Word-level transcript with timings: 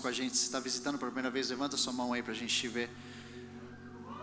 Com 0.00 0.08
a 0.08 0.12
gente. 0.12 0.36
Se 0.36 0.44
está 0.44 0.58
visitando 0.58 0.96
pela 0.96 1.10
primeira 1.10 1.30
vez, 1.30 1.50
levanta 1.50 1.76
sua 1.76 1.92
mão 1.92 2.14
aí 2.14 2.22
para 2.22 2.32
a 2.32 2.34
gente 2.34 2.54
te 2.58 2.66
ver. 2.66 2.88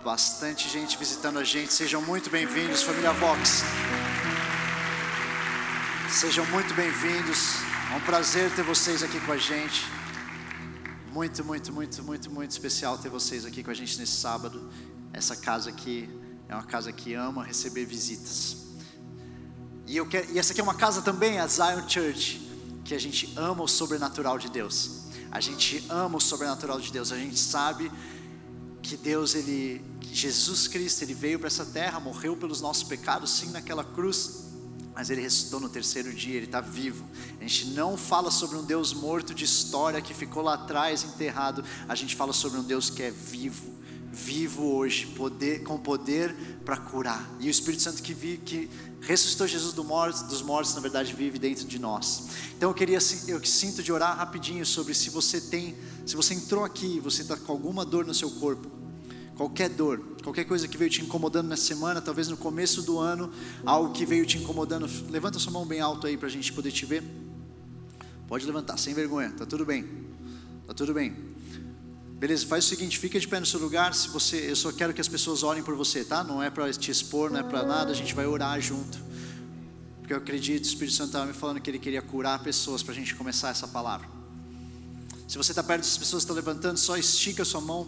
Bastante 0.03 0.67
gente 0.67 0.97
visitando 0.97 1.37
a 1.37 1.43
gente. 1.43 1.71
Sejam 1.71 2.01
muito 2.01 2.27
bem-vindos, 2.27 2.81
família 2.81 3.13
Vox. 3.13 3.61
Sejam 6.09 6.43
muito 6.47 6.73
bem-vindos. 6.73 7.57
É 7.93 7.95
um 7.95 8.01
prazer 8.01 8.51
ter 8.55 8.63
vocês 8.63 9.03
aqui 9.03 9.19
com 9.21 9.31
a 9.31 9.37
gente. 9.37 9.85
Muito, 11.13 11.45
muito, 11.45 11.71
muito, 11.71 12.03
muito, 12.03 12.31
muito 12.31 12.51
especial 12.51 12.97
ter 12.97 13.09
vocês 13.09 13.45
aqui 13.45 13.63
com 13.63 13.69
a 13.69 13.75
gente 13.75 13.99
nesse 13.99 14.13
sábado. 14.13 14.71
Essa 15.13 15.35
casa 15.35 15.69
aqui 15.69 16.09
é 16.47 16.55
uma 16.55 16.63
casa 16.63 16.91
que 16.91 17.13
ama 17.13 17.43
receber 17.43 17.85
visitas. 17.85 18.57
E, 19.85 20.03
quero, 20.05 20.31
e 20.31 20.39
essa 20.39 20.51
aqui 20.51 20.61
é 20.61 20.63
uma 20.63 20.75
casa 20.75 21.03
também, 21.03 21.39
a 21.39 21.45
Zion 21.45 21.87
Church, 21.87 22.41
que 22.83 22.95
a 22.95 22.99
gente 22.99 23.31
ama 23.37 23.63
o 23.63 23.67
sobrenatural 23.67 24.39
de 24.39 24.49
Deus. 24.49 24.98
A 25.31 25.39
gente 25.39 25.83
ama 25.89 26.17
o 26.17 26.21
sobrenatural 26.21 26.79
de 26.79 26.91
Deus. 26.91 27.11
A 27.11 27.17
gente 27.17 27.37
sabe 27.37 27.91
que 28.81 28.97
Deus, 28.97 29.35
ele, 29.35 29.81
que 29.99 30.13
Jesus 30.13 30.67
Cristo, 30.67 31.03
ele 31.03 31.13
veio 31.13 31.37
para 31.37 31.47
essa 31.47 31.65
terra, 31.65 31.99
morreu 31.99 32.35
pelos 32.35 32.61
nossos 32.61 32.83
pecados, 32.83 33.29
sim, 33.31 33.51
naquela 33.51 33.83
cruz, 33.83 34.45
mas 34.93 35.09
ele 35.09 35.21
ressuscitou 35.21 35.59
no 35.59 35.69
terceiro 35.69 36.13
dia, 36.13 36.35
ele 36.35 36.45
está 36.45 36.59
vivo. 36.59 37.05
A 37.39 37.43
gente 37.43 37.67
não 37.67 37.95
fala 37.95 38.31
sobre 38.31 38.57
um 38.57 38.63
Deus 38.63 38.93
morto 38.93 39.33
de 39.33 39.45
história 39.45 40.01
que 40.01 40.13
ficou 40.13 40.41
lá 40.41 40.55
atrás 40.55 41.03
enterrado, 41.03 41.63
a 41.87 41.95
gente 41.95 42.15
fala 42.15 42.33
sobre 42.33 42.59
um 42.59 42.63
Deus 42.63 42.89
que 42.89 43.03
é 43.03 43.11
vivo, 43.11 43.73
vivo 44.11 44.73
hoje, 44.73 45.07
poder, 45.07 45.63
com 45.63 45.77
poder 45.77 46.35
para 46.65 46.77
curar. 46.77 47.29
E 47.39 47.47
o 47.47 47.49
Espírito 47.49 47.83
Santo 47.83 48.01
que, 48.01 48.13
vi, 48.13 48.37
que 48.37 48.69
ressuscitou 49.01 49.47
Jesus 49.47 49.73
do 49.73 49.83
mortos, 49.83 50.21
dos 50.23 50.41
mortos, 50.41 50.73
na 50.75 50.81
verdade, 50.81 51.13
vive 51.13 51.39
dentro 51.39 51.65
de 51.65 51.79
nós. 51.79 52.29
Então 52.57 52.69
eu 52.69 52.73
queria, 52.73 52.99
eu 53.27 53.43
sinto 53.45 53.81
de 53.81 53.91
orar 53.91 54.17
rapidinho 54.17 54.65
sobre 54.65 54.93
se 54.93 55.09
você 55.09 55.39
tem, 55.39 55.75
se 56.05 56.15
você 56.15 56.33
entrou 56.33 56.63
aqui 56.63 56.99
você 56.99 57.21
está 57.21 57.37
com 57.37 57.51
alguma 57.51 57.85
dor 57.85 58.05
no 58.05 58.13
seu 58.13 58.29
corpo, 58.31 58.67
qualquer 59.35 59.69
dor, 59.69 59.99
qualquer 60.23 60.43
coisa 60.43 60.67
que 60.67 60.77
veio 60.77 60.89
te 60.89 61.01
incomodando 61.01 61.47
nessa 61.47 61.63
semana, 61.63 62.01
talvez 62.01 62.27
no 62.27 62.37
começo 62.37 62.81
do 62.81 62.99
ano, 62.99 63.31
algo 63.65 63.93
que 63.93 64.05
veio 64.05 64.25
te 64.25 64.37
incomodando, 64.37 64.89
levanta 65.09 65.39
sua 65.39 65.51
mão 65.51 65.65
bem 65.65 65.79
alto 65.79 66.07
aí 66.07 66.17
para 66.17 66.27
a 66.27 66.31
gente 66.31 66.51
poder 66.51 66.71
te 66.71 66.85
ver. 66.85 67.03
Pode 68.27 68.45
levantar, 68.45 68.77
sem 68.77 68.93
vergonha, 68.93 69.31
tá 69.31 69.45
tudo 69.45 69.65
bem, 69.65 69.87
tá 70.67 70.73
tudo 70.73 70.93
bem. 70.93 71.28
Beleza, 72.19 72.45
faz 72.45 72.65
o 72.65 72.67
seguinte, 72.67 72.99
fica 72.99 73.17
de 73.17 73.25
pé 73.25 73.39
no 73.39 73.45
seu 73.45 73.61
lugar. 73.61 73.93
Se 73.93 74.09
você, 74.09 74.51
eu 74.51 74.55
só 74.55 74.73
quero 74.73 74.93
que 74.93 74.99
as 74.99 75.07
pessoas 75.07 75.41
orem 75.41 75.63
por 75.63 75.73
você, 75.73 76.03
tá? 76.03 76.21
Não 76.21 76.43
é 76.43 76.49
para 76.49 76.69
te 76.73 76.91
expor, 76.91 77.31
não 77.31 77.39
é 77.39 77.43
para 77.43 77.63
nada. 77.63 77.93
A 77.93 77.95
gente 77.95 78.13
vai 78.13 78.27
orar 78.27 78.59
junto, 78.59 78.99
porque 79.99 80.11
eu 80.11 80.17
acredito. 80.17 80.65
O 80.65 80.67
Espírito 80.67 80.97
Santo 80.97 81.07
estava 81.07 81.25
me 81.25 81.31
falando 81.31 81.61
que 81.61 81.69
ele 81.69 81.79
queria 81.79 82.01
curar 82.01 82.43
pessoas 82.43 82.83
para 82.83 82.91
a 82.91 82.95
gente 82.95 83.15
começar 83.15 83.51
essa 83.51 83.69
palavra. 83.69 84.05
Se 85.29 85.37
você 85.37 85.53
está 85.53 85.63
perto 85.63 85.83
das 85.83 85.97
pessoas 85.97 86.25
que 86.25 86.31
estão 86.31 86.35
levantando, 86.35 86.77
só 86.77 86.97
estica 86.97 87.43
a 87.43 87.45
sua 87.45 87.61
mão. 87.61 87.87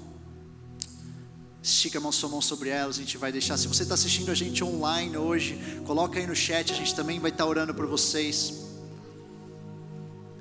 Estica 1.61 1.97
a 1.97 2.01
mão, 2.01 2.13
sua 2.13 2.29
mão 2.29 2.41
sobre 2.41 2.69
elas, 2.69 2.95
a 2.95 2.99
gente 2.99 3.17
vai 3.17 3.33
deixar. 3.33 3.57
Se 3.57 3.67
você 3.67 3.83
está 3.83 3.95
assistindo 3.95 4.31
a 4.31 4.35
gente 4.35 4.63
online 4.63 5.17
hoje, 5.17 5.59
coloca 5.85 6.17
aí 6.17 6.25
no 6.25 6.35
chat, 6.35 6.71
a 6.71 6.75
gente 6.75 6.95
também 6.95 7.19
vai 7.19 7.31
estar 7.31 7.45
orando 7.45 7.73
por 7.73 7.85
vocês. 7.85 8.61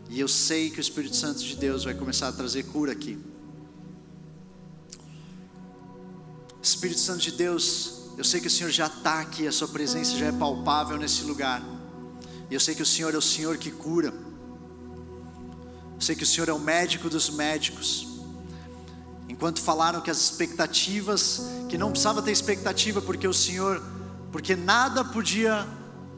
E 0.08 0.20
eu 0.20 0.28
sei 0.28 0.70
que 0.70 0.78
o 0.78 0.80
Espírito 0.80 1.16
Santo 1.16 1.42
de 1.42 1.56
Deus 1.56 1.82
vai 1.82 1.94
começar 1.94 2.28
a 2.28 2.32
trazer 2.32 2.62
cura 2.62 2.92
aqui. 2.92 3.29
Espírito 6.62 7.00
Santo 7.00 7.20
de 7.20 7.32
Deus, 7.32 8.00
eu 8.18 8.24
sei 8.24 8.40
que 8.40 8.46
o 8.46 8.50
Senhor 8.50 8.70
já 8.70 8.86
está 8.86 9.20
aqui, 9.20 9.46
a 9.46 9.52
Sua 9.52 9.68
presença 9.68 10.16
já 10.16 10.26
é 10.26 10.32
palpável 10.32 10.98
nesse 10.98 11.22
lugar. 11.24 11.62
E 12.50 12.54
eu 12.54 12.60
sei 12.60 12.74
que 12.74 12.82
o 12.82 12.86
Senhor 12.86 13.14
é 13.14 13.16
o 13.16 13.22
Senhor 13.22 13.56
que 13.56 13.70
cura. 13.70 14.12
Eu 15.94 16.00
sei 16.00 16.14
que 16.14 16.22
o 16.22 16.26
Senhor 16.26 16.48
é 16.48 16.52
o 16.52 16.58
médico 16.58 17.08
dos 17.08 17.30
médicos. 17.30 18.06
Enquanto 19.28 19.62
falaram 19.62 20.00
que 20.00 20.10
as 20.10 20.18
expectativas, 20.18 21.40
que 21.68 21.78
não 21.78 21.90
precisava 21.90 22.20
ter 22.20 22.32
expectativa, 22.32 23.00
porque 23.00 23.26
o 23.26 23.32
Senhor, 23.32 23.82
porque 24.30 24.54
nada 24.54 25.04
podia 25.04 25.66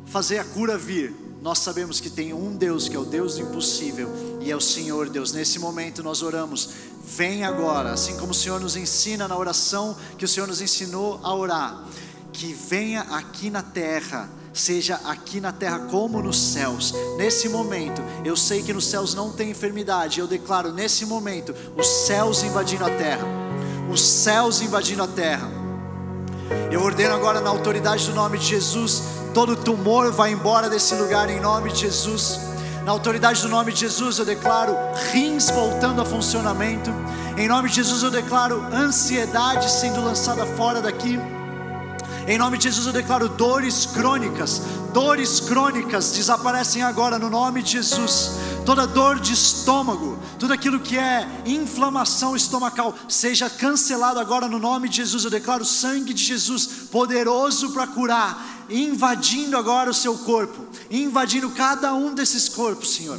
fazer 0.06 0.38
a 0.38 0.44
cura 0.44 0.76
vir. 0.76 1.14
Nós 1.42 1.58
sabemos 1.58 1.98
que 1.98 2.08
tem 2.08 2.32
um 2.32 2.54
Deus 2.54 2.88
que 2.88 2.94
é 2.94 2.98
o 2.98 3.04
Deus 3.04 3.34
do 3.34 3.42
impossível 3.42 4.08
e 4.40 4.48
é 4.48 4.56
o 4.56 4.60
Senhor 4.60 5.08
Deus. 5.08 5.32
Nesse 5.32 5.58
momento 5.58 6.00
nós 6.00 6.22
oramos, 6.22 6.70
vem 7.04 7.42
agora, 7.42 7.92
assim 7.92 8.16
como 8.16 8.30
o 8.30 8.34
Senhor 8.34 8.60
nos 8.60 8.76
ensina 8.76 9.26
na 9.26 9.36
oração 9.36 9.96
que 10.16 10.24
o 10.24 10.28
Senhor 10.28 10.46
nos 10.46 10.60
ensinou 10.60 11.18
a 11.20 11.34
orar, 11.34 11.84
que 12.32 12.54
venha 12.54 13.00
aqui 13.02 13.50
na 13.50 13.60
terra 13.60 14.30
seja 14.52 15.00
aqui 15.04 15.40
na 15.40 15.50
terra 15.50 15.80
como 15.90 16.22
nos 16.22 16.38
céus. 16.38 16.94
Nesse 17.16 17.48
momento, 17.48 18.02
eu 18.24 18.36
sei 18.36 18.62
que 18.62 18.72
nos 18.72 18.86
céus 18.86 19.14
não 19.14 19.32
tem 19.32 19.50
enfermidade. 19.50 20.20
Eu 20.20 20.26
declaro 20.26 20.72
nesse 20.72 21.06
momento 21.06 21.54
os 21.76 21.86
céus 21.86 22.42
invadindo 22.42 22.84
a 22.84 22.90
terra. 22.90 23.26
Os 23.90 24.00
céus 24.00 24.60
invadindo 24.60 25.02
a 25.02 25.08
terra. 25.08 25.50
Eu 26.70 26.82
ordeno 26.82 27.14
agora 27.14 27.40
na 27.40 27.50
autoridade 27.50 28.06
do 28.06 28.14
nome 28.14 28.38
de 28.38 28.46
Jesus, 28.46 29.02
todo 29.32 29.56
tumor 29.56 30.12
vai 30.12 30.32
embora 30.32 30.68
desse 30.68 30.94
lugar 30.94 31.28
em 31.30 31.40
nome 31.40 31.72
de 31.72 31.80
Jesus. 31.80 32.40
Na 32.84 32.92
autoridade 32.92 33.40
do 33.40 33.48
nome 33.48 33.72
de 33.72 33.80
Jesus, 33.80 34.18
eu 34.18 34.24
declaro 34.24 34.76
rins 35.12 35.50
voltando 35.50 36.02
a 36.02 36.04
funcionamento. 36.04 36.90
Em 37.36 37.48
nome 37.48 37.68
de 37.68 37.76
Jesus, 37.76 38.02
eu 38.02 38.10
declaro 38.10 38.60
ansiedade 38.72 39.70
sendo 39.70 40.04
lançada 40.04 40.44
fora 40.44 40.80
daqui. 40.80 41.18
Em 42.26 42.38
nome 42.38 42.56
de 42.56 42.64
Jesus 42.64 42.86
eu 42.86 42.92
declaro 42.92 43.28
dores 43.28 43.84
crônicas, 43.86 44.62
dores 44.92 45.40
crônicas 45.40 46.12
desaparecem 46.12 46.82
agora 46.82 47.18
no 47.18 47.28
nome 47.28 47.62
de 47.62 47.72
Jesus. 47.72 48.32
Toda 48.64 48.86
dor 48.86 49.18
de 49.18 49.32
estômago, 49.32 50.16
tudo 50.38 50.52
aquilo 50.52 50.78
que 50.78 50.96
é 50.96 51.26
inflamação 51.44 52.36
estomacal, 52.36 52.94
seja 53.08 53.50
cancelado 53.50 54.20
agora 54.20 54.46
no 54.46 54.58
nome 54.58 54.88
de 54.88 54.96
Jesus. 54.96 55.24
Eu 55.24 55.30
declaro 55.30 55.62
o 55.62 55.66
sangue 55.66 56.14
de 56.14 56.22
Jesus 56.22 56.66
poderoso 56.90 57.72
para 57.72 57.88
curar, 57.88 58.64
invadindo 58.70 59.56
agora 59.56 59.90
o 59.90 59.94
seu 59.94 60.16
corpo, 60.18 60.64
invadindo 60.88 61.50
cada 61.50 61.92
um 61.92 62.14
desses 62.14 62.48
corpos, 62.48 62.94
Senhor. 62.94 63.18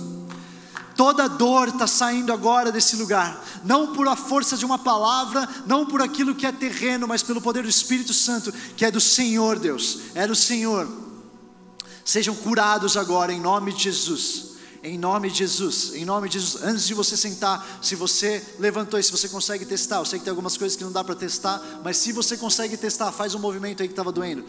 Toda 1.04 1.28
dor 1.28 1.68
está 1.68 1.86
saindo 1.86 2.32
agora 2.32 2.72
desse 2.72 2.96
lugar, 2.96 3.46
não 3.66 3.92
por 3.92 4.08
a 4.08 4.16
força 4.16 4.56
de 4.56 4.64
uma 4.64 4.80
palavra, 4.80 5.46
não 5.66 5.86
por 5.86 6.02
aquilo 6.02 6.34
que 6.34 6.46
é 6.46 6.52
terreno, 6.54 7.06
mas 7.06 7.22
pelo 7.22 7.42
poder 7.42 7.64
do 7.64 7.68
Espírito 7.68 8.14
Santo, 8.14 8.54
que 8.78 8.86
é 8.86 8.90
do 8.90 9.02
Senhor, 9.02 9.60
Deus, 9.60 10.00
é 10.16 10.26
do 10.26 10.34
Senhor. 10.34 10.88
Sejam 12.06 12.34
curados 12.34 12.96
agora, 12.96 13.34
em 13.34 13.42
nome 13.42 13.74
de 13.74 13.84
Jesus. 13.84 14.54
Em 14.82 14.98
nome 14.98 15.30
de 15.30 15.40
Jesus, 15.40 15.94
em 15.94 16.06
nome 16.06 16.30
de 16.30 16.40
Jesus. 16.40 16.64
Antes 16.64 16.88
de 16.88 16.94
você 16.94 17.18
sentar, 17.18 17.80
se 17.82 17.96
você 17.96 18.42
levantou 18.58 18.98
e 18.98 19.04
se 19.04 19.12
você 19.12 19.28
consegue 19.28 19.66
testar, 19.66 19.98
eu 19.98 20.06
sei 20.06 20.20
que 20.20 20.24
tem 20.26 20.32
algumas 20.32 20.56
coisas 20.56 20.78
que 20.78 20.86
não 20.86 20.92
dá 20.92 21.04
para 21.04 21.16
testar, 21.16 21.62
mas 21.84 21.98
se 21.98 22.14
você 22.14 22.38
consegue 22.38 22.78
testar, 22.78 23.12
faz 23.12 23.36
um 23.36 23.40
movimento 23.40 23.82
aí 23.82 23.90
que 23.90 23.94
estava 23.94 24.12
doendo. 24.12 24.46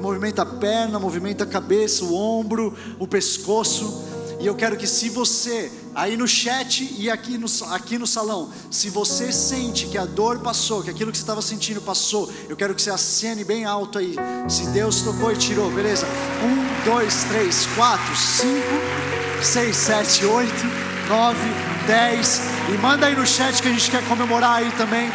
Movimenta 0.00 0.42
a 0.42 0.46
perna, 0.46 1.00
movimenta 1.00 1.42
a 1.42 1.46
cabeça, 1.46 2.04
o 2.04 2.14
ombro, 2.14 2.76
o 3.00 3.06
pescoço. 3.08 4.17
E 4.40 4.46
eu 4.46 4.54
quero 4.54 4.76
que 4.76 4.86
se 4.86 5.08
você, 5.08 5.70
aí 5.92 6.16
no 6.16 6.28
chat 6.28 6.94
e 6.96 7.10
aqui 7.10 7.36
no, 7.36 7.46
aqui 7.72 7.98
no 7.98 8.06
salão, 8.06 8.50
se 8.70 8.88
você 8.88 9.32
sente 9.32 9.86
que 9.86 9.98
a 9.98 10.04
dor 10.04 10.38
passou, 10.38 10.80
que 10.82 10.90
aquilo 10.90 11.10
que 11.10 11.18
você 11.18 11.24
estava 11.24 11.42
sentindo 11.42 11.80
passou, 11.80 12.30
eu 12.48 12.56
quero 12.56 12.72
que 12.72 12.80
você 12.80 12.90
acene 12.90 13.42
bem 13.42 13.64
alto 13.64 13.98
aí. 13.98 14.14
Se 14.48 14.66
Deus 14.68 15.02
tocou 15.02 15.32
e 15.32 15.36
tirou, 15.36 15.68
beleza? 15.72 16.06
Um, 16.44 16.84
dois, 16.84 17.24
três, 17.24 17.66
quatro, 17.74 18.14
cinco, 18.14 19.42
seis, 19.42 19.76
sete, 19.76 20.24
oito, 20.24 20.66
nove, 21.08 21.48
dez. 21.88 22.40
E 22.72 22.78
manda 22.78 23.06
aí 23.06 23.16
no 23.16 23.26
chat 23.26 23.60
que 23.60 23.66
a 23.66 23.72
gente 23.72 23.90
quer 23.90 24.06
comemorar 24.06 24.58
aí 24.58 24.70
também, 24.72 25.10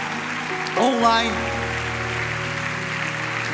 online. 0.77 1.33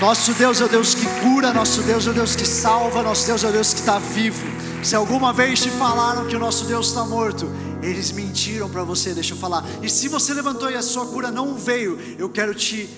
Nosso 0.01 0.33
Deus 0.33 0.61
é 0.61 0.65
o 0.65 0.69
Deus 0.69 0.95
que 0.95 1.05
cura, 1.21 1.53
nosso 1.53 1.83
Deus 1.83 2.07
é 2.07 2.09
o 2.09 2.13
Deus 2.13 2.35
que 2.35 2.47
salva, 2.47 3.03
nosso 3.03 3.27
Deus 3.27 3.43
é 3.43 3.49
o 3.49 3.51
Deus 3.51 3.73
que 3.73 3.81
está 3.81 3.99
vivo. 3.99 4.58
Se 4.81 4.95
alguma 4.95 5.33
vez 5.33 5.59
te 5.59 5.69
falaram 5.69 6.25
que 6.25 6.35
o 6.35 6.39
nosso 6.39 6.65
Deus 6.65 6.87
está 6.87 7.03
morto, 7.03 7.47
eles 7.83 8.11
mentiram 8.11 8.69
para 8.69 8.81
você, 8.83 9.13
deixa 9.13 9.33
eu 9.33 9.37
falar. 9.37 9.63
E 9.83 9.89
se 9.89 10.07
você 10.07 10.33
levantou 10.33 10.71
e 10.71 10.75
a 10.75 10.81
sua 10.81 11.05
cura 11.05 11.29
não 11.29 11.55
veio, 11.55 11.99
eu 12.17 12.29
quero 12.29 12.55
te, 12.55 12.89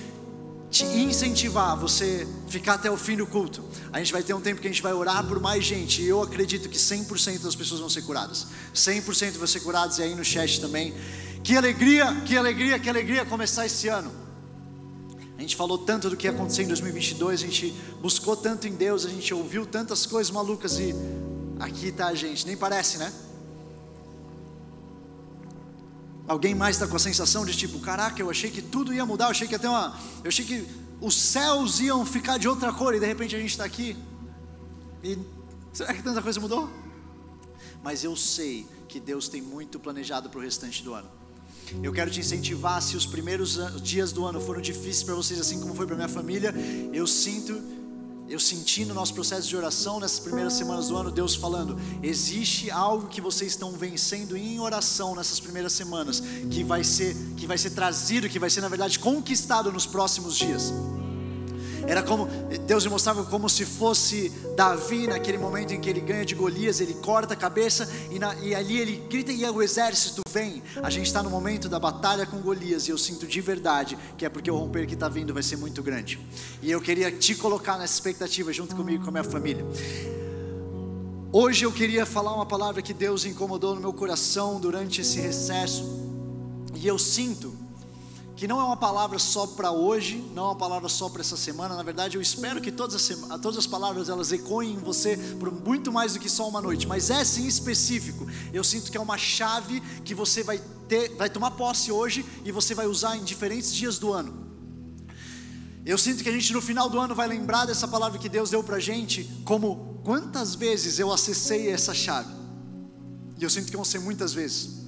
te 0.70 0.86
incentivar 0.86 1.76
você 1.76 2.28
ficar 2.48 2.76
até 2.76 2.90
o 2.90 2.96
fim 2.96 3.18
do 3.18 3.26
culto. 3.26 3.64
A 3.92 3.98
gente 3.98 4.14
vai 4.14 4.22
ter 4.22 4.34
um 4.36 4.40
tempo 4.40 4.62
que 4.62 4.68
a 4.68 4.70
gente 4.70 4.82
vai 4.82 4.94
orar 4.94 5.26
por 5.26 5.40
mais 5.40 5.66
gente. 5.66 6.04
E 6.04 6.08
eu 6.08 6.22
acredito 6.22 6.70
que 6.70 6.78
100% 6.78 7.40
das 7.42 7.56
pessoas 7.56 7.80
vão 7.80 7.90
ser 7.90 8.04
curadas. 8.04 8.46
100% 8.76 9.34
vão 9.34 9.48
ser 9.48 9.62
curadas 9.62 9.98
e 9.98 10.04
aí 10.04 10.14
no 10.14 10.24
chat 10.24 10.62
também. 10.62 10.94
Que 11.44 11.58
alegria, 11.58 12.16
que 12.26 12.38
alegria, 12.38 12.78
que 12.78 12.90
alegria 12.90 13.26
começar 13.26 13.66
esse 13.66 13.88
ano. 13.88 14.12
A 15.42 15.44
gente 15.44 15.56
falou 15.56 15.76
tanto 15.76 16.08
do 16.08 16.16
que 16.16 16.28
ia 16.28 16.32
acontecer 16.32 16.62
em 16.62 16.68
2022, 16.68 17.42
a 17.42 17.46
gente 17.48 17.72
buscou 18.00 18.38
tanto 18.38 18.68
em 18.68 18.76
Deus, 18.76 19.08
a 19.08 19.10
gente 19.10 19.34
ouviu 19.34 19.66
tantas 19.66 20.06
coisas 20.06 20.32
malucas 20.32 20.78
e 20.78 20.94
Aqui 21.60 21.88
está 21.88 22.10
a 22.10 22.14
gente, 22.14 22.46
nem 22.46 22.56
parece, 22.56 23.00
né? 23.00 23.12
Alguém 26.28 26.54
mais 26.54 26.76
está 26.76 26.88
com 26.88 26.96
a 26.96 27.00
sensação 27.00 27.44
de 27.44 27.58
tipo, 27.58 27.80
caraca, 27.80 28.22
eu 28.22 28.30
achei 28.30 28.52
que 28.52 28.62
tudo 28.62 28.94
ia 28.94 29.04
mudar, 29.04 29.26
eu 29.26 29.32
achei 29.32 29.48
que 29.48 29.56
até 29.56 29.68
uma. 29.68 30.00
Eu 30.24 30.28
achei 30.28 30.46
que 30.46 30.68
os 31.02 31.16
céus 31.16 31.80
iam 31.80 32.06
ficar 32.06 32.38
de 32.38 32.48
outra 32.48 32.72
cor 32.72 32.94
e 32.94 33.00
de 33.00 33.08
repente 33.08 33.36
a 33.36 33.40
gente 33.40 33.50
está 33.50 33.66
aqui. 33.66 33.98
E 35.04 35.18
será 35.74 35.92
que 35.92 36.04
tanta 36.04 36.22
coisa 36.22 36.40
mudou? 36.40 36.70
Mas 37.84 38.04
eu 38.04 38.16
sei 38.16 38.68
que 38.88 39.00
Deus 39.00 39.28
tem 39.28 39.42
muito 39.42 39.80
planejado 39.80 40.30
para 40.30 40.40
o 40.40 40.44
restante 40.44 40.84
do 40.84 40.94
ano. 40.94 41.10
Eu 41.84 41.92
quero 41.92 42.10
te 42.12 42.20
incentivar. 42.20 42.82
Se 42.82 42.96
os 42.96 43.06
primeiros 43.06 43.60
dias 43.82 44.12
do 44.12 44.26
ano 44.26 44.40
foram 44.40 44.62
difíceis 44.62 45.04
para 45.04 45.16
vocês, 45.16 45.40
assim 45.40 45.60
como 45.60 45.74
foi 45.74 45.86
para 45.86 45.96
minha 45.96 46.10
família, 46.10 46.54
eu 46.94 47.06
sinto 47.08 47.62
eu 48.32 48.40
senti 48.40 48.86
no 48.86 48.94
nosso 48.94 49.14
processo 49.14 49.46
de 49.46 49.58
oração 49.58 50.00
nessas 50.00 50.20
primeiras 50.20 50.54
semanas 50.54 50.88
do 50.88 50.96
ano, 50.96 51.12
Deus 51.12 51.36
falando: 51.36 51.78
existe 52.02 52.72
algo 52.72 53.10
que 53.10 53.20
vocês 53.20 53.52
estão 53.52 53.74
vencendo 53.74 54.38
em 54.38 54.58
oração 54.58 55.14
nessas 55.16 55.38
primeiras 55.38 55.74
semanas, 55.74 56.24
que 56.50 56.64
vai 56.64 56.82
ser, 56.82 57.14
que 57.36 57.46
vai 57.46 57.58
ser 57.58 57.72
trazido, 57.72 58.30
que 58.30 58.40
vai 58.40 58.50
ser 58.50 58.62
na 58.62 58.70
verdade 58.70 58.98
conquistado 59.00 59.70
nos 59.70 59.86
próximos 59.86 60.38
dias. 60.38 60.72
Era 61.88 62.04
como 62.04 62.28
Deus 62.66 62.84
me 62.86 62.92
mostrava 62.92 63.24
como 63.24 63.50
se 63.50 63.66
fosse 63.66 64.32
Davi 64.56 65.08
naquele 65.08 65.38
momento 65.38 65.74
em 65.74 65.82
que 65.82 65.90
ele 65.90 66.00
ganha 66.00 66.26
de 66.26 66.36
Golias, 66.36 66.80
ele 66.80 66.94
corta 66.96 67.34
a 67.34 67.38
cabeça 67.38 67.90
e, 68.12 68.20
na, 68.20 68.36
e 68.36 68.54
ali 68.54 68.80
ele 68.80 69.04
grita 69.10 69.32
e 69.32 69.46
o 69.46 69.62
exército 69.62 70.22
vem. 70.30 70.62
A 70.82 70.90
gente 70.90 71.08
está 71.08 71.22
no 71.24 71.30
momento 71.30 71.68
da 71.68 71.80
batalha 71.80 72.26
com 72.26 72.38
Golias 72.38 72.88
e 72.88 72.92
eu 72.92 72.98
sinto 72.98 73.28
de 73.28 73.42
verdade 73.42 73.98
que 74.18 74.26
é 74.26 74.30
porque 74.30 74.50
o 74.50 74.56
romper 74.56 74.86
que 74.88 74.94
está 74.94 75.10
vindo 75.10 75.34
vai 75.34 75.44
ser 75.44 75.58
muito 75.58 75.82
grande. 75.82 76.20
E 76.62 76.72
eu 76.72 76.82
queria 76.82 77.12
te 77.12 77.36
colocar 77.36 77.78
nessa 77.78 77.94
expectativa 77.94 78.54
junto 78.54 78.76
comigo 78.76 79.02
e 79.02 79.04
com 79.04 79.10
a 79.10 79.12
minha 79.12 79.24
família. 79.24 79.66
Hoje 81.34 81.66
eu 81.66 81.72
queria 81.72 82.06
falar 82.06 82.34
uma 82.36 82.46
palavra 82.46 82.82
que 82.82 82.94
Deus 82.94 83.26
incomodou 83.26 83.74
no 83.74 83.82
meu 83.82 83.94
coração 83.94 84.60
durante 84.60 85.00
esse 85.00 85.20
recesso 85.20 86.02
e 86.76 86.86
eu 86.86 87.00
sinto 87.00 87.61
que 88.42 88.48
não 88.48 88.60
é 88.60 88.64
uma 88.64 88.76
palavra 88.76 89.20
só 89.20 89.46
para 89.46 89.72
hoje, 89.72 90.18
não 90.34 90.46
é 90.46 90.48
uma 90.48 90.56
palavra 90.56 90.90
só 90.90 91.08
para 91.08 91.22
essa 91.22 91.38
semana. 91.38 91.76
Na 91.76 91.84
verdade, 91.84 92.18
eu 92.18 92.22
espero 92.24 92.60
que 92.60 92.72
todas 92.72 92.96
as, 92.96 93.40
todas 93.40 93.56
as 93.56 93.68
palavras 93.68 94.10
elas 94.10 94.32
ecoem 94.32 94.72
em 94.72 94.80
você 94.80 95.16
por 95.40 95.52
muito 95.52 95.92
mais 95.92 96.14
do 96.14 96.20
que 96.20 96.28
só 96.28 96.50
uma 96.50 96.60
noite. 96.60 96.88
Mas 96.88 97.12
essa 97.12 97.40
em 97.40 97.46
específico, 97.46 98.26
eu 98.52 98.64
sinto 98.64 98.90
que 98.90 98.98
é 98.98 99.00
uma 99.00 99.16
chave 99.16 99.80
que 100.04 100.16
você 100.16 100.42
vai 100.42 100.60
ter, 100.88 101.10
vai 101.18 101.30
tomar 101.30 101.52
posse 101.52 101.92
hoje 101.92 102.26
e 102.44 102.52
você 102.52 102.74
vai 102.74 102.88
usar 102.88 103.16
em 103.16 103.24
diferentes 103.24 103.72
dias 103.72 104.00
do 104.00 104.12
ano. 104.12 104.34
Eu 105.86 106.00
sinto 106.00 106.24
que 106.24 106.30
a 106.30 106.34
gente 106.34 106.52
no 106.52 106.64
final 106.64 106.90
do 106.90 107.00
ano 107.00 107.14
vai 107.14 107.28
lembrar 107.28 107.66
dessa 107.66 107.88
palavra 107.88 108.18
que 108.18 108.28
Deus 108.28 108.50
deu 108.50 108.64
para 108.64 108.80
gente, 108.80 109.24
como 109.46 110.02
quantas 110.04 110.56
vezes 110.56 110.98
eu 110.98 111.14
acessei 111.14 111.70
essa 111.70 111.94
chave. 111.94 112.34
E 113.38 113.44
eu 113.44 113.52
sinto 113.52 113.70
que 113.70 113.76
vão 113.76 113.86
ser 113.86 114.00
muitas 114.00 114.34
vezes. 114.34 114.81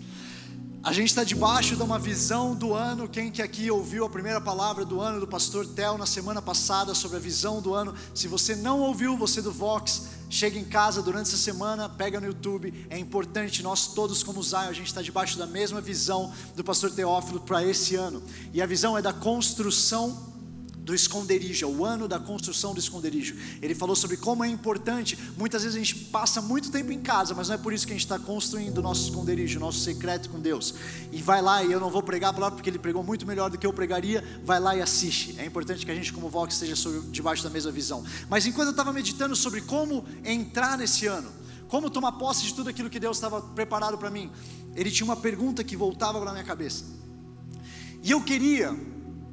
A 0.84 0.92
gente 0.92 1.08
está 1.08 1.24
debaixo 1.24 1.78
de 1.78 1.82
uma 1.82 1.98
visão 1.98 2.54
do 2.54 2.74
ano. 2.74 3.08
Quem 3.08 3.32
que 3.32 3.42
aqui 3.42 3.72
ouviu 3.72 4.04
a 4.04 4.10
primeira 4.10 4.42
palavra 4.42 4.84
do 4.84 5.00
ano 5.00 5.18
do 5.18 5.26
pastor 5.26 5.66
Tel 5.66 5.98
na 5.98 6.06
semana 6.06 6.42
passada 6.42 6.94
sobre 6.94 7.16
a 7.16 7.22
visão 7.22 7.62
do 7.62 7.74
ano? 7.74 7.96
Se 8.14 8.28
você 8.28 8.54
não 8.54 8.82
ouviu, 8.82 9.16
você 9.16 9.42
do 9.42 9.50
Vox, 9.50 10.10
chega 10.30 10.60
em 10.60 10.66
casa 10.66 11.02
durante 11.02 11.28
essa 11.28 11.38
semana, 11.38 11.88
pega 11.88 12.20
no 12.20 12.28
YouTube. 12.28 12.86
É 12.90 12.98
importante, 12.98 13.64
nós 13.64 13.88
todos 13.88 14.24
como 14.24 14.44
Zion, 14.44 14.68
a 14.68 14.74
gente 14.74 14.88
está 14.88 15.02
debaixo 15.02 15.38
da 15.38 15.48
mesma 15.48 15.80
visão 15.80 16.34
do 16.54 16.66
pastor 16.66 16.92
Teófilo 16.92 17.40
para 17.40 17.64
esse 17.64 17.96
ano. 17.96 18.22
E 18.52 18.62
a 18.62 18.66
visão 18.66 18.98
é 18.98 19.02
da 19.02 19.14
construção 19.14 20.33
do 20.84 20.94
esconderijo, 20.94 21.66
é 21.66 21.68
o 21.68 21.86
ano 21.86 22.08
da 22.10 22.20
construção 22.20 22.74
do 22.74 22.80
esconderijo. 22.80 23.36
Ele 23.62 23.74
falou 23.74 23.96
sobre 23.96 24.18
como 24.18 24.44
é 24.44 24.50
importante. 24.50 25.18
Muitas 25.38 25.64
vezes 25.64 25.78
a 25.78 25.80
gente 25.80 25.96
passa 26.06 26.42
muito 26.42 26.70
tempo 26.70 26.92
em 26.92 27.00
casa, 27.00 27.34
mas 27.34 27.48
não 27.48 27.56
é 27.56 27.58
por 27.58 27.72
isso 27.72 27.88
que 27.88 27.94
a 27.94 27.96
gente 27.96 28.04
está 28.04 28.20
construindo 28.20 28.80
o 28.80 28.82
nosso 28.82 29.06
esconderijo, 29.06 29.58
o 29.58 29.62
nosso 29.62 29.80
secreto 29.80 30.30
com 30.30 30.40
Deus. 30.40 30.76
E 31.12 31.22
vai 31.22 31.42
lá, 31.42 31.64
e 31.64 31.72
eu 31.72 31.80
não 31.80 31.90
vou 31.90 32.04
pregar 32.04 32.32
a 32.32 32.34
palavra 32.34 32.58
porque 32.58 32.70
ele 32.70 32.80
pregou 32.80 33.02
muito 33.02 33.26
melhor 33.26 33.50
do 33.50 33.58
que 33.58 33.66
eu 33.66 33.72
pregaria. 33.72 34.24
Vai 34.44 34.60
lá 34.60 34.76
e 34.76 34.82
assiste. 34.82 35.40
É 35.40 35.46
importante 35.46 35.86
que 35.86 35.92
a 35.92 35.96
gente, 35.96 36.12
como 36.12 36.30
Vox, 36.30 36.54
esteja 36.54 36.76
sobre, 36.76 37.10
debaixo 37.12 37.42
da 37.44 37.50
mesma 37.50 37.72
visão. 37.72 38.04
Mas 38.30 38.46
enquanto 38.46 38.68
eu 38.68 38.72
estava 38.72 38.92
meditando 38.92 39.36
sobre 39.38 39.62
como 39.62 40.04
entrar 40.26 40.78
nesse 40.78 41.08
ano, 41.08 41.32
como 41.70 41.90
tomar 41.90 42.12
posse 42.14 42.44
de 42.44 42.54
tudo 42.54 42.70
aquilo 42.70 42.90
que 42.90 43.00
Deus 43.00 43.16
estava 43.16 43.42
preparado 43.42 43.98
para 43.98 44.10
mim, 44.10 44.30
ele 44.76 44.92
tinha 44.92 45.06
uma 45.06 45.16
pergunta 45.16 45.64
que 45.64 45.78
voltava 45.78 46.24
na 46.26 46.32
minha 46.34 46.44
cabeça. 46.44 46.84
E 48.04 48.12
eu 48.12 48.22
queria 48.22 48.78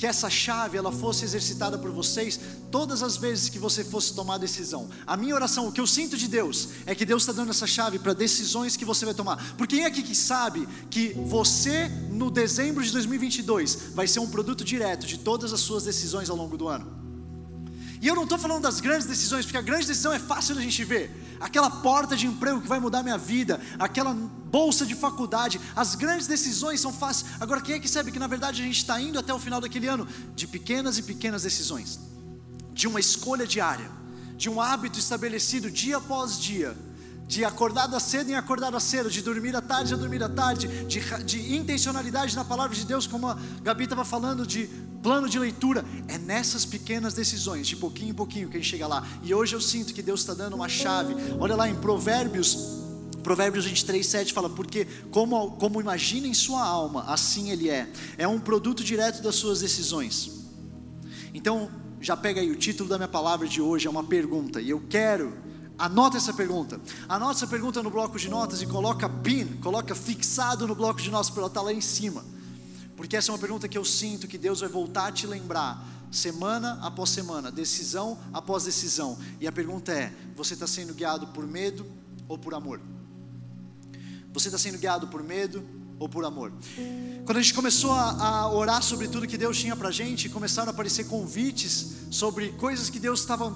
que 0.00 0.06
essa 0.06 0.30
chave 0.30 0.78
ela 0.78 0.90
fosse 0.90 1.26
exercitada 1.26 1.76
por 1.76 1.90
vocês 1.90 2.40
todas 2.70 3.02
as 3.02 3.18
vezes 3.18 3.50
que 3.50 3.58
você 3.58 3.84
fosse 3.84 4.14
tomar 4.14 4.38
decisão. 4.38 4.88
A 5.06 5.14
minha 5.14 5.34
oração, 5.34 5.68
o 5.68 5.72
que 5.72 5.78
eu 5.78 5.86
sinto 5.86 6.16
de 6.16 6.26
Deus, 6.26 6.70
é 6.86 6.94
que 6.94 7.04
Deus 7.04 7.20
está 7.20 7.34
dando 7.34 7.50
essa 7.50 7.66
chave 7.66 7.98
para 7.98 8.14
decisões 8.14 8.78
que 8.78 8.84
você 8.86 9.04
vai 9.04 9.12
tomar. 9.12 9.54
Porque 9.58 9.76
quem 9.76 9.84
é 9.84 9.88
aqui 9.88 10.02
que 10.02 10.14
sabe 10.14 10.66
que 10.88 11.12
você, 11.26 11.90
no 12.10 12.30
dezembro 12.30 12.82
de 12.82 12.90
2022, 12.92 13.92
vai 13.94 14.08
ser 14.08 14.20
um 14.20 14.30
produto 14.30 14.64
direto 14.64 15.06
de 15.06 15.18
todas 15.18 15.52
as 15.52 15.60
suas 15.60 15.84
decisões 15.84 16.30
ao 16.30 16.36
longo 16.36 16.56
do 16.56 16.66
ano? 16.66 17.09
E 18.00 18.06
eu 18.06 18.14
não 18.14 18.22
estou 18.22 18.38
falando 18.38 18.62
das 18.62 18.80
grandes 18.80 19.06
decisões, 19.06 19.44
porque 19.44 19.58
a 19.58 19.62
grande 19.62 19.86
decisão 19.86 20.12
é 20.12 20.18
fácil 20.18 20.54
da 20.54 20.62
gente 20.62 20.82
ver. 20.84 21.36
Aquela 21.38 21.70
porta 21.70 22.16
de 22.16 22.26
emprego 22.26 22.60
que 22.60 22.68
vai 22.68 22.80
mudar 22.80 23.02
minha 23.02 23.18
vida, 23.18 23.60
aquela 23.78 24.14
bolsa 24.14 24.86
de 24.86 24.94
faculdade, 24.94 25.60
as 25.76 25.94
grandes 25.94 26.26
decisões 26.26 26.80
são 26.80 26.92
fáceis. 26.92 27.30
Agora, 27.38 27.60
quem 27.60 27.74
é 27.74 27.78
que 27.78 27.88
sabe 27.88 28.10
que 28.10 28.18
na 28.18 28.26
verdade 28.26 28.62
a 28.62 28.64
gente 28.64 28.78
está 28.78 28.98
indo 28.98 29.18
até 29.18 29.34
o 29.34 29.38
final 29.38 29.60
daquele 29.60 29.86
ano 29.86 30.08
de 30.34 30.46
pequenas 30.46 30.96
e 30.96 31.02
pequenas 31.02 31.42
decisões, 31.42 32.00
de 32.72 32.88
uma 32.88 33.00
escolha 33.00 33.46
diária, 33.46 33.90
de 34.34 34.48
um 34.48 34.60
hábito 34.60 34.98
estabelecido 34.98 35.70
dia 35.70 35.98
após 35.98 36.38
dia, 36.40 36.74
de 37.30 37.44
acordar 37.44 37.88
cedo 38.00 38.28
em 38.28 38.34
acordar 38.34 38.78
cedo, 38.80 39.08
de 39.08 39.22
dormir 39.22 39.54
à 39.54 39.62
tarde 39.62 39.94
a 39.94 39.96
dormir 39.96 40.20
à 40.20 40.28
tarde, 40.28 40.66
de, 40.86 41.00
de 41.24 41.54
intencionalidade 41.54 42.34
na 42.34 42.44
palavra 42.44 42.74
de 42.76 42.84
Deus, 42.84 43.06
como 43.06 43.28
a 43.28 43.38
Gabi 43.62 43.84
estava 43.84 44.04
falando, 44.04 44.44
de 44.44 44.68
plano 45.00 45.28
de 45.28 45.38
leitura, 45.38 45.84
é 46.08 46.18
nessas 46.18 46.64
pequenas 46.64 47.14
decisões, 47.14 47.68
de 47.68 47.76
pouquinho 47.76 48.10
em 48.10 48.14
pouquinho, 48.14 48.48
que 48.48 48.56
a 48.56 48.60
gente 48.60 48.68
chega 48.68 48.88
lá. 48.88 49.06
E 49.22 49.32
hoje 49.32 49.54
eu 49.54 49.60
sinto 49.60 49.94
que 49.94 50.02
Deus 50.02 50.22
está 50.22 50.34
dando 50.34 50.54
uma 50.54 50.68
chave. 50.68 51.14
Olha 51.38 51.54
lá 51.54 51.68
em 51.68 51.76
Provérbios. 51.76 52.80
Provérbios 53.22 53.64
23, 53.64 54.04
7 54.04 54.32
fala, 54.32 54.50
porque 54.50 54.88
como, 55.12 55.52
como 55.52 55.80
imagina 55.80 56.26
em 56.26 56.34
sua 56.34 56.64
alma, 56.64 57.04
assim 57.04 57.52
ele 57.52 57.70
é. 57.70 57.88
É 58.18 58.26
um 58.26 58.40
produto 58.40 58.82
direto 58.82 59.22
das 59.22 59.36
suas 59.36 59.60
decisões. 59.60 60.48
Então, 61.32 61.70
já 62.00 62.16
pega 62.16 62.40
aí, 62.40 62.50
o 62.50 62.56
título 62.56 62.88
da 62.88 62.98
minha 62.98 63.06
palavra 63.06 63.46
de 63.46 63.62
hoje 63.62 63.86
é 63.86 63.90
uma 63.90 64.02
pergunta, 64.02 64.60
e 64.60 64.70
eu 64.70 64.82
quero, 64.88 65.32
anota 65.80 66.18
essa 66.18 66.34
pergunta, 66.34 66.78
anota 67.08 67.38
essa 67.38 67.46
pergunta 67.46 67.82
no 67.82 67.90
bloco 67.90 68.18
de 68.18 68.28
notas 68.28 68.60
e 68.60 68.66
coloca 68.66 69.08
pin, 69.08 69.46
coloca 69.62 69.94
fixado 69.94 70.68
no 70.68 70.74
bloco 70.74 71.00
de 71.00 71.10
notas 71.10 71.30
para 71.30 71.40
ela 71.40 71.48
estar 71.48 71.60
tá 71.60 71.64
lá 71.64 71.72
em 71.72 71.80
cima. 71.80 72.22
Porque 72.94 73.16
essa 73.16 73.30
é 73.30 73.32
uma 73.32 73.38
pergunta 73.38 73.66
que 73.66 73.78
eu 73.78 73.84
sinto 73.84 74.28
que 74.28 74.36
Deus 74.36 74.60
vai 74.60 74.68
voltar 74.68 75.06
a 75.06 75.12
te 75.12 75.26
lembrar, 75.26 75.82
semana 76.12 76.78
após 76.82 77.08
semana, 77.08 77.50
decisão 77.50 78.18
após 78.30 78.64
decisão. 78.64 79.18
E 79.40 79.48
a 79.48 79.52
pergunta 79.52 79.90
é: 79.90 80.12
você 80.36 80.52
está 80.52 80.66
sendo 80.66 80.92
guiado 80.92 81.28
por 81.28 81.46
medo 81.46 81.86
ou 82.28 82.36
por 82.36 82.52
amor? 82.52 82.78
Você 84.34 84.48
está 84.48 84.58
sendo 84.58 84.76
guiado 84.76 85.08
por 85.08 85.22
medo 85.22 85.66
ou 86.00 86.08
por 86.08 86.24
amor? 86.24 86.50
Quando 87.26 87.36
a 87.36 87.42
gente 87.42 87.52
começou 87.52 87.92
a, 87.92 88.10
a 88.10 88.52
orar 88.52 88.82
sobre 88.82 89.06
tudo 89.06 89.26
que 89.26 89.36
Deus 89.36 89.58
tinha 89.58 89.76
para 89.76 89.90
gente, 89.90 90.30
começaram 90.30 90.70
a 90.70 90.72
aparecer 90.72 91.04
convites 91.04 92.06
sobre 92.10 92.48
coisas 92.52 92.88
que 92.88 92.98
Deus 92.98 93.20
estava, 93.20 93.54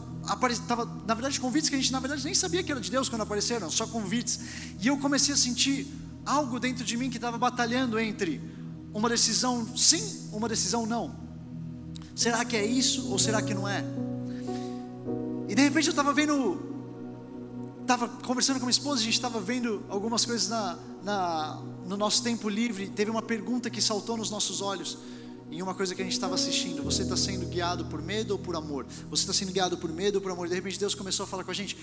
estava, 0.51 0.85
na 1.07 1.15
verdade, 1.15 1.41
convites 1.41 1.71
que 1.71 1.75
a 1.75 1.79
gente 1.79 1.91
na 1.91 2.01
verdade 2.01 2.23
nem 2.23 2.35
sabia 2.35 2.63
que 2.63 2.71
era 2.71 2.83
de 2.83 2.91
Deus 2.91 3.09
quando 3.09 3.23
apareceram, 3.23 3.71
só 3.71 3.87
convites. 3.87 4.39
E 4.79 4.87
eu 4.87 4.99
comecei 4.99 5.33
a 5.33 5.37
sentir 5.39 5.87
algo 6.27 6.61
dentro 6.61 6.85
de 6.85 6.99
mim 6.99 7.09
que 7.09 7.17
estava 7.17 7.39
batalhando 7.39 7.99
entre 7.99 8.39
uma 8.93 9.09
decisão 9.09 9.67
sim, 9.75 10.29
uma 10.31 10.47
decisão 10.47 10.85
não. 10.85 11.17
Será 12.15 12.45
que 12.45 12.57
é 12.59 12.65
isso 12.65 13.09
ou 13.11 13.19
será 13.19 13.41
que 13.41 13.55
não 13.55 13.67
é? 13.67 13.83
E 15.49 15.55
de 15.55 15.63
repente 15.63 15.87
eu 15.87 15.93
estava 15.93 16.13
vendo, 16.13 16.61
estava 17.85 18.09
conversando 18.09 18.59
com 18.59 18.67
minha 18.67 18.71
esposa, 18.71 19.01
a 19.01 19.05
gente 19.05 19.15
estava 19.15 19.39
vendo 19.39 19.85
algumas 19.89 20.25
coisas 20.25 20.49
na, 20.49 20.79
na, 21.03 21.63
no 21.87 21.97
nosso 21.97 22.23
tempo 22.23 22.49
livre. 22.49 22.89
Teve 22.89 23.11
uma 23.11 23.23
pergunta 23.23 23.71
que 23.71 23.81
saltou 23.81 24.17
nos 24.17 24.31
nossos 24.31 24.61
olhos 24.61 24.99
em 25.51 25.63
uma 25.63 25.75
coisa 25.75 25.95
que 25.95 26.01
a 26.01 26.05
gente 26.05 26.15
estava 26.15 26.35
assistindo. 26.35 26.83
Você 26.83 27.03
está 27.03 27.17
sendo 27.17 27.47
guiado 27.47 27.85
por 27.87 28.03
medo 28.03 28.33
ou 28.33 28.39
por 28.39 28.57
amor? 28.57 28.87
Você 29.11 29.23
está 29.23 29.33
sendo 29.33 29.53
guiado 29.53 29.77
por 29.77 29.93
medo 29.93 30.17
ou 30.17 30.21
por 30.21 30.33
amor? 30.33 30.49
De 30.49 30.55
repente 30.55 30.79
Deus 30.79 30.95
começou 30.95 31.25
a 31.25 31.27
falar 31.27 31.45
com 31.45 31.51
a 31.51 31.55
gente. 31.55 31.77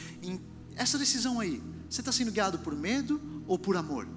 Essa 0.75 0.97
decisão 0.97 1.39
aí, 1.39 1.61
você 1.89 2.01
está 2.01 2.11
sendo 2.11 2.31
guiado 2.31 2.59
por 2.59 2.75
medo 2.75 3.21
ou 3.47 3.59
por 3.59 3.77
amor? 3.77 4.07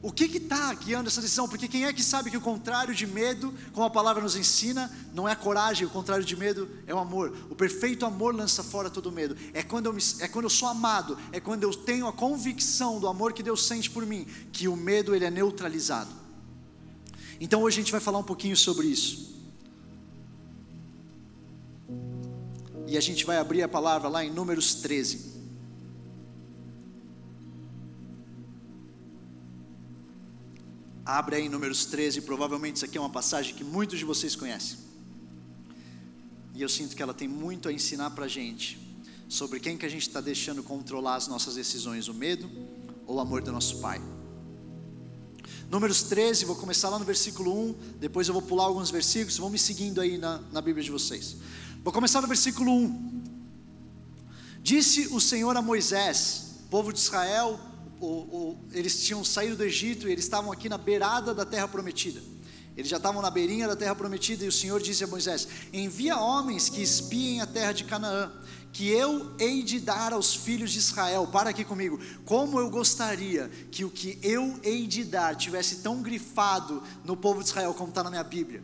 O 0.00 0.12
que 0.12 0.24
está 0.24 0.72
guiando 0.74 1.08
essa 1.08 1.20
decisão? 1.20 1.48
Porque 1.48 1.66
quem 1.66 1.84
é 1.84 1.92
que 1.92 2.04
sabe 2.04 2.30
que 2.30 2.36
o 2.36 2.40
contrário 2.40 2.94
de 2.94 3.04
medo, 3.04 3.52
como 3.72 3.84
a 3.84 3.90
palavra 3.90 4.22
nos 4.22 4.36
ensina, 4.36 4.90
não 5.12 5.28
é 5.28 5.34
coragem, 5.34 5.86
o 5.86 5.90
contrário 5.90 6.24
de 6.24 6.36
medo 6.36 6.68
é 6.86 6.94
o 6.94 6.98
amor. 6.98 7.36
O 7.50 7.56
perfeito 7.56 8.06
amor 8.06 8.32
lança 8.32 8.62
fora 8.62 8.88
todo 8.88 9.10
medo. 9.10 9.36
É 9.52 9.60
quando, 9.60 9.86
eu 9.86 9.92
me, 9.92 10.00
é 10.20 10.28
quando 10.28 10.44
eu 10.44 10.50
sou 10.50 10.68
amado, 10.68 11.18
é 11.32 11.40
quando 11.40 11.64
eu 11.64 11.74
tenho 11.74 12.06
a 12.06 12.12
convicção 12.12 13.00
do 13.00 13.08
amor 13.08 13.32
que 13.32 13.42
Deus 13.42 13.66
sente 13.66 13.90
por 13.90 14.06
mim, 14.06 14.24
que 14.52 14.68
o 14.68 14.76
medo 14.76 15.16
ele 15.16 15.24
é 15.24 15.30
neutralizado. 15.30 16.10
Então 17.40 17.62
hoje 17.62 17.80
a 17.80 17.82
gente 17.82 17.92
vai 17.92 18.00
falar 18.00 18.18
um 18.18 18.24
pouquinho 18.24 18.56
sobre 18.56 18.86
isso. 18.86 19.36
E 22.86 22.96
a 22.96 23.00
gente 23.00 23.26
vai 23.26 23.36
abrir 23.36 23.64
a 23.64 23.68
palavra 23.68 24.08
lá 24.08 24.24
em 24.24 24.30
Números 24.30 24.76
13. 24.76 25.27
Abre 31.08 31.36
aí 31.36 31.48
Números 31.48 31.86
13, 31.86 32.20
provavelmente 32.20 32.76
isso 32.76 32.84
aqui 32.84 32.98
é 32.98 33.00
uma 33.00 33.08
passagem 33.08 33.54
que 33.54 33.64
muitos 33.64 33.98
de 33.98 34.04
vocês 34.04 34.36
conhecem. 34.36 34.76
E 36.54 36.60
eu 36.60 36.68
sinto 36.68 36.94
que 36.94 37.02
ela 37.02 37.14
tem 37.14 37.26
muito 37.26 37.66
a 37.66 37.72
ensinar 37.72 38.10
para 38.10 38.26
a 38.26 38.28
gente 38.28 38.78
sobre 39.26 39.58
quem 39.58 39.78
que 39.78 39.86
a 39.86 39.88
gente 39.88 40.02
está 40.02 40.20
deixando 40.20 40.62
controlar 40.62 41.14
as 41.14 41.26
nossas 41.26 41.54
decisões, 41.54 42.08
o 42.08 42.14
medo 42.14 42.50
ou 43.06 43.16
o 43.16 43.20
amor 43.20 43.40
do 43.40 43.50
nosso 43.50 43.78
Pai. 43.78 44.02
Números 45.70 46.02
13, 46.02 46.44
vou 46.44 46.56
começar 46.56 46.90
lá 46.90 46.98
no 46.98 47.06
versículo 47.06 47.58
1, 47.70 47.74
depois 47.98 48.28
eu 48.28 48.34
vou 48.34 48.42
pular 48.42 48.64
alguns 48.64 48.90
versículos, 48.90 49.38
vão 49.38 49.48
me 49.48 49.58
seguindo 49.58 50.02
aí 50.02 50.18
na, 50.18 50.42
na 50.52 50.60
Bíblia 50.60 50.84
de 50.84 50.90
vocês. 50.90 51.36
Vou 51.82 51.90
começar 51.90 52.20
no 52.20 52.28
versículo 52.28 52.70
1. 52.70 53.22
Disse 54.62 55.06
o 55.06 55.18
Senhor 55.22 55.56
a 55.56 55.62
Moisés, 55.62 56.56
povo 56.68 56.92
de 56.92 56.98
Israel, 56.98 57.58
o, 58.00 58.06
o, 58.06 58.58
eles 58.72 59.02
tinham 59.02 59.24
saído 59.24 59.56
do 59.56 59.64
Egito 59.64 60.08
e 60.08 60.12
eles 60.12 60.24
estavam 60.24 60.52
aqui 60.52 60.68
na 60.68 60.78
beirada 60.78 61.34
da 61.34 61.44
terra 61.44 61.68
prometida. 61.68 62.20
Eles 62.76 62.88
já 62.88 62.96
estavam 62.96 63.20
na 63.20 63.30
beirinha 63.30 63.66
da 63.66 63.74
terra 63.74 63.94
prometida 63.94 64.44
e 64.44 64.48
o 64.48 64.52
Senhor 64.52 64.80
disse 64.80 65.02
a 65.02 65.06
Moisés: 65.06 65.48
Envia 65.72 66.16
homens 66.16 66.68
que 66.68 66.80
espiem 66.80 67.40
a 67.40 67.46
terra 67.46 67.72
de 67.72 67.82
Canaã, 67.82 68.30
que 68.72 68.88
eu 68.88 69.34
hei 69.40 69.64
de 69.64 69.80
dar 69.80 70.12
aos 70.12 70.32
filhos 70.34 70.70
de 70.70 70.78
Israel. 70.78 71.26
Para 71.26 71.50
aqui 71.50 71.64
comigo. 71.64 71.98
Como 72.24 72.60
eu 72.60 72.70
gostaria 72.70 73.50
que 73.72 73.84
o 73.84 73.90
que 73.90 74.16
eu 74.22 74.60
hei 74.62 74.86
de 74.86 75.02
dar 75.02 75.34
tivesse 75.34 75.78
tão 75.78 76.00
grifado 76.00 76.80
no 77.04 77.16
povo 77.16 77.42
de 77.42 77.48
Israel 77.48 77.74
como 77.74 77.88
está 77.88 78.04
na 78.04 78.10
minha 78.10 78.22
Bíblia. 78.22 78.62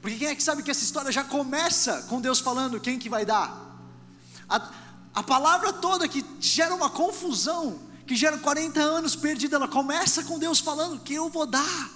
Porque 0.00 0.16
quem 0.16 0.28
é 0.28 0.34
que 0.34 0.42
sabe 0.42 0.62
que 0.62 0.70
essa 0.70 0.82
história 0.82 1.12
já 1.12 1.24
começa 1.24 2.02
com 2.08 2.18
Deus 2.18 2.40
falando 2.40 2.80
quem 2.80 2.98
que 2.98 3.10
vai 3.10 3.26
dar? 3.26 3.78
A, 4.48 4.70
a 5.14 5.22
palavra 5.22 5.72
toda 5.72 6.08
que 6.08 6.24
gera 6.40 6.74
uma 6.74 6.88
confusão, 6.88 7.78
que 8.10 8.16
gera 8.16 8.36
40 8.36 8.80
anos 8.80 9.14
perdida, 9.14 9.54
ela 9.54 9.68
começa 9.68 10.24
com 10.24 10.36
Deus 10.36 10.58
falando 10.58 10.98
que 10.98 11.14
eu 11.14 11.28
vou 11.28 11.46
dar. 11.46 11.90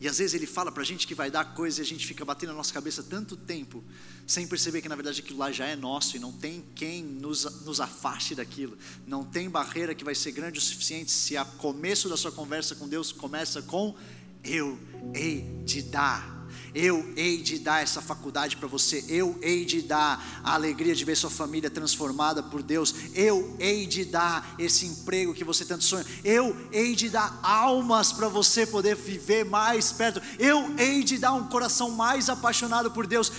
E 0.00 0.08
às 0.08 0.18
vezes 0.18 0.34
ele 0.34 0.44
fala 0.44 0.72
para 0.72 0.82
a 0.82 0.84
gente 0.84 1.06
que 1.06 1.14
vai 1.14 1.30
dar 1.30 1.54
coisa 1.54 1.80
e 1.80 1.82
a 1.82 1.86
gente 1.86 2.04
fica 2.04 2.24
batendo 2.24 2.48
na 2.48 2.56
nossa 2.56 2.74
cabeça 2.74 3.00
tanto 3.00 3.36
tempo, 3.36 3.84
sem 4.26 4.44
perceber 4.48 4.82
que 4.82 4.88
na 4.88 4.96
verdade 4.96 5.20
aquilo 5.20 5.38
lá 5.38 5.52
já 5.52 5.66
é 5.66 5.76
nosso 5.76 6.16
e 6.16 6.18
não 6.18 6.32
tem 6.32 6.64
quem 6.74 7.04
nos, 7.04 7.44
nos 7.62 7.80
afaste 7.80 8.34
daquilo. 8.34 8.76
Não 9.06 9.24
tem 9.24 9.48
barreira 9.48 9.94
que 9.94 10.02
vai 10.02 10.16
ser 10.16 10.32
grande 10.32 10.58
o 10.58 10.60
suficiente 10.60 11.12
se 11.12 11.36
a 11.36 11.44
começo 11.44 12.08
da 12.08 12.16
sua 12.16 12.32
conversa 12.32 12.74
com 12.74 12.88
Deus 12.88 13.12
começa 13.12 13.62
com 13.62 13.94
eu 14.42 14.76
hei 15.14 15.42
de 15.64 15.80
dar. 15.80 16.41
Eu 16.74 17.12
hei 17.16 17.38
de 17.38 17.58
dar 17.58 17.82
essa 17.82 18.00
faculdade 18.00 18.56
para 18.56 18.66
você. 18.66 19.04
Eu 19.08 19.38
hei 19.42 19.64
de 19.64 19.82
dar 19.82 20.40
a 20.42 20.54
alegria 20.54 20.94
de 20.94 21.04
ver 21.04 21.16
sua 21.16 21.28
família 21.28 21.68
transformada 21.68 22.42
por 22.42 22.62
Deus. 22.62 22.94
Eu 23.14 23.54
hei 23.58 23.86
de 23.86 24.04
dar 24.04 24.54
esse 24.58 24.86
emprego 24.86 25.34
que 25.34 25.44
você 25.44 25.64
tanto 25.64 25.84
sonha. 25.84 26.06
Eu 26.24 26.56
hei 26.72 26.94
de 26.94 27.10
dar 27.10 27.38
almas 27.42 28.12
para 28.12 28.28
você 28.28 28.66
poder 28.66 28.96
viver 28.96 29.44
mais 29.44 29.92
perto. 29.92 30.22
Eu 30.38 30.74
hei 30.78 31.04
de 31.04 31.18
dar 31.18 31.34
um 31.34 31.46
coração 31.48 31.90
mais 31.90 32.30
apaixonado 32.30 32.90
por 32.90 33.06
Deus. 33.06 33.30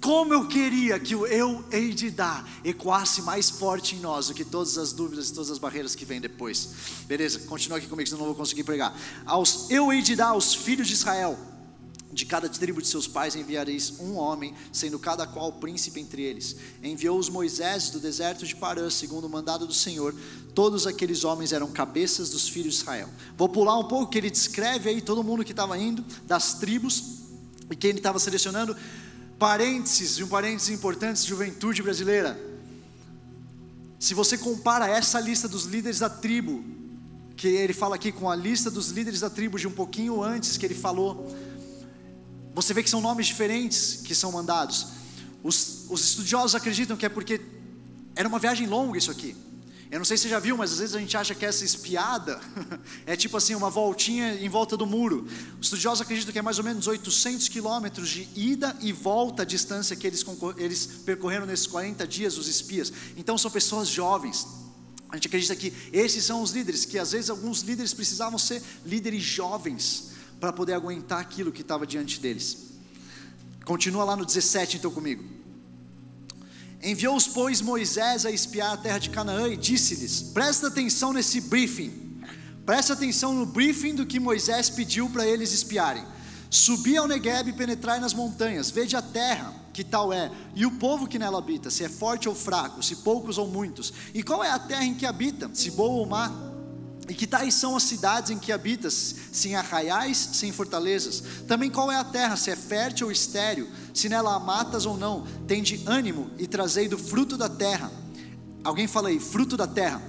Como 0.00 0.32
eu 0.32 0.48
queria 0.48 0.98
que 0.98 1.14
o 1.14 1.26
eu 1.26 1.62
hei 1.70 1.92
de 1.92 2.10
dar 2.10 2.48
ecoasse 2.64 3.22
mais 3.22 3.50
forte 3.50 3.96
em 3.96 4.00
nós 4.00 4.28
do 4.28 4.34
que 4.34 4.44
todas 4.44 4.78
as 4.78 4.92
dúvidas 4.92 5.28
e 5.28 5.32
todas 5.34 5.50
as 5.50 5.58
barreiras 5.58 5.94
que 5.94 6.06
vêm 6.06 6.20
depois. 6.20 6.70
Beleza, 7.06 7.40
continua 7.40 7.78
aqui 7.78 7.86
comigo, 7.86 8.08
senão 8.08 8.20
não 8.20 8.26
vou 8.26 8.34
conseguir 8.34 8.64
pregar. 8.64 8.94
Aos, 9.26 9.70
eu 9.70 9.92
hei 9.92 10.00
de 10.00 10.16
dar 10.16 10.28
aos 10.28 10.54
filhos 10.54 10.88
de 10.88 10.94
Israel 10.94 11.38
de 12.12 12.26
cada 12.26 12.48
tribo 12.48 12.82
de 12.82 12.88
seus 12.88 13.06
pais 13.06 13.36
enviareis 13.36 13.94
um 14.00 14.16
homem, 14.16 14.54
sendo 14.72 14.98
cada 14.98 15.26
qual 15.26 15.52
príncipe 15.52 16.00
entre 16.00 16.22
eles. 16.22 16.56
Enviou-os 16.82 17.28
Moisés 17.28 17.90
do 17.90 18.00
deserto 18.00 18.44
de 18.44 18.56
Parã, 18.56 18.90
segundo 18.90 19.26
o 19.26 19.30
mandado 19.30 19.66
do 19.66 19.74
Senhor. 19.74 20.14
Todos 20.54 20.86
aqueles 20.86 21.24
homens 21.24 21.52
eram 21.52 21.70
cabeças 21.70 22.30
dos 22.30 22.48
filhos 22.48 22.74
de 22.74 22.80
Israel. 22.80 23.08
Vou 23.36 23.48
pular 23.48 23.78
um 23.78 23.84
pouco, 23.84 24.10
que 24.10 24.18
ele 24.18 24.30
descreve 24.30 24.88
aí 24.88 25.00
todo 25.00 25.22
mundo 25.22 25.44
que 25.44 25.52
estava 25.52 25.78
indo, 25.78 26.04
das 26.26 26.54
tribos, 26.54 27.20
e 27.70 27.76
quem 27.76 27.90
ele 27.90 27.98
estava 28.00 28.18
selecionando. 28.18 28.76
Parênteses, 29.38 30.18
e 30.18 30.24
um 30.24 30.28
parênteses 30.28 30.70
importante, 30.70 31.26
juventude 31.26 31.82
brasileira. 31.82 32.38
Se 33.98 34.14
você 34.14 34.36
compara 34.36 34.88
essa 34.88 35.20
lista 35.20 35.46
dos 35.46 35.64
líderes 35.64 36.00
da 36.00 36.10
tribo, 36.10 36.64
que 37.36 37.48
ele 37.48 37.72
fala 37.72 37.94
aqui 37.94 38.10
com 38.10 38.28
a 38.28 38.34
lista 38.34 38.70
dos 38.70 38.88
líderes 38.88 39.20
da 39.20 39.30
tribo 39.30 39.58
de 39.58 39.66
um 39.66 39.70
pouquinho 39.70 40.22
antes 40.22 40.56
que 40.56 40.66
ele 40.66 40.74
falou, 40.74 41.26
você 42.54 42.74
vê 42.74 42.82
que 42.82 42.90
são 42.90 43.00
nomes 43.00 43.26
diferentes 43.26 44.02
que 44.04 44.14
são 44.14 44.32
mandados. 44.32 44.86
Os, 45.42 45.86
os 45.88 46.04
estudiosos 46.04 46.54
acreditam 46.54 46.96
que 46.96 47.06
é 47.06 47.08
porque 47.08 47.40
era 48.14 48.28
uma 48.28 48.38
viagem 48.38 48.66
longa 48.66 48.98
isso 48.98 49.10
aqui. 49.10 49.36
Eu 49.90 49.98
não 49.98 50.04
sei 50.04 50.16
se 50.16 50.24
você 50.24 50.28
já 50.28 50.38
viu, 50.38 50.56
mas 50.56 50.72
às 50.72 50.78
vezes 50.78 50.94
a 50.94 51.00
gente 51.00 51.16
acha 51.16 51.34
que 51.34 51.44
essa 51.44 51.64
espiada 51.64 52.40
é 53.04 53.16
tipo 53.16 53.36
assim, 53.36 53.56
uma 53.56 53.68
voltinha 53.68 54.34
em 54.34 54.48
volta 54.48 54.76
do 54.76 54.86
muro. 54.86 55.26
Os 55.60 55.66
estudiosos 55.66 56.00
acreditam 56.00 56.32
que 56.32 56.38
é 56.38 56.42
mais 56.42 56.58
ou 56.58 56.64
menos 56.64 56.86
800 56.86 57.48
quilômetros 57.48 58.08
de 58.08 58.28
ida 58.36 58.76
e 58.80 58.92
volta 58.92 59.42
a 59.42 59.44
distância 59.44 59.96
que 59.96 60.06
eles, 60.06 60.24
eles 60.56 60.86
percorreram 61.04 61.44
nesses 61.44 61.66
40 61.66 62.06
dias, 62.06 62.38
os 62.38 62.46
espias. 62.46 62.92
Então 63.16 63.36
são 63.36 63.50
pessoas 63.50 63.88
jovens. 63.88 64.46
A 65.08 65.16
gente 65.16 65.26
acredita 65.26 65.56
que 65.56 65.72
esses 65.92 66.24
são 66.24 66.40
os 66.40 66.52
líderes, 66.52 66.84
que 66.84 66.96
às 66.96 67.10
vezes 67.10 67.28
alguns 67.28 67.62
líderes 67.62 67.92
precisavam 67.92 68.38
ser 68.38 68.62
líderes 68.86 69.24
jovens 69.24 70.10
para 70.40 70.52
poder 70.52 70.72
aguentar 70.72 71.20
aquilo 71.20 71.52
que 71.52 71.60
estava 71.60 71.86
diante 71.86 72.18
deles. 72.18 72.70
Continua 73.64 74.04
lá 74.04 74.16
no 74.16 74.24
17 74.24 74.78
então 74.78 74.90
comigo. 74.90 75.22
Enviou-os, 76.82 77.28
pois, 77.28 77.60
Moisés 77.60 78.24
a 78.24 78.30
espiar 78.30 78.72
a 78.72 78.76
terra 78.76 78.98
de 78.98 79.10
Canaã 79.10 79.48
e 79.48 79.56
disse-lhes: 79.56 80.22
Presta 80.22 80.68
atenção 80.68 81.12
nesse 81.12 81.42
briefing. 81.42 82.22
Presta 82.64 82.94
atenção 82.94 83.34
no 83.34 83.44
briefing 83.44 83.94
do 83.94 84.06
que 84.06 84.18
Moisés 84.18 84.70
pediu 84.70 85.10
para 85.10 85.26
eles 85.26 85.52
espiarem. 85.52 86.04
Subi 86.48 86.96
ao 86.96 87.06
Negueb 87.06 87.50
e 87.50 87.52
penetrai 87.52 88.00
nas 88.00 88.14
montanhas, 88.14 88.70
vede 88.70 88.96
a 88.96 89.02
terra, 89.02 89.54
que 89.72 89.84
tal 89.84 90.12
é, 90.12 90.32
e 90.54 90.66
o 90.66 90.72
povo 90.72 91.06
que 91.06 91.18
nela 91.18 91.38
habita, 91.38 91.70
se 91.70 91.84
é 91.84 91.88
forte 91.88 92.28
ou 92.28 92.34
fraco, 92.34 92.82
se 92.82 92.96
poucos 92.96 93.38
ou 93.38 93.46
muitos. 93.46 93.92
E 94.12 94.22
qual 94.22 94.42
é 94.42 94.50
a 94.50 94.58
terra 94.58 94.84
em 94.84 94.94
que 94.94 95.06
habita, 95.06 95.48
se 95.54 95.70
boa 95.70 96.00
ou 96.00 96.06
má? 96.06 96.49
E 97.10 97.14
que 97.14 97.26
tais 97.26 97.54
são 97.54 97.74
as 97.74 97.82
cidades 97.82 98.30
em 98.30 98.38
que 98.38 98.52
habitas, 98.52 99.16
se 99.32 99.48
em 99.48 99.56
arraiais, 99.56 100.16
se 100.16 100.46
em 100.46 100.52
fortalezas? 100.52 101.20
Também 101.48 101.68
qual 101.68 101.90
é 101.90 101.96
a 101.96 102.04
terra, 102.04 102.36
se 102.36 102.52
é 102.52 102.54
fértil 102.54 103.08
ou 103.08 103.12
estéril, 103.12 103.68
se 103.92 104.08
nela 104.08 104.36
há 104.36 104.38
matas 104.38 104.86
ou 104.86 104.96
não? 104.96 105.26
Tende 105.48 105.82
ânimo 105.86 106.30
e 106.38 106.46
trazei 106.46 106.86
do 106.86 106.96
fruto 106.96 107.36
da 107.36 107.48
terra. 107.48 107.90
Alguém 108.62 108.86
fala 108.86 109.08
aí, 109.08 109.18
fruto 109.18 109.56
da 109.56 109.66
terra. 109.66 110.00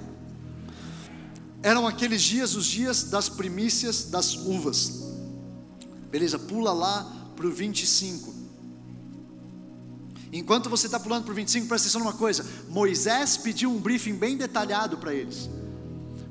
Eram 1.60 1.88
aqueles 1.88 2.22
dias 2.22 2.54
os 2.54 2.66
dias 2.66 3.02
das 3.02 3.28
primícias 3.28 4.04
das 4.04 4.36
uvas. 4.36 5.02
Beleza, 6.08 6.38
pula 6.38 6.72
lá 6.72 7.12
para 7.34 7.48
o 7.48 7.50
25. 7.50 8.32
Enquanto 10.32 10.70
você 10.70 10.86
está 10.86 11.00
pulando 11.00 11.24
para 11.24 11.32
o 11.32 11.34
25, 11.34 11.66
presta 11.66 11.88
atenção 11.88 12.00
numa 12.00 12.16
coisa: 12.16 12.46
Moisés 12.68 13.36
pediu 13.36 13.72
um 13.72 13.80
briefing 13.80 14.14
bem 14.14 14.36
detalhado 14.36 14.98
para 14.98 15.12
eles. 15.12 15.50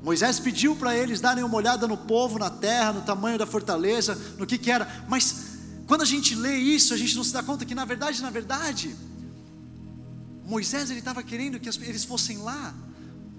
Moisés 0.02 0.40
pediu 0.40 0.74
para 0.74 0.96
eles 0.96 1.20
darem 1.20 1.44
uma 1.44 1.56
olhada 1.56 1.86
no 1.86 1.96
povo, 1.96 2.38
na 2.38 2.50
terra, 2.50 2.92
no 2.92 3.02
tamanho 3.02 3.38
da 3.38 3.46
fortaleza, 3.46 4.18
no 4.36 4.46
que, 4.46 4.58
que 4.58 4.70
era, 4.70 5.04
mas 5.08 5.52
quando 5.86 6.02
a 6.02 6.06
gente 6.06 6.34
lê 6.34 6.56
isso, 6.56 6.92
a 6.92 6.96
gente 6.96 7.14
não 7.14 7.22
se 7.22 7.32
dá 7.32 7.42
conta 7.42 7.64
que 7.64 7.74
na 7.74 7.84
verdade, 7.84 8.20
na 8.20 8.30
verdade, 8.30 8.96
Moisés 10.44 10.90
ele 10.90 10.98
estava 10.98 11.22
querendo 11.22 11.60
que 11.60 11.68
eles 11.68 12.04
fossem 12.04 12.38
lá 12.38 12.74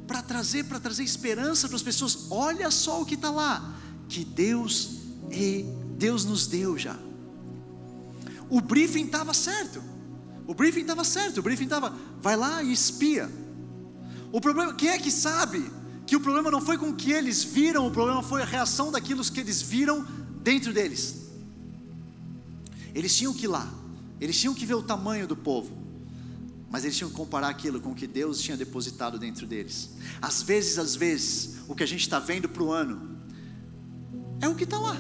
para 0.07 0.21
trazer, 0.21 0.65
para 0.65 0.79
trazer 0.79 1.03
esperança 1.03 1.67
para 1.67 1.75
as 1.75 1.83
pessoas. 1.83 2.27
Olha 2.29 2.71
só 2.71 3.01
o 3.01 3.05
que 3.05 3.15
está 3.15 3.29
lá, 3.29 3.75
que 4.07 4.23
Deus 4.23 4.99
e 5.31 5.65
Deus 5.97 6.25
nos 6.25 6.47
deu 6.47 6.77
já. 6.77 6.97
O 8.49 8.61
briefing 8.61 9.05
estava 9.05 9.33
certo. 9.33 9.81
O 10.45 10.53
briefing 10.53 10.81
estava 10.81 11.03
certo. 11.03 11.39
O 11.39 11.41
briefing 11.43 11.63
estava, 11.63 11.93
vai 12.21 12.35
lá 12.35 12.61
e 12.61 12.71
espia. 12.71 13.29
O 14.31 14.39
problema, 14.39 14.73
quem 14.73 14.89
é 14.89 14.97
que 14.97 15.11
sabe? 15.11 15.71
Que 16.05 16.15
o 16.15 16.19
problema 16.19 16.51
não 16.51 16.61
foi 16.61 16.77
com 16.77 16.89
o 16.89 16.95
que 16.95 17.11
eles 17.11 17.43
viram, 17.43 17.87
o 17.87 17.91
problema 17.91 18.21
foi 18.21 18.41
a 18.41 18.45
reação 18.45 18.91
daquilo 18.91 19.23
que 19.23 19.39
eles 19.39 19.61
viram 19.61 20.05
dentro 20.41 20.73
deles. 20.73 21.29
Eles 22.93 23.15
tinham 23.15 23.33
que 23.33 23.45
ir 23.45 23.47
lá, 23.47 23.71
eles 24.19 24.39
tinham 24.39 24.53
que 24.53 24.65
ver 24.65 24.75
o 24.75 24.83
tamanho 24.83 25.27
do 25.27 25.35
povo, 25.35 25.75
mas 26.69 26.83
eles 26.83 26.97
tinham 26.97 27.09
que 27.09 27.15
comparar 27.15 27.49
aquilo 27.49 27.79
com 27.79 27.91
o 27.91 27.95
que 27.95 28.05
Deus 28.05 28.41
tinha 28.41 28.57
depositado 28.57 29.17
dentro 29.17 29.47
deles. 29.47 29.91
Às 30.21 30.41
vezes, 30.41 30.77
às 30.77 30.95
vezes, 30.95 31.55
o 31.67 31.75
que 31.75 31.83
a 31.83 31.87
gente 31.87 32.01
está 32.01 32.19
vendo 32.19 32.49
para 32.49 32.63
o 32.63 32.71
ano 32.71 33.17
é 34.41 34.47
o 34.47 34.55
que 34.55 34.65
está 34.65 34.77
lá, 34.77 34.97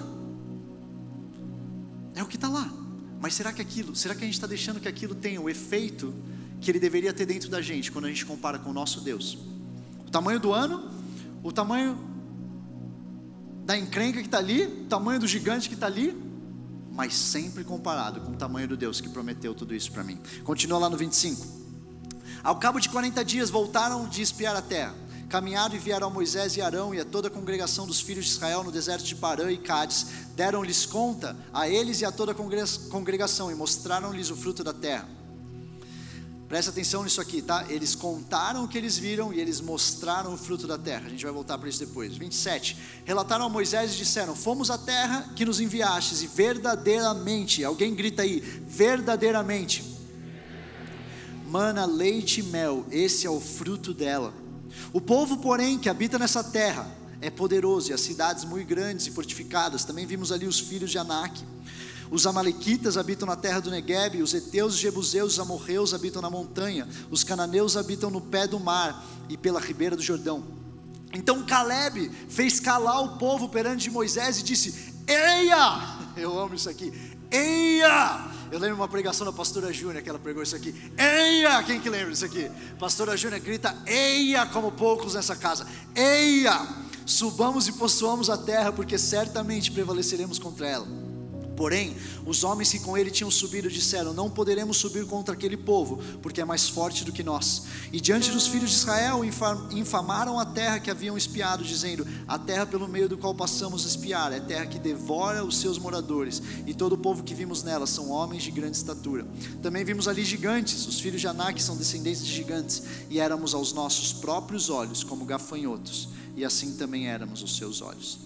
é 2.15 2.23
o 2.23 2.27
que 2.27 2.35
está 2.35 2.47
lá. 2.47 2.71
Mas 3.19 3.33
será 3.35 3.53
que 3.53 3.61
aquilo, 3.61 3.95
será 3.95 4.15
que 4.15 4.21
a 4.21 4.25
gente 4.25 4.33
está 4.35 4.47
deixando 4.47 4.79
que 4.79 4.87
aquilo 4.87 5.15
tenha 5.15 5.39
o 5.39 5.49
efeito 5.49 6.13
que 6.59 6.71
ele 6.71 6.79
deveria 6.79 7.13
ter 7.13 7.25
dentro 7.25 7.49
da 7.49 7.61
gente 7.61 7.91
quando 7.91 8.05
a 8.05 8.09
gente 8.09 8.25
compara 8.25 8.57
com 8.57 8.69
o 8.69 8.73
nosso 8.73 9.01
Deus? 9.01 9.52
Tamanho 10.13 10.39
do 10.39 10.53
ano, 10.53 10.91
o 11.41 11.51
tamanho 11.51 11.97
da 13.65 13.75
encrenca 13.75 14.19
que 14.19 14.27
está 14.27 14.37
ali, 14.37 14.63
o 14.65 14.85
tamanho 14.85 15.19
do 15.19 15.27
gigante 15.27 15.67
que 15.67 15.73
está 15.73 15.87
ali, 15.87 16.15
mas 16.91 17.15
sempre 17.15 17.63
comparado 17.63 18.21
com 18.21 18.33
o 18.33 18.35
tamanho 18.35 18.67
do 18.67 18.77
Deus 18.77 19.01
que 19.01 19.09
prometeu 19.09 19.55
tudo 19.55 19.73
isso 19.73 19.91
para 19.91 20.03
mim. 20.03 20.19
Continua 20.43 20.77
lá 20.77 20.87
no 20.87 20.95
25. 20.95 21.43
Ao 22.43 22.57
cabo 22.57 22.79
de 22.79 22.89
40 22.89 23.25
dias 23.25 23.49
voltaram 23.49 24.07
de 24.07 24.21
espiar 24.21 24.55
a 24.55 24.61
terra. 24.61 24.93
Caminharam 25.29 25.73
e 25.73 25.79
vieram 25.79 26.05
a 26.05 26.09
Moisés 26.11 26.55
e 26.57 26.61
Arão 26.61 26.93
e 26.93 26.99
a 26.99 27.05
toda 27.05 27.27
a 27.27 27.31
congregação 27.31 27.87
dos 27.87 27.99
filhos 27.99 28.25
de 28.25 28.31
Israel 28.33 28.63
no 28.63 28.71
deserto 28.71 29.05
de 29.05 29.15
Parã 29.15 29.51
e 29.51 29.57
Cádiz. 29.57 30.05
Deram-lhes 30.35 30.85
conta 30.85 31.35
a 31.51 31.67
eles 31.67 32.01
e 32.01 32.05
a 32.05 32.11
toda 32.11 32.33
a 32.33 32.35
congregação 32.35 33.49
e 33.49 33.55
mostraram-lhes 33.55 34.29
o 34.29 34.35
fruto 34.35 34.63
da 34.63 34.73
terra 34.73 35.22
Presta 36.53 36.69
atenção 36.69 37.03
nisso 37.03 37.19
aqui, 37.19 37.41
tá? 37.41 37.65
Eles 37.67 37.95
contaram 37.95 38.63
o 38.63 38.67
que 38.67 38.77
eles 38.77 38.95
viram 38.95 39.33
e 39.33 39.39
eles 39.39 39.59
mostraram 39.59 40.35
o 40.35 40.37
fruto 40.37 40.67
da 40.67 40.77
terra. 40.77 41.07
A 41.07 41.09
gente 41.09 41.23
vai 41.23 41.33
voltar 41.33 41.57
para 41.57 41.67
isso 41.67 41.79
depois. 41.79 42.15
27. 42.15 42.77
Relataram 43.05 43.45
a 43.45 43.49
Moisés 43.49 43.95
e 43.95 43.97
disseram: 43.97 44.35
Fomos 44.35 44.69
à 44.69 44.77
terra 44.77 45.33
que 45.35 45.45
nos 45.45 45.59
enviastes, 45.59 46.21
e 46.21 46.27
verdadeiramente, 46.27 47.63
alguém 47.63 47.95
grita 47.95 48.21
aí, 48.21 48.39
verdadeiramente. 48.39 49.83
Mana, 51.47 51.85
leite 51.85 52.41
e 52.41 52.43
mel, 52.43 52.85
esse 52.91 53.25
é 53.25 53.29
o 53.31 53.39
fruto 53.39 53.91
dela. 53.91 54.31
O 54.93 55.01
povo, 55.01 55.37
porém, 55.37 55.79
que 55.79 55.89
habita 55.89 56.19
nessa 56.19 56.43
terra, 56.43 56.87
é 57.19 57.31
poderoso, 57.31 57.89
e 57.89 57.93
as 57.95 58.01
cidades 58.01 58.45
muito 58.45 58.67
grandes 58.67 59.07
e 59.07 59.11
fortificadas. 59.11 59.85
Também 59.85 60.05
vimos 60.05 60.31
ali 60.31 60.45
os 60.45 60.59
filhos 60.59 60.91
de 60.91 60.99
Anak. 60.99 61.43
Os 62.13 62.27
amalequitas 62.27 62.95
habitam 62.95 63.27
na 63.27 63.35
terra 63.35 63.59
do 63.59 63.71
Negueb, 63.71 64.21
os 64.21 64.35
heteus, 64.35 64.75
os 64.75 64.79
jebuseus, 64.79 65.33
os 65.33 65.39
amorreus 65.39 65.95
habitam 65.95 66.21
na 66.21 66.29
montanha, 66.29 66.87
os 67.09 67.23
cananeus 67.23 67.75
habitam 67.75 68.11
no 68.11 68.21
pé 68.21 68.45
do 68.45 68.59
mar 68.59 69.03
e 69.27 69.35
pela 69.35 69.59
ribeira 69.59 69.95
do 69.95 70.01
Jordão. 70.03 70.43
Então 71.11 71.43
Caleb 71.43 72.11
fez 72.29 72.59
calar 72.59 73.01
o 73.01 73.17
povo 73.17 73.49
perante 73.49 73.89
Moisés 73.89 74.37
e 74.37 74.43
disse: 74.43 74.93
Eia! 75.07 75.97
Eu 76.15 76.37
amo 76.37 76.53
isso 76.53 76.69
aqui. 76.69 76.93
Eia! 77.31 78.27
Eu 78.51 78.59
lembro 78.59 78.75
uma 78.75 78.87
pregação 78.87 79.25
da 79.25 79.33
pastora 79.33 79.73
Júnia 79.73 79.99
que 79.99 80.07
ela 80.07 80.19
pregou 80.19 80.43
isso 80.43 80.55
aqui. 80.55 80.93
Eia! 80.95 81.63
Quem 81.63 81.81
que 81.81 81.89
lembra 81.89 82.11
disso 82.11 82.25
aqui? 82.25 82.47
Pastora 82.77 83.17
Júnia 83.17 83.39
grita: 83.39 83.75
Eia! 83.87 84.45
Como 84.45 84.71
poucos 84.71 85.15
nessa 85.15 85.35
casa. 85.35 85.65
Eia! 85.95 86.61
Subamos 87.07 87.67
e 87.67 87.71
possuamos 87.71 88.29
a 88.29 88.37
terra, 88.37 88.71
porque 88.71 88.99
certamente 88.99 89.71
prevaleceremos 89.71 90.37
contra 90.37 90.67
ela. 90.67 91.02
Porém, 91.55 91.95
os 92.25 92.43
homens 92.43 92.71
que 92.71 92.79
com 92.79 92.97
ele 92.97 93.11
tinham 93.11 93.29
subido 93.29 93.69
disseram: 93.69 94.13
Não 94.13 94.29
poderemos 94.29 94.77
subir 94.77 95.05
contra 95.05 95.33
aquele 95.33 95.57
povo, 95.57 95.99
porque 96.21 96.41
é 96.41 96.45
mais 96.45 96.67
forte 96.67 97.03
do 97.03 97.11
que 97.11 97.23
nós. 97.23 97.63
E 97.91 98.01
diante 98.01 98.31
dos 98.31 98.47
filhos 98.47 98.71
de 98.71 98.77
Israel 98.77 99.21
infamaram 99.71 100.39
a 100.39 100.45
terra 100.45 100.79
que 100.79 100.89
haviam 100.89 101.17
espiado, 101.17 101.63
dizendo: 101.63 102.07
A 102.27 102.39
terra 102.39 102.65
pelo 102.65 102.87
meio 102.87 103.07
do 103.07 103.17
qual 103.17 103.35
passamos 103.35 103.85
a 103.85 103.87
espiar 103.87 104.33
é 104.33 104.39
terra 104.39 104.65
que 104.65 104.79
devora 104.79 105.43
os 105.43 105.57
seus 105.57 105.77
moradores, 105.77 106.41
e 106.65 106.73
todo 106.73 106.93
o 106.93 106.97
povo 106.97 107.23
que 107.23 107.35
vimos 107.35 107.63
nela 107.63 107.85
são 107.85 108.09
homens 108.09 108.43
de 108.43 108.51
grande 108.51 108.77
estatura. 108.77 109.25
Também 109.61 109.83
vimos 109.83 110.07
ali 110.07 110.25
gigantes, 110.25 110.87
os 110.87 110.99
filhos 110.99 111.21
de 111.21 111.27
Anak 111.27 111.61
são 111.61 111.77
descendentes 111.77 112.25
de 112.25 112.33
gigantes, 112.33 112.83
e 113.09 113.19
éramos 113.19 113.53
aos 113.53 113.73
nossos 113.73 114.11
próprios 114.11 114.69
olhos 114.69 115.03
como 115.03 115.25
gafanhotos, 115.25 116.09
e 116.35 116.43
assim 116.43 116.75
também 116.75 117.07
éramos 117.07 117.43
os 117.43 117.55
seus 117.55 117.81
olhos. 117.81 118.19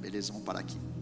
Beleza, 0.00 0.30
vamos 0.32 0.44
parar 0.44 0.60
aqui. 0.60 0.93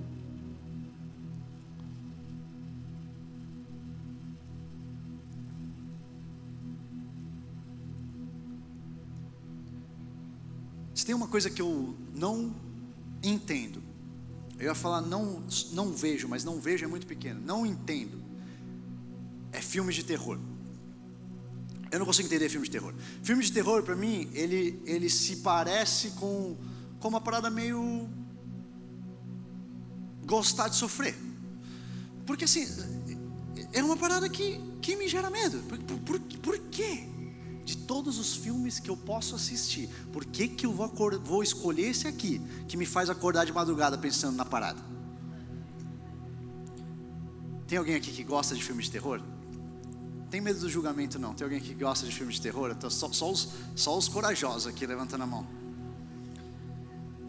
Se 11.02 11.06
tem 11.06 11.16
uma 11.16 11.26
coisa 11.26 11.50
que 11.50 11.60
eu 11.60 11.96
não 12.14 12.54
entendo, 13.24 13.82
eu 14.56 14.66
ia 14.66 14.74
falar 14.76 15.00
não, 15.00 15.42
não 15.72 15.90
vejo, 15.92 16.28
mas 16.28 16.44
não 16.44 16.60
vejo 16.60 16.84
é 16.84 16.86
muito 16.86 17.08
pequeno, 17.08 17.40
não 17.44 17.66
entendo, 17.66 18.22
é 19.50 19.60
filme 19.60 19.92
de 19.92 20.04
terror. 20.04 20.38
Eu 21.90 21.98
não 21.98 22.06
consigo 22.06 22.28
entender 22.28 22.48
filme 22.48 22.68
de 22.68 22.70
terror. 22.70 22.94
Filme 23.20 23.42
de 23.42 23.50
terror, 23.50 23.82
para 23.82 23.96
mim, 23.96 24.30
ele, 24.32 24.80
ele 24.86 25.10
se 25.10 25.38
parece 25.38 26.10
com, 26.12 26.56
com 27.00 27.08
uma 27.08 27.20
parada 27.20 27.50
meio. 27.50 28.08
gostar 30.24 30.68
de 30.68 30.76
sofrer. 30.76 31.16
Porque 32.24 32.44
assim, 32.44 32.64
é 33.72 33.82
uma 33.82 33.96
parada 33.96 34.28
que, 34.28 34.60
que 34.80 34.94
me 34.94 35.08
gera 35.08 35.28
medo. 35.30 35.58
Por, 35.64 35.78
por, 35.80 36.20
por 36.20 36.58
quê? 36.70 37.08
De 37.64 37.76
todos 37.76 38.18
os 38.18 38.34
filmes 38.34 38.78
que 38.78 38.90
eu 38.90 38.96
posso 38.96 39.34
assistir, 39.34 39.88
por 40.12 40.24
que, 40.24 40.48
que 40.48 40.66
eu 40.66 40.72
vou, 40.72 40.90
vou 41.22 41.42
escolher 41.42 41.90
esse 41.90 42.08
aqui, 42.08 42.40
que 42.66 42.76
me 42.76 42.86
faz 42.86 43.08
acordar 43.08 43.44
de 43.44 43.52
madrugada 43.52 43.96
pensando 43.96 44.36
na 44.36 44.44
parada? 44.44 44.80
Tem 47.66 47.78
alguém 47.78 47.94
aqui 47.94 48.10
que 48.10 48.24
gosta 48.24 48.54
de 48.54 48.62
filme 48.62 48.82
de 48.82 48.90
terror? 48.90 49.22
Tem 50.30 50.40
medo 50.40 50.60
do 50.60 50.68
julgamento 50.68 51.18
não? 51.18 51.34
Tem 51.34 51.44
alguém 51.44 51.60
que 51.60 51.74
gosta 51.74 52.06
de 52.06 52.14
filme 52.14 52.32
de 52.32 52.40
terror? 52.40 52.74
Só, 52.90 53.12
só, 53.12 53.30
os, 53.30 53.48
só 53.76 53.96
os 53.96 54.08
corajosos 54.08 54.66
aqui 54.66 54.86
levantando 54.86 55.22
a 55.22 55.26
mão. 55.26 55.46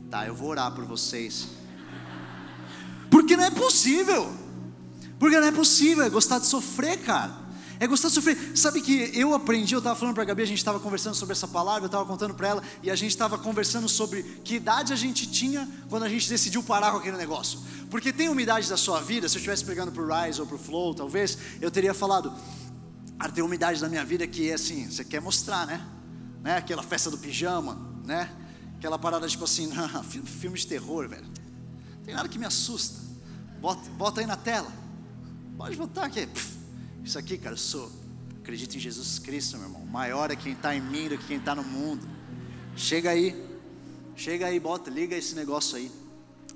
Tá, 0.09 0.25
eu 0.25 0.33
vou 0.33 0.49
orar 0.49 0.73
por 0.73 0.85
vocês. 0.85 1.47
Porque 3.11 3.35
não 3.35 3.43
é 3.43 3.51
possível. 3.51 4.33
Porque 5.19 5.39
não 5.39 5.47
é 5.47 5.51
possível, 5.51 6.03
é 6.03 6.09
gostar 6.09 6.39
de 6.39 6.45
sofrer, 6.45 7.01
cara. 7.01 7.42
É 7.83 7.87
gostar 7.87 8.07
de 8.07 8.13
sofrer. 8.13 8.37
Sabe 8.55 8.79
que 8.79 9.11
eu 9.13 9.33
aprendi, 9.33 9.75
eu 9.75 9.79
estava 9.79 9.93
falando 9.93 10.13
para 10.13 10.23
a 10.23 10.25
Gabi, 10.25 10.41
a 10.41 10.45
gente 10.45 10.57
estava 10.57 10.79
conversando 10.79 11.15
sobre 11.15 11.33
essa 11.33 11.45
palavra, 11.45 11.83
eu 11.83 11.87
estava 11.87 12.05
contando 12.05 12.33
para 12.33 12.47
ela, 12.47 12.63
e 12.81 12.89
a 12.89 12.95
gente 12.95 13.09
estava 13.09 13.37
conversando 13.37 13.89
sobre 13.89 14.23
que 14.41 14.55
idade 14.55 14.93
a 14.93 14.95
gente 14.95 15.29
tinha 15.29 15.69
quando 15.89 16.03
a 16.03 16.07
gente 16.07 16.29
decidiu 16.29 16.63
parar 16.63 16.91
com 16.91 16.99
aquele 16.99 17.17
negócio. 17.17 17.59
Porque 17.91 18.13
tem 18.13 18.29
uma 18.29 18.41
idade 18.41 18.69
da 18.69 18.77
sua 18.77 19.01
vida, 19.01 19.27
se 19.27 19.35
eu 19.35 19.39
estivesse 19.39 19.65
pegando 19.65 19.91
para 19.91 20.01
o 20.01 20.07
Rise 20.07 20.39
ou 20.39 20.47
para 20.47 20.55
o 20.55 20.57
Flow, 20.57 20.93
talvez, 20.93 21.37
eu 21.59 21.69
teria 21.69 21.93
falado, 21.93 22.33
ah, 23.19 23.27
tem 23.27 23.43
uma 23.43 23.53
idade 23.53 23.81
da 23.81 23.89
minha 23.89 24.05
vida 24.05 24.25
que 24.25 24.49
é 24.49 24.53
assim, 24.53 24.89
você 24.89 25.03
quer 25.03 25.19
mostrar, 25.19 25.67
né? 25.67 25.85
né? 26.41 26.55
Aquela 26.55 26.83
festa 26.83 27.11
do 27.11 27.17
pijama, 27.17 27.77
né? 28.05 28.31
Aquela 28.77 28.97
parada 28.97 29.27
tipo 29.27 29.43
assim, 29.43 29.69
filme 30.23 30.57
de 30.57 30.67
terror, 30.67 31.09
velho. 31.09 31.27
Tem 32.05 32.15
nada 32.15 32.29
que 32.29 32.39
me 32.39 32.45
assusta. 32.45 32.97
Bota, 33.59 33.89
bota 33.97 34.21
aí 34.21 34.25
na 34.25 34.37
tela. 34.37 34.71
Pode 35.57 35.75
botar 35.75 36.05
aqui. 36.05 36.25
Pff 36.25 36.62
isso 37.03 37.19
aqui, 37.19 37.37
cara, 37.37 37.53
eu 37.53 37.59
sou. 37.59 37.91
Acredito 38.41 38.75
em 38.75 38.79
Jesus 38.79 39.19
Cristo, 39.19 39.57
meu 39.57 39.67
irmão. 39.67 39.85
Maior 39.85 40.31
é 40.31 40.35
quem 40.35 40.53
está 40.53 40.75
em 40.75 40.81
mim 40.81 41.09
do 41.09 41.17
que 41.17 41.27
quem 41.27 41.37
está 41.37 41.53
no 41.53 41.63
mundo. 41.63 42.07
Chega 42.75 43.09
aí. 43.09 43.35
Chega 44.15 44.47
aí, 44.47 44.59
bota, 44.59 44.89
liga 44.89 45.15
esse 45.15 45.35
negócio 45.35 45.77
aí. 45.77 45.91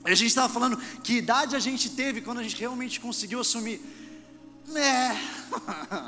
A 0.03 0.10
gente 0.15 0.27
estava 0.27 0.51
falando 0.51 0.77
que 1.01 1.17
idade 1.17 1.55
a 1.55 1.60
gente 1.60 1.89
teve 1.89 2.21
quando 2.21 2.39
a 2.39 2.43
gente 2.43 2.57
realmente 2.57 2.99
conseguiu 2.99 3.39
assumir. 3.39 3.81
É. 4.73 5.12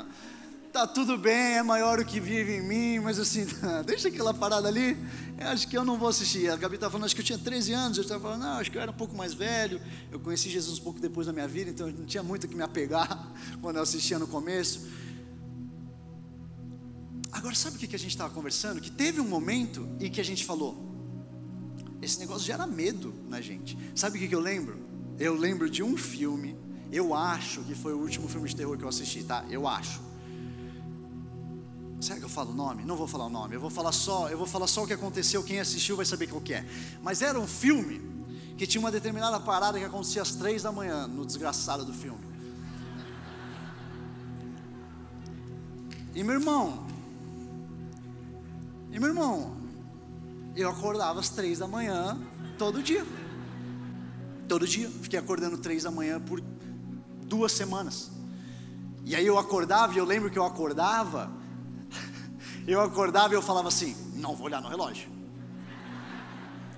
tá 0.70 0.86
tudo 0.86 1.18
bem, 1.18 1.56
é 1.56 1.62
maior 1.62 1.98
o 1.98 2.04
que 2.04 2.20
vive 2.20 2.54
em 2.54 2.62
mim, 2.62 3.00
mas 3.00 3.18
assim, 3.18 3.44
deixa 3.84 4.08
aquela 4.08 4.32
parada 4.32 4.68
ali, 4.68 4.96
eu 5.38 5.48
acho 5.48 5.66
que 5.68 5.76
eu 5.76 5.84
não 5.84 5.98
vou 5.98 6.08
assistir. 6.08 6.48
A 6.48 6.56
Gabi 6.56 6.76
estava 6.76 6.92
falando, 6.92 7.06
acho 7.06 7.14
que 7.14 7.20
eu 7.20 7.24
tinha 7.24 7.38
13 7.38 7.72
anos, 7.72 7.98
eu 7.98 8.02
estava 8.02 8.20
falando, 8.20 8.42
não, 8.42 8.52
acho 8.58 8.70
que 8.70 8.78
eu 8.78 8.82
era 8.82 8.90
um 8.90 8.94
pouco 8.94 9.16
mais 9.16 9.34
velho, 9.34 9.80
eu 10.12 10.20
conheci 10.20 10.48
Jesus 10.48 10.78
um 10.78 10.82
pouco 10.82 11.00
depois 11.00 11.26
da 11.26 11.32
minha 11.32 11.48
vida, 11.48 11.70
então 11.70 11.90
não 11.90 12.06
tinha 12.06 12.22
muito 12.22 12.46
que 12.46 12.54
me 12.54 12.62
apegar 12.62 13.32
quando 13.60 13.76
eu 13.76 13.82
assistia 13.82 14.18
no 14.18 14.28
começo. 14.28 14.86
Agora, 17.32 17.54
sabe 17.54 17.76
o 17.76 17.78
que 17.78 17.94
a 17.94 17.98
gente 17.98 18.10
estava 18.10 18.32
conversando? 18.32 18.80
Que 18.80 18.90
teve 18.90 19.20
um 19.20 19.28
momento 19.28 19.88
em 19.98 20.10
que 20.10 20.20
a 20.20 20.24
gente 20.24 20.44
falou, 20.44 20.88
esse 22.00 22.18
negócio 22.18 22.46
gera 22.46 22.66
medo 22.66 23.12
na 23.28 23.40
gente. 23.40 23.76
Sabe 23.94 24.18
o 24.18 24.28
que 24.28 24.34
eu 24.34 24.40
lembro? 24.40 24.78
Eu 25.18 25.34
lembro 25.34 25.68
de 25.68 25.82
um 25.82 25.96
filme, 25.96 26.56
eu 26.92 27.14
acho 27.14 27.62
que 27.62 27.74
foi 27.74 27.92
o 27.92 27.98
último 27.98 28.28
filme 28.28 28.48
de 28.48 28.56
terror 28.56 28.76
que 28.78 28.84
eu 28.84 28.88
assisti, 28.88 29.22
tá? 29.22 29.44
Eu 29.50 29.66
acho 29.66 30.09
Será 32.00 32.18
que 32.18 32.24
eu 32.24 32.30
falo 32.30 32.52
o 32.52 32.54
nome? 32.54 32.82
Não 32.84 32.96
vou 32.96 33.06
falar 33.06 33.26
o 33.26 33.30
nome. 33.30 33.54
Eu 33.54 33.60
vou 33.60 33.68
falar 33.68 33.92
só, 33.92 34.28
eu 34.30 34.38
vou 34.38 34.46
falar 34.46 34.66
só 34.66 34.84
o 34.84 34.86
que 34.86 34.92
aconteceu. 34.94 35.42
Quem 35.42 35.60
assistiu 35.60 35.96
vai 35.96 36.06
saber 36.06 36.28
qual 36.28 36.40
que 36.40 36.54
é. 36.54 36.64
Mas 37.02 37.20
era 37.20 37.38
um 37.38 37.46
filme 37.46 38.00
que 38.56 38.66
tinha 38.66 38.80
uma 38.80 38.90
determinada 38.90 39.38
parada 39.38 39.78
que 39.78 39.84
acontecia 39.84 40.22
às 40.22 40.34
três 40.34 40.62
da 40.62 40.72
manhã 40.72 41.06
no 41.06 41.26
desgraçado 41.26 41.84
do 41.84 41.92
filme. 41.92 42.18
E 46.14 46.24
meu 46.24 46.34
irmão, 46.34 46.86
e 48.90 48.98
meu 48.98 49.08
irmão, 49.10 49.56
eu 50.56 50.68
acordava 50.68 51.20
às 51.20 51.28
três 51.28 51.58
da 51.58 51.68
manhã 51.68 52.18
todo 52.58 52.82
dia. 52.82 53.06
Todo 54.48 54.66
dia. 54.66 54.88
Fiquei 54.88 55.18
acordando 55.18 55.58
três 55.58 55.84
da 55.84 55.90
manhã 55.90 56.18
por 56.18 56.40
duas 57.26 57.52
semanas. 57.52 58.10
E 59.04 59.14
aí 59.14 59.26
eu 59.26 59.38
acordava, 59.38 59.94
e 59.94 59.98
eu 59.98 60.04
lembro 60.04 60.30
que 60.30 60.38
eu 60.38 60.44
acordava 60.44 61.39
eu 62.72 62.80
acordava 62.80 63.34
e 63.34 63.36
eu 63.36 63.42
falava 63.42 63.68
assim: 63.68 63.96
não 64.14 64.34
vou 64.34 64.46
olhar 64.46 64.60
no 64.60 64.68
relógio. 64.68 65.08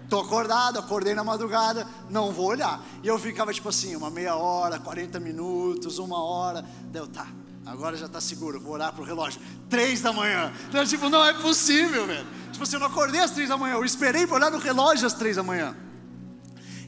Estou 0.04 0.20
acordado, 0.20 0.78
acordei 0.78 1.14
na 1.14 1.24
madrugada, 1.24 1.86
não 2.10 2.32
vou 2.32 2.46
olhar. 2.46 2.84
E 3.02 3.08
eu 3.08 3.18
ficava 3.18 3.50
tipo 3.50 3.70
assim, 3.70 3.96
uma 3.96 4.10
meia 4.10 4.36
hora, 4.36 4.78
40 4.78 5.18
minutos, 5.18 5.98
uma 5.98 6.22
hora. 6.22 6.62
Deu, 6.90 7.06
tá, 7.06 7.26
agora 7.64 7.96
já 7.96 8.04
está 8.06 8.20
seguro, 8.20 8.60
vou 8.60 8.74
olhar 8.74 8.92
para 8.92 9.02
o 9.02 9.06
relógio. 9.06 9.40
Três 9.70 10.02
da 10.02 10.12
manhã. 10.12 10.52
Então, 10.68 10.84
tipo, 10.84 11.08
não 11.08 11.24
é 11.24 11.32
possível, 11.32 12.06
velho. 12.06 12.26
Tipo 12.52 12.62
assim, 12.62 12.76
eu 12.76 12.80
não 12.80 12.88
acordei 12.88 13.20
às 13.20 13.30
três 13.30 13.48
da 13.48 13.56
manhã, 13.56 13.74
eu 13.74 13.84
esperei 13.86 14.26
para 14.26 14.36
olhar 14.36 14.50
no 14.50 14.58
relógio 14.58 15.06
às 15.06 15.14
três 15.14 15.36
da 15.36 15.42
manhã. 15.42 15.74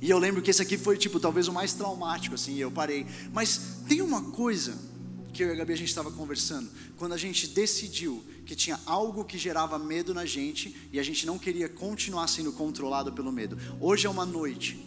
E 0.02 0.10
eu 0.10 0.18
lembro 0.18 0.42
que 0.42 0.50
esse 0.50 0.60
aqui 0.60 0.76
foi, 0.76 0.98
tipo, 0.98 1.18
talvez 1.18 1.48
o 1.48 1.52
mais 1.52 1.72
traumático, 1.72 2.34
assim, 2.34 2.52
e 2.52 2.60
eu 2.60 2.70
parei. 2.70 3.06
Mas 3.32 3.78
tem 3.88 4.02
uma 4.02 4.20
coisa 4.20 4.74
que 5.34 5.42
eu 5.42 5.48
e 5.48 5.52
a 5.52 5.54
Gabi 5.56 5.72
a 5.72 5.76
gente 5.76 5.88
estava 5.88 6.10
conversando, 6.12 6.70
quando 6.96 7.12
a 7.12 7.16
gente 7.16 7.48
decidiu 7.48 8.24
que 8.46 8.54
tinha 8.54 8.78
algo 8.86 9.24
que 9.24 9.36
gerava 9.36 9.78
medo 9.78 10.14
na 10.14 10.24
gente 10.24 10.74
e 10.92 10.98
a 10.98 11.02
gente 11.02 11.26
não 11.26 11.38
queria 11.38 11.68
continuar 11.68 12.28
sendo 12.28 12.52
controlado 12.52 13.12
pelo 13.12 13.32
medo. 13.32 13.58
Hoje 13.80 14.06
é 14.06 14.10
uma 14.10 14.24
noite. 14.24 14.80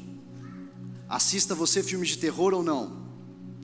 Assista 1.10 1.54
você 1.54 1.84
filme 1.84 2.08
de 2.08 2.18
terror 2.18 2.54
ou 2.54 2.64
não. 2.64 3.06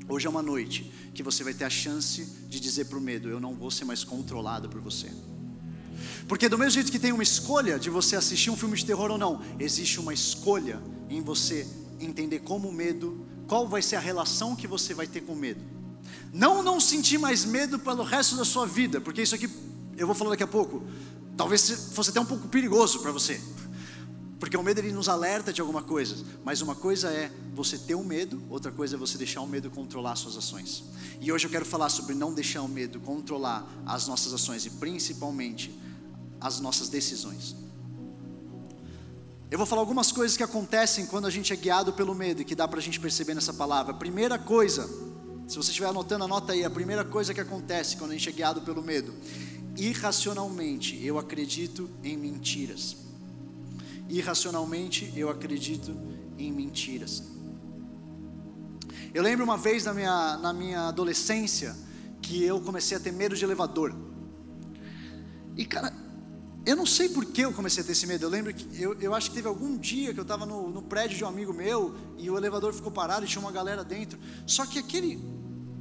Hoje 0.10 0.28
é 0.28 0.30
uma 0.30 0.42
noite 0.42 0.92
que 1.16 1.24
você 1.24 1.44
vai 1.44 1.54
ter 1.54 1.64
a 1.64 1.70
chance 1.70 2.26
de 2.48 2.60
dizer 2.60 2.86
para 2.86 2.98
o 2.98 3.02
medo: 3.02 3.30
Eu 3.30 3.40
não 3.40 3.56
vou 3.56 3.72
ser 3.72 3.86
mais 3.86 4.04
controlado 4.04 4.68
por 4.68 4.82
você. 4.82 5.10
Porque, 6.28 6.50
do 6.50 6.58
mesmo 6.58 6.72
jeito 6.72 6.92
que 6.92 7.00
tem 7.00 7.14
uma 7.14 7.24
escolha 7.24 7.80
de 7.80 7.90
você 7.90 8.16
assistir 8.18 8.50
um 8.50 8.58
filme 8.58 8.76
de 8.76 8.86
terror 8.86 9.10
ou 9.10 9.18
não, 9.18 9.42
existe 9.58 10.00
uma 10.00 10.14
escolha 10.14 10.82
em 11.10 11.22
você 11.22 11.66
entender 12.00 12.40
como 12.40 12.68
o 12.68 12.74
medo, 12.74 13.26
qual 13.48 13.68
vai 13.68 13.82
ser 13.82 13.96
a 13.96 14.00
relação 14.02 14.56
que 14.56 14.68
você 14.68 14.94
vai 14.94 15.08
ter 15.08 15.22
com 15.22 15.34
o 15.34 15.38
medo. 15.38 15.73
Não 16.32 16.64
não 16.64 16.80
sentir 16.80 17.18
mais 17.18 17.46
medo 17.46 17.78
pelo 17.78 18.04
resto 18.04 18.36
da 18.36 18.46
sua 18.46 18.66
vida, 18.66 19.00
porque 19.00 19.22
isso 19.22 19.36
aqui 19.36 19.50
eu 19.98 20.08
vou 20.08 20.16
falar 20.16 20.32
daqui 20.32 20.44
a 20.44 20.48
pouco. 20.48 20.84
Talvez 21.38 21.90
fosse 21.94 22.10
até 22.10 22.20
um 22.20 22.26
pouco 22.26 22.48
perigoso 22.48 23.00
para 23.00 23.12
você. 23.12 23.40
Porque 24.40 24.58
o 24.58 24.64
medo 24.64 24.80
ele 24.80 24.92
nos 24.92 25.08
alerta 25.08 25.54
de 25.54 25.62
alguma 25.62 25.82
coisa, 25.82 26.18
mas 26.44 26.62
uma 26.62 26.76
coisa 26.76 27.08
é 27.10 27.32
você 27.56 27.78
ter 27.78 27.96
o 27.96 28.04
medo, 28.04 28.44
outra 28.50 28.74
coisa 28.74 28.96
é 28.96 29.00
você 29.00 29.18
deixar 29.18 29.40
o 29.40 29.48
medo 29.48 29.70
controlar 29.70 30.18
suas 30.18 30.36
ações. 30.36 30.84
E 31.22 31.32
hoje 31.32 31.48
eu 31.48 31.50
quero 31.50 31.66
falar 31.66 31.88
sobre 31.90 32.14
não 32.14 32.34
deixar 32.34 32.62
o 32.62 32.68
medo 32.68 33.00
controlar 33.00 33.66
as 33.86 34.06
nossas 34.06 34.34
ações 34.34 34.66
e 34.66 34.70
principalmente 34.72 35.74
as 36.42 36.60
nossas 36.60 36.90
decisões. 36.90 37.56
Eu 39.50 39.58
vou 39.58 39.66
falar 39.66 39.82
algumas 39.82 40.12
coisas 40.12 40.36
que 40.36 40.44
acontecem 40.44 41.06
quando 41.06 41.26
a 41.26 41.30
gente 41.30 41.54
é 41.54 41.56
guiado 41.56 41.94
pelo 41.94 42.14
medo 42.14 42.42
e 42.42 42.44
que 42.44 42.54
dá 42.54 42.68
para 42.68 42.80
a 42.80 42.82
gente 42.82 43.00
perceber 43.00 43.36
nessa 43.36 43.54
palavra. 43.54 43.94
Primeira 43.94 44.38
coisa, 44.38 44.90
se 45.48 45.58
você 45.58 45.70
estiver 45.70 45.88
anotando, 45.88 46.24
anota 46.24 46.54
aí. 46.54 46.64
A 46.64 46.70
primeira 46.70 47.04
coisa 47.04 47.34
que 47.34 47.42
acontece 47.42 47.98
quando 47.98 48.12
a 48.12 48.14
gente 48.14 48.30
é 48.30 48.32
guiado 48.32 48.62
pelo 48.62 48.82
medo. 48.82 49.14
Irracionalmente, 49.78 51.04
eu 51.06 51.18
acredito 51.18 51.90
em 52.04 52.18
mentiras. 52.18 52.96
Irracionalmente, 54.10 55.12
eu 55.16 55.30
acredito 55.30 55.96
em 56.38 56.52
mentiras. 56.52 57.24
Eu 59.14 59.22
lembro 59.22 59.44
uma 59.44 59.58
vez 59.58 59.86
na 59.86 59.94
minha, 59.94 60.38
na 60.38 60.54
minha 60.54 60.88
adolescência 60.88 61.76
que 62.22 62.44
eu 62.44 62.60
comecei 62.62 62.98
a 62.98 63.00
ter 63.00 63.12
medo 63.12 63.36
de 63.36 63.44
elevador. 63.44 63.96
E 65.56 65.66
cara, 65.66 65.94
eu 66.66 66.76
não 66.78 66.86
sei 66.86 67.10
por 67.10 67.26
que 67.26 67.42
eu 67.42 67.52
comecei 67.52 67.84
a 67.84 67.86
ter 67.86 67.92
esse 67.92 68.08
medo. 68.08 68.26
Eu 68.26 68.30
lembro 68.30 68.54
que 68.54 68.82
eu, 68.82 68.94
eu 69.00 69.14
acho 69.14 69.30
que 69.30 69.36
teve 69.36 69.48
algum 69.48 69.78
dia 69.78 70.14
que 70.14 70.20
eu 70.20 70.24
estava 70.24 70.46
no, 70.46 70.70
no 70.70 70.82
prédio 70.82 71.18
de 71.18 71.24
um 71.24 71.28
amigo 71.28 71.54
meu 71.54 71.94
e 72.18 72.30
o 72.30 72.38
elevador 72.38 72.74
ficou 72.74 72.92
parado 72.92 73.26
e 73.26 73.28
tinha 73.28 73.42
uma 73.42 73.52
galera 73.52 73.84
dentro. 73.84 74.18
Só 74.48 74.66
que 74.66 74.80
aquele 74.80 75.20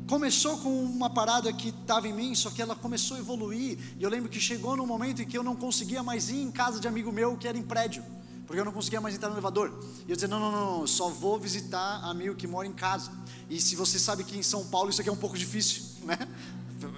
começou 0.08 0.58
com 0.58 0.84
uma 0.84 1.08
parada 1.08 1.52
que 1.52 1.68
estava 1.68 2.08
em 2.08 2.12
mim, 2.12 2.34
só 2.34 2.50
que 2.50 2.60
ela 2.60 2.74
começou 2.74 3.16
a 3.16 3.20
evoluir. 3.20 3.78
E 3.96 4.02
eu 4.02 4.10
lembro 4.10 4.28
que 4.28 4.40
chegou 4.40 4.76
num 4.76 4.86
momento 4.86 5.22
em 5.22 5.26
que 5.26 5.38
eu 5.38 5.42
não 5.44 5.54
conseguia 5.54 6.02
mais 6.02 6.30
ir 6.30 6.42
em 6.42 6.50
casa 6.50 6.80
de 6.80 6.88
amigo 6.88 7.12
meu 7.12 7.36
que 7.36 7.46
era 7.46 7.56
em 7.56 7.62
prédio, 7.62 8.04
porque 8.44 8.60
eu 8.60 8.64
não 8.64 8.72
conseguia 8.72 9.00
mais 9.00 9.14
entrar 9.14 9.28
no 9.28 9.34
elevador. 9.36 9.72
E 10.06 10.10
eu 10.10 10.16
dizia: 10.16 10.28
não, 10.28 10.40
não, 10.40 10.50
não, 10.50 10.78
não 10.80 10.86
só 10.86 11.08
vou 11.08 11.38
visitar 11.38 12.02
amigo 12.02 12.34
que 12.34 12.48
mora 12.48 12.66
em 12.66 12.72
casa. 12.72 13.12
E 13.48 13.60
se 13.60 13.76
você 13.76 14.00
sabe 14.00 14.24
que 14.24 14.36
em 14.36 14.42
São 14.42 14.66
Paulo 14.66 14.90
isso 14.90 15.00
aqui 15.00 15.08
é 15.08 15.12
um 15.12 15.16
pouco 15.16 15.38
difícil, 15.38 15.84
né? 16.04 16.18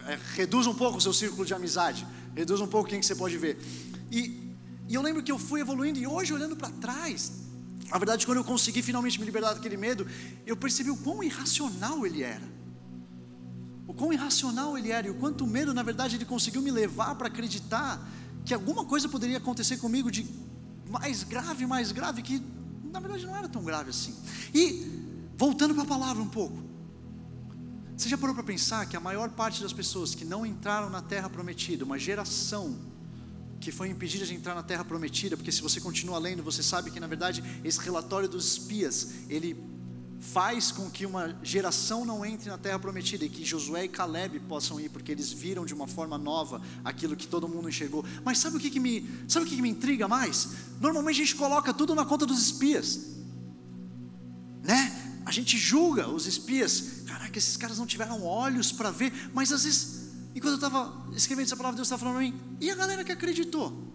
É, 0.06 0.18
reduz 0.34 0.66
um 0.66 0.74
pouco 0.74 0.98
o 0.98 1.00
seu 1.00 1.12
círculo 1.12 1.44
de 1.44 1.54
amizade, 1.54 2.06
reduz 2.34 2.60
um 2.60 2.66
pouco 2.66 2.88
quem 2.88 3.00
que 3.00 3.06
você 3.06 3.14
pode 3.14 3.36
ver. 3.36 3.58
E, 4.10 4.54
e 4.88 4.94
eu 4.94 5.02
lembro 5.02 5.22
que 5.22 5.32
eu 5.32 5.38
fui 5.38 5.60
evoluindo, 5.60 5.98
e 5.98 6.06
hoje 6.06 6.32
olhando 6.32 6.56
para 6.56 6.70
trás, 6.70 7.32
na 7.90 7.98
verdade, 7.98 8.26
quando 8.26 8.38
eu 8.38 8.44
consegui 8.44 8.82
finalmente 8.82 9.18
me 9.18 9.26
libertar 9.26 9.54
daquele 9.54 9.76
medo, 9.76 10.06
eu 10.46 10.56
percebi 10.56 10.90
o 10.90 10.96
quão 10.96 11.22
irracional 11.22 12.06
ele 12.06 12.22
era. 12.22 12.54
O 13.86 13.92
quão 13.92 14.12
irracional 14.12 14.76
ele 14.78 14.90
era, 14.90 15.06
e 15.06 15.10
o 15.10 15.14
quanto 15.14 15.46
medo, 15.46 15.74
na 15.74 15.82
verdade, 15.82 16.16
ele 16.16 16.24
conseguiu 16.24 16.62
me 16.62 16.70
levar 16.70 17.14
para 17.14 17.28
acreditar 17.28 18.04
que 18.44 18.54
alguma 18.54 18.84
coisa 18.84 19.08
poderia 19.08 19.36
acontecer 19.36 19.76
comigo 19.76 20.10
de 20.10 20.26
mais 20.88 21.22
grave, 21.22 21.66
mais 21.66 21.92
grave, 21.92 22.22
que 22.22 22.42
na 22.92 23.00
verdade 23.00 23.26
não 23.26 23.36
era 23.36 23.48
tão 23.48 23.62
grave 23.62 23.90
assim. 23.90 24.14
E, 24.54 24.86
voltando 25.36 25.74
para 25.74 25.82
a 25.82 25.86
palavra 25.86 26.22
um 26.22 26.28
pouco, 26.28 26.63
você 27.96 28.08
já 28.08 28.18
parou 28.18 28.34
para 28.34 28.44
pensar 28.44 28.86
que 28.86 28.96
a 28.96 29.00
maior 29.00 29.30
parte 29.30 29.62
das 29.62 29.72
pessoas 29.72 30.14
que 30.14 30.24
não 30.24 30.44
entraram 30.44 30.90
na 30.90 31.00
terra 31.00 31.30
prometida, 31.30 31.84
uma 31.84 31.98
geração 31.98 32.76
que 33.60 33.70
foi 33.70 33.88
impedida 33.88 34.26
de 34.26 34.34
entrar 34.34 34.54
na 34.54 34.62
terra 34.62 34.84
prometida, 34.84 35.36
porque 35.36 35.52
se 35.52 35.62
você 35.62 35.80
continua 35.80 36.18
lendo, 36.18 36.42
você 36.42 36.62
sabe 36.62 36.90
que 36.90 36.98
na 36.98 37.06
verdade 37.06 37.42
esse 37.64 37.78
relatório 37.80 38.28
dos 38.28 38.52
espias, 38.52 39.10
ele 39.28 39.56
faz 40.18 40.72
com 40.72 40.90
que 40.90 41.06
uma 41.06 41.38
geração 41.42 42.04
não 42.04 42.24
entre 42.24 42.48
na 42.48 42.58
terra 42.58 42.78
prometida 42.78 43.24
e 43.24 43.28
que 43.28 43.44
Josué 43.44 43.84
e 43.84 43.88
Caleb 43.88 44.40
possam 44.40 44.80
ir, 44.80 44.88
porque 44.88 45.12
eles 45.12 45.32
viram 45.32 45.64
de 45.64 45.74
uma 45.74 45.86
forma 45.86 46.18
nova 46.18 46.60
aquilo 46.84 47.14
que 47.14 47.26
todo 47.26 47.46
mundo 47.46 47.68
enxergou. 47.68 48.04
Mas 48.24 48.38
sabe 48.38 48.56
o 48.56 48.60
que, 48.60 48.70
que 48.70 48.80
me, 48.80 49.08
sabe 49.28 49.46
o 49.46 49.48
que, 49.48 49.56
que 49.56 49.62
me 49.62 49.68
intriga 49.68 50.08
mais? 50.08 50.48
Normalmente 50.80 51.20
a 51.20 51.24
gente 51.24 51.36
coloca 51.36 51.72
tudo 51.72 51.94
na 51.94 52.04
conta 52.04 52.26
dos 52.26 52.40
espias, 52.40 53.16
né? 54.62 55.03
A 55.24 55.30
gente 55.30 55.56
julga 55.56 56.08
os 56.08 56.26
espias, 56.26 57.02
caraca, 57.06 57.38
esses 57.38 57.56
caras 57.56 57.78
não 57.78 57.86
tiveram 57.86 58.22
olhos 58.22 58.70
para 58.70 58.90
ver, 58.90 59.12
mas 59.32 59.52
às 59.52 59.64
vezes, 59.64 60.10
enquanto 60.34 60.52
eu 60.52 60.66
estava 60.66 61.06
escrevendo 61.14 61.46
essa 61.46 61.56
palavra, 61.56 61.76
Deus 61.76 61.86
estava 61.86 62.00
falando 62.00 62.16
para 62.16 62.24
mim, 62.24 62.56
e 62.60 62.70
a 62.70 62.74
galera 62.74 63.02
que 63.02 63.12
acreditou 63.12 63.92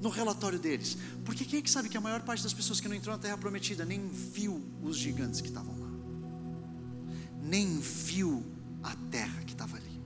no 0.00 0.08
relatório 0.08 0.58
deles? 0.58 0.96
Porque 1.24 1.44
quem 1.44 1.58
é 1.58 1.62
que 1.62 1.70
sabe 1.70 1.88
que 1.88 1.96
a 1.96 2.00
maior 2.00 2.22
parte 2.22 2.42
das 2.42 2.52
pessoas 2.52 2.80
que 2.80 2.88
não 2.88 2.94
entrou 2.94 3.14
na 3.14 3.20
terra 3.20 3.36
prometida 3.36 3.84
nem 3.84 4.08
viu 4.08 4.62
os 4.82 4.96
gigantes 4.96 5.40
que 5.40 5.48
estavam 5.48 5.78
lá, 5.78 5.90
nem 7.42 7.78
viu 7.78 8.44
a 8.82 8.94
terra 9.10 9.42
que 9.44 9.52
estava 9.52 9.76
ali. 9.76 10.02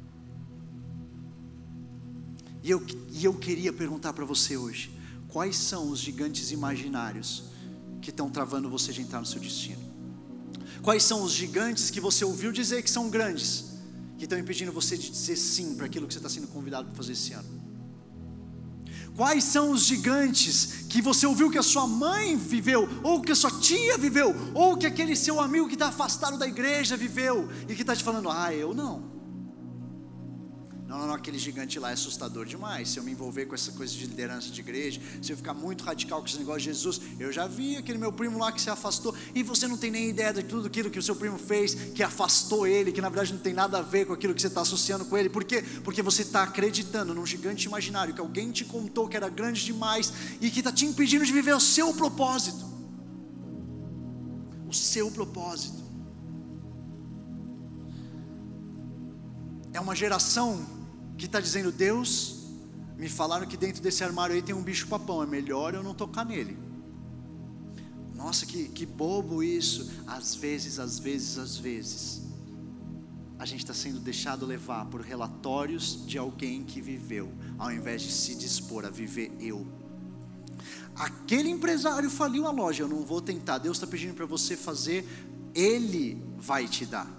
E 2.62 2.70
eu, 2.70 2.84
e 3.10 3.24
eu 3.24 3.34
queria 3.34 3.72
perguntar 3.72 4.12
para 4.12 4.24
você 4.24 4.56
hoje: 4.56 4.92
quais 5.28 5.56
são 5.56 5.90
os 5.90 6.00
gigantes 6.00 6.50
imaginários 6.50 7.44
que 8.00 8.10
estão 8.10 8.30
travando 8.30 8.68
você 8.68 8.92
de 8.92 9.02
entrar 9.02 9.20
no 9.20 9.26
seu 9.26 9.40
destino? 9.40 9.77
Quais 10.88 11.02
são 11.02 11.22
os 11.22 11.32
gigantes 11.32 11.90
que 11.90 12.00
você 12.00 12.24
ouviu 12.24 12.50
dizer 12.50 12.82
que 12.82 12.90
são 12.90 13.10
grandes, 13.10 13.74
que 14.16 14.24
estão 14.24 14.38
impedindo 14.38 14.72
você 14.72 14.96
de 14.96 15.10
dizer 15.10 15.36
sim 15.36 15.74
para 15.74 15.84
aquilo 15.84 16.06
que 16.06 16.14
você 16.14 16.18
está 16.18 16.30
sendo 16.30 16.46
convidado 16.46 16.86
para 16.86 16.96
fazer 16.96 17.12
esse 17.12 17.34
ano? 17.34 17.46
Quais 19.14 19.44
são 19.44 19.70
os 19.70 19.82
gigantes 19.84 20.86
que 20.88 21.02
você 21.02 21.26
ouviu 21.26 21.50
que 21.50 21.58
a 21.58 21.62
sua 21.62 21.86
mãe 21.86 22.38
viveu, 22.38 22.88
ou 23.02 23.20
que 23.20 23.32
a 23.32 23.34
sua 23.34 23.50
tia 23.50 23.98
viveu, 23.98 24.34
ou 24.54 24.78
que 24.78 24.86
aquele 24.86 25.14
seu 25.14 25.38
amigo 25.42 25.68
que 25.68 25.74
está 25.74 25.88
afastado 25.88 26.38
da 26.38 26.48
igreja 26.48 26.96
viveu, 26.96 27.50
e 27.68 27.74
que 27.74 27.82
está 27.82 27.94
te 27.94 28.02
falando, 28.02 28.30
ah, 28.30 28.54
eu 28.54 28.72
não. 28.72 29.07
Não, 30.88 30.96
não, 30.96 31.06
não, 31.08 31.14
aquele 31.14 31.38
gigante 31.38 31.78
lá 31.78 31.90
é 31.90 31.92
assustador 31.92 32.46
demais. 32.46 32.88
Se 32.88 32.98
eu 32.98 33.04
me 33.04 33.12
envolver 33.12 33.44
com 33.44 33.54
essa 33.54 33.70
coisa 33.72 33.92
de 33.92 34.06
liderança 34.06 34.48
de 34.48 34.58
igreja, 34.58 34.98
se 35.20 35.30
eu 35.30 35.36
ficar 35.36 35.52
muito 35.52 35.84
radical 35.84 36.20
com 36.20 36.26
esse 36.26 36.38
negócio 36.38 36.60
de 36.60 36.64
Jesus, 36.64 36.98
eu 37.20 37.30
já 37.30 37.46
vi 37.46 37.76
aquele 37.76 37.98
meu 37.98 38.10
primo 38.10 38.38
lá 38.38 38.50
que 38.50 38.58
se 38.58 38.70
afastou, 38.70 39.14
e 39.34 39.42
você 39.42 39.68
não 39.68 39.76
tem 39.76 39.90
nem 39.90 40.08
ideia 40.08 40.32
de 40.32 40.44
tudo 40.44 40.66
aquilo 40.66 40.88
que 40.88 40.98
o 40.98 41.02
seu 41.02 41.14
primo 41.14 41.36
fez, 41.36 41.74
que 41.74 42.02
afastou 42.02 42.66
ele, 42.66 42.90
que 42.90 43.02
na 43.02 43.10
verdade 43.10 43.34
não 43.34 43.40
tem 43.40 43.52
nada 43.52 43.80
a 43.80 43.82
ver 43.82 44.06
com 44.06 44.14
aquilo 44.14 44.34
que 44.34 44.40
você 44.40 44.46
está 44.46 44.62
associando 44.62 45.04
com 45.04 45.18
ele. 45.18 45.28
Por 45.28 45.44
quê? 45.44 45.62
Porque 45.84 46.00
você 46.00 46.22
está 46.22 46.42
acreditando 46.42 47.14
num 47.14 47.26
gigante 47.26 47.66
imaginário 47.66 48.14
que 48.14 48.20
alguém 48.22 48.50
te 48.50 48.64
contou 48.64 49.06
que 49.06 49.16
era 49.16 49.28
grande 49.28 49.62
demais 49.62 50.10
e 50.40 50.50
que 50.50 50.60
está 50.60 50.72
te 50.72 50.86
impedindo 50.86 51.26
de 51.26 51.32
viver 51.34 51.54
o 51.54 51.60
seu 51.60 51.92
propósito. 51.92 52.64
O 54.66 54.72
seu 54.72 55.10
propósito. 55.10 55.84
É 59.74 59.78
uma 59.78 59.94
geração 59.94 60.77
que 61.18 61.26
está 61.26 61.40
dizendo: 61.40 61.70
Deus, 61.72 62.46
me 62.96 63.08
falaram 63.08 63.46
que 63.46 63.56
dentro 63.56 63.82
desse 63.82 64.02
armário 64.02 64.34
aí 64.34 64.40
tem 64.40 64.54
um 64.54 64.62
bicho 64.62 64.86
papão, 64.86 65.22
é 65.22 65.26
melhor 65.26 65.74
eu 65.74 65.82
não 65.82 65.92
tocar 65.92 66.24
nele. 66.24 66.56
Nossa, 68.14 68.46
que, 68.46 68.68
que 68.68 68.86
bobo 68.86 69.42
isso. 69.42 69.90
Às 70.06 70.34
vezes, 70.34 70.78
às 70.78 70.98
vezes, 70.98 71.38
às 71.38 71.56
vezes, 71.56 72.22
a 73.38 73.44
gente 73.44 73.60
está 73.60 73.74
sendo 73.74 74.00
deixado 74.00 74.46
levar 74.46 74.86
por 74.86 75.00
relatórios 75.00 76.04
de 76.06 76.18
alguém 76.18 76.64
que 76.64 76.80
viveu, 76.80 77.32
ao 77.58 77.70
invés 77.70 78.02
de 78.02 78.10
se 78.10 78.34
dispor 78.34 78.84
a 78.84 78.90
viver 78.90 79.30
eu. 79.40 79.66
Aquele 80.96 81.48
empresário 81.48 82.10
faliu 82.10 82.46
a 82.46 82.50
loja, 82.50 82.82
eu 82.82 82.88
não 82.88 83.04
vou 83.04 83.20
tentar. 83.20 83.58
Deus 83.58 83.76
está 83.76 83.86
pedindo 83.86 84.14
para 84.14 84.26
você 84.26 84.56
fazer, 84.56 85.06
Ele 85.54 86.20
vai 86.36 86.66
te 86.66 86.84
dar. 86.84 87.17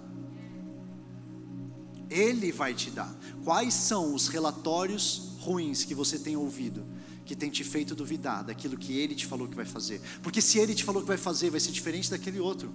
Ele 2.10 2.52
vai 2.52 2.74
te 2.74 2.90
dar. 2.90 3.14
Quais 3.44 3.74
são 3.74 4.14
os 4.14 4.28
relatórios 4.28 5.36
ruins 5.40 5.84
que 5.84 5.94
você 5.94 6.18
tem 6.18 6.36
ouvido, 6.36 6.86
que 7.26 7.36
tem 7.36 7.50
te 7.50 7.64
feito 7.64 7.96
duvidar 7.96 8.44
daquilo 8.44 8.78
que 8.78 8.98
Ele 8.98 9.16
te 9.16 9.26
falou 9.26 9.48
que 9.48 9.56
vai 9.56 9.66
fazer? 9.66 10.02
Porque 10.22 10.42
se 10.42 10.58
Ele 10.58 10.74
te 10.74 10.84
falou 10.84 11.02
que 11.02 11.08
vai 11.08 11.18
fazer, 11.18 11.50
vai 11.50 11.60
ser 11.60 11.72
diferente 11.72 12.10
daquele 12.10 12.40
outro. 12.40 12.74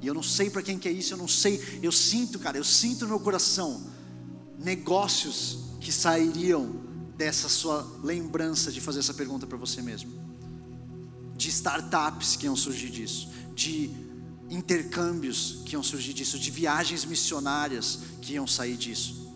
E 0.00 0.06
eu 0.06 0.14
não 0.14 0.22
sei 0.22 0.50
para 0.50 0.62
quem 0.62 0.78
que 0.78 0.88
é 0.88 0.92
isso, 0.92 1.14
eu 1.14 1.18
não 1.18 1.28
sei. 1.28 1.80
Eu 1.82 1.92
sinto, 1.92 2.38
cara, 2.38 2.58
eu 2.58 2.64
sinto 2.64 3.02
no 3.02 3.08
meu 3.08 3.20
coração 3.20 3.82
negócios 4.58 5.66
que 5.80 5.92
sairiam 5.92 6.84
dessa 7.16 7.48
sua 7.48 7.86
lembrança 8.02 8.70
de 8.70 8.80
fazer 8.80 9.00
essa 9.00 9.14
pergunta 9.14 9.46
para 9.46 9.56
você 9.56 9.80
mesmo. 9.80 10.12
De 11.34 11.48
startups 11.48 12.36
que 12.36 12.46
iam 12.46 12.56
surgir 12.56 12.90
disso, 12.90 13.30
de 13.54 13.90
intercâmbios 14.48 15.62
que 15.64 15.74
iam 15.74 15.82
surgir 15.82 16.12
disso, 16.12 16.38
de 16.38 16.50
viagens 16.50 17.04
missionárias 17.04 18.00
que 18.22 18.34
iam 18.34 18.46
sair 18.46 18.76
disso. 18.76 19.26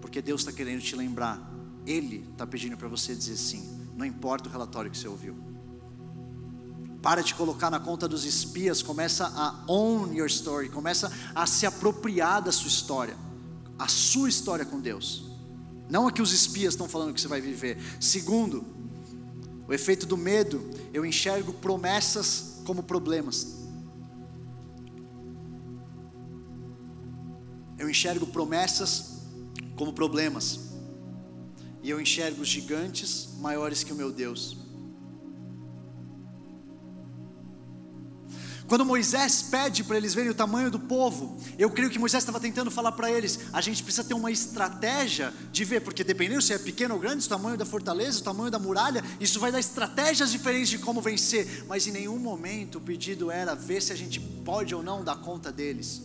Porque 0.00 0.20
Deus 0.20 0.42
está 0.42 0.52
querendo 0.52 0.82
te 0.82 0.94
lembrar, 0.96 1.52
Ele 1.86 2.26
está 2.30 2.46
pedindo 2.46 2.76
para 2.76 2.88
você 2.88 3.14
dizer 3.14 3.36
sim, 3.36 3.88
não 3.96 4.04
importa 4.04 4.48
o 4.48 4.52
relatório 4.52 4.90
que 4.90 4.98
você 4.98 5.08
ouviu, 5.08 5.36
Para 7.02 7.22
de 7.22 7.34
colocar 7.34 7.70
na 7.70 7.80
conta 7.80 8.06
dos 8.06 8.26
espias, 8.26 8.82
começa 8.82 9.26
a 9.34 9.64
own 9.66 10.12
your 10.12 10.26
story, 10.26 10.68
começa 10.68 11.10
a 11.34 11.46
se 11.46 11.64
apropriar 11.64 12.42
da 12.42 12.52
sua 12.52 12.68
história, 12.68 13.16
a 13.78 13.88
sua 13.88 14.28
história 14.28 14.66
com 14.66 14.78
Deus. 14.78 15.24
Não 15.88 16.06
a 16.06 16.12
que 16.12 16.20
os 16.20 16.32
espias 16.32 16.74
estão 16.74 16.88
falando 16.88 17.14
que 17.14 17.20
você 17.20 17.26
vai 17.26 17.40
viver. 17.40 17.78
Segundo, 17.98 18.64
o 19.70 19.72
efeito 19.72 20.04
do 20.04 20.16
medo, 20.16 20.68
eu 20.92 21.06
enxergo 21.06 21.52
promessas 21.52 22.60
como 22.64 22.82
problemas. 22.82 23.68
Eu 27.78 27.88
enxergo 27.88 28.26
promessas 28.26 29.20
como 29.76 29.92
problemas. 29.92 30.72
E 31.84 31.88
eu 31.88 32.00
enxergo 32.00 32.44
gigantes 32.44 33.28
maiores 33.38 33.84
que 33.84 33.92
o 33.92 33.94
meu 33.94 34.10
Deus. 34.10 34.58
Quando 38.70 38.84
Moisés 38.84 39.42
pede 39.42 39.82
para 39.82 39.96
eles 39.96 40.14
verem 40.14 40.30
o 40.30 40.34
tamanho 40.34 40.70
do 40.70 40.78
povo, 40.78 41.36
eu 41.58 41.68
creio 41.68 41.90
que 41.90 41.98
Moisés 41.98 42.22
estava 42.22 42.38
tentando 42.38 42.70
falar 42.70 42.92
para 42.92 43.10
eles: 43.10 43.40
a 43.52 43.60
gente 43.60 43.82
precisa 43.82 44.06
ter 44.06 44.14
uma 44.14 44.30
estratégia 44.30 45.34
de 45.50 45.64
ver, 45.64 45.80
porque 45.80 46.04
dependendo 46.04 46.40
se 46.40 46.52
é 46.52 46.58
pequeno 46.58 46.94
ou 46.94 47.00
grande, 47.00 47.26
o 47.26 47.28
tamanho 47.28 47.58
da 47.58 47.66
fortaleza, 47.66 48.20
o 48.20 48.22
tamanho 48.22 48.48
da 48.48 48.60
muralha, 48.60 49.02
isso 49.18 49.40
vai 49.40 49.50
dar 49.50 49.58
estratégias 49.58 50.30
diferentes 50.30 50.68
de 50.68 50.78
como 50.78 51.00
vencer. 51.00 51.64
Mas 51.66 51.88
em 51.88 51.90
nenhum 51.90 52.16
momento 52.16 52.78
o 52.78 52.80
pedido 52.80 53.28
era 53.28 53.56
ver 53.56 53.82
se 53.82 53.92
a 53.92 53.96
gente 53.96 54.20
pode 54.20 54.72
ou 54.72 54.84
não 54.84 55.02
dar 55.02 55.16
conta 55.16 55.50
deles. 55.50 56.02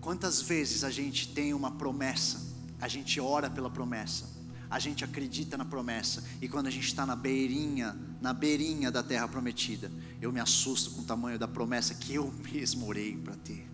Quantas 0.00 0.42
vezes 0.42 0.82
a 0.82 0.90
gente 0.90 1.28
tem 1.28 1.54
uma 1.54 1.70
promessa, 1.70 2.42
a 2.80 2.88
gente 2.88 3.20
ora 3.20 3.48
pela 3.48 3.70
promessa, 3.70 4.33
a 4.74 4.80
gente 4.80 5.04
acredita 5.04 5.56
na 5.56 5.64
promessa, 5.64 6.24
e 6.42 6.48
quando 6.48 6.66
a 6.66 6.70
gente 6.70 6.88
está 6.88 7.06
na 7.06 7.14
beirinha, 7.14 7.96
na 8.20 8.32
beirinha 8.32 8.90
da 8.90 9.04
terra 9.04 9.28
prometida, 9.28 9.88
eu 10.20 10.32
me 10.32 10.40
assusto 10.40 10.90
com 10.90 11.02
o 11.02 11.04
tamanho 11.04 11.38
da 11.38 11.46
promessa 11.46 11.94
que 11.94 12.16
eu 12.16 12.34
mesmo 12.52 12.88
orei 12.88 13.16
para 13.16 13.36
ter. 13.36 13.70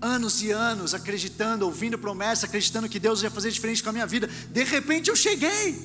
Anos 0.00 0.42
e 0.42 0.50
anos 0.50 0.94
acreditando, 0.94 1.64
ouvindo 1.64 1.96
promessa, 1.96 2.46
acreditando 2.46 2.88
que 2.88 2.98
Deus 2.98 3.22
ia 3.22 3.30
fazer 3.30 3.52
diferente 3.52 3.84
com 3.84 3.90
a 3.90 3.92
minha 3.92 4.06
vida. 4.06 4.26
De 4.50 4.64
repente 4.64 5.08
eu 5.08 5.14
cheguei, 5.14 5.78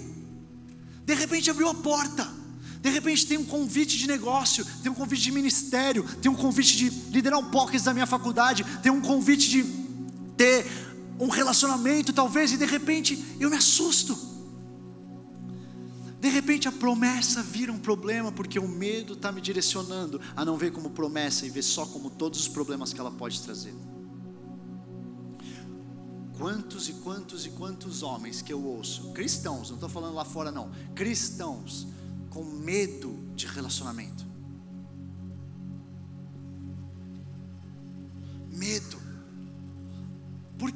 de 1.05 1.13
repente 1.13 1.51
abriu 1.51 1.69
a 1.69 1.75
porta. 1.75 2.27
De 2.81 2.89
repente 2.89 3.27
tem 3.27 3.37
um 3.37 3.45
convite 3.45 3.95
de 3.95 4.07
negócio, 4.07 4.65
tem 4.81 4.91
um 4.91 4.95
convite 4.95 5.21
de 5.21 5.31
ministério, 5.31 6.03
tem 6.19 6.31
um 6.31 6.35
convite 6.35 6.75
de 6.75 6.89
liderar 7.11 7.37
um 7.37 7.51
pockets 7.51 7.83
da 7.83 7.93
minha 7.93 8.07
faculdade, 8.07 8.65
tem 8.81 8.91
um 8.91 9.01
convite 9.01 9.49
de 9.51 9.63
ter 10.35 10.92
um 11.19 11.30
relacionamento, 11.30 12.12
talvez, 12.13 12.52
e 12.52 12.58
de 12.58 12.65
repente 12.65 13.38
eu 13.39 13.49
me 13.49 13.56
assusto. 13.56 14.17
De 16.19 16.30
repente 16.30 16.69
a 16.69 16.71
promessa 16.71 17.43
vira 17.43 17.71
um 17.71 17.78
problema, 17.78 18.32
porque 18.32 18.58
o 18.58 18.67
medo 18.67 19.13
está 19.13 19.32
me 19.32 19.41
direcionando 19.41 20.21
a 20.36 20.45
não 20.45 20.58
ver 20.58 20.71
como 20.71 20.89
promessa 20.89 21.45
e 21.45 21.49
ver 21.49 21.63
só 21.63 21.86
como 21.86 22.10
todos 22.10 22.39
os 22.39 22.47
problemas 22.47 22.93
que 22.93 22.99
ela 22.99 23.12
pode 23.12 23.41
trazer. 23.41 23.76
Quantos 26.38 26.89
e 26.89 26.93
quantos 26.93 27.45
e 27.45 27.49
quantos 27.49 28.04
homens 28.04 28.41
que 28.41 28.52
eu 28.52 28.63
ouço, 28.63 29.12
cristãos, 29.12 29.69
não 29.69 29.76
estou 29.76 29.89
falando 29.89 30.15
lá 30.15 30.26
fora 30.26 30.52
não, 30.52 30.71
cristãos, 30.95 31.88
com 32.30 32.43
medo 32.43 33.19
de 33.36 33.45
relacionamento. 33.45 34.22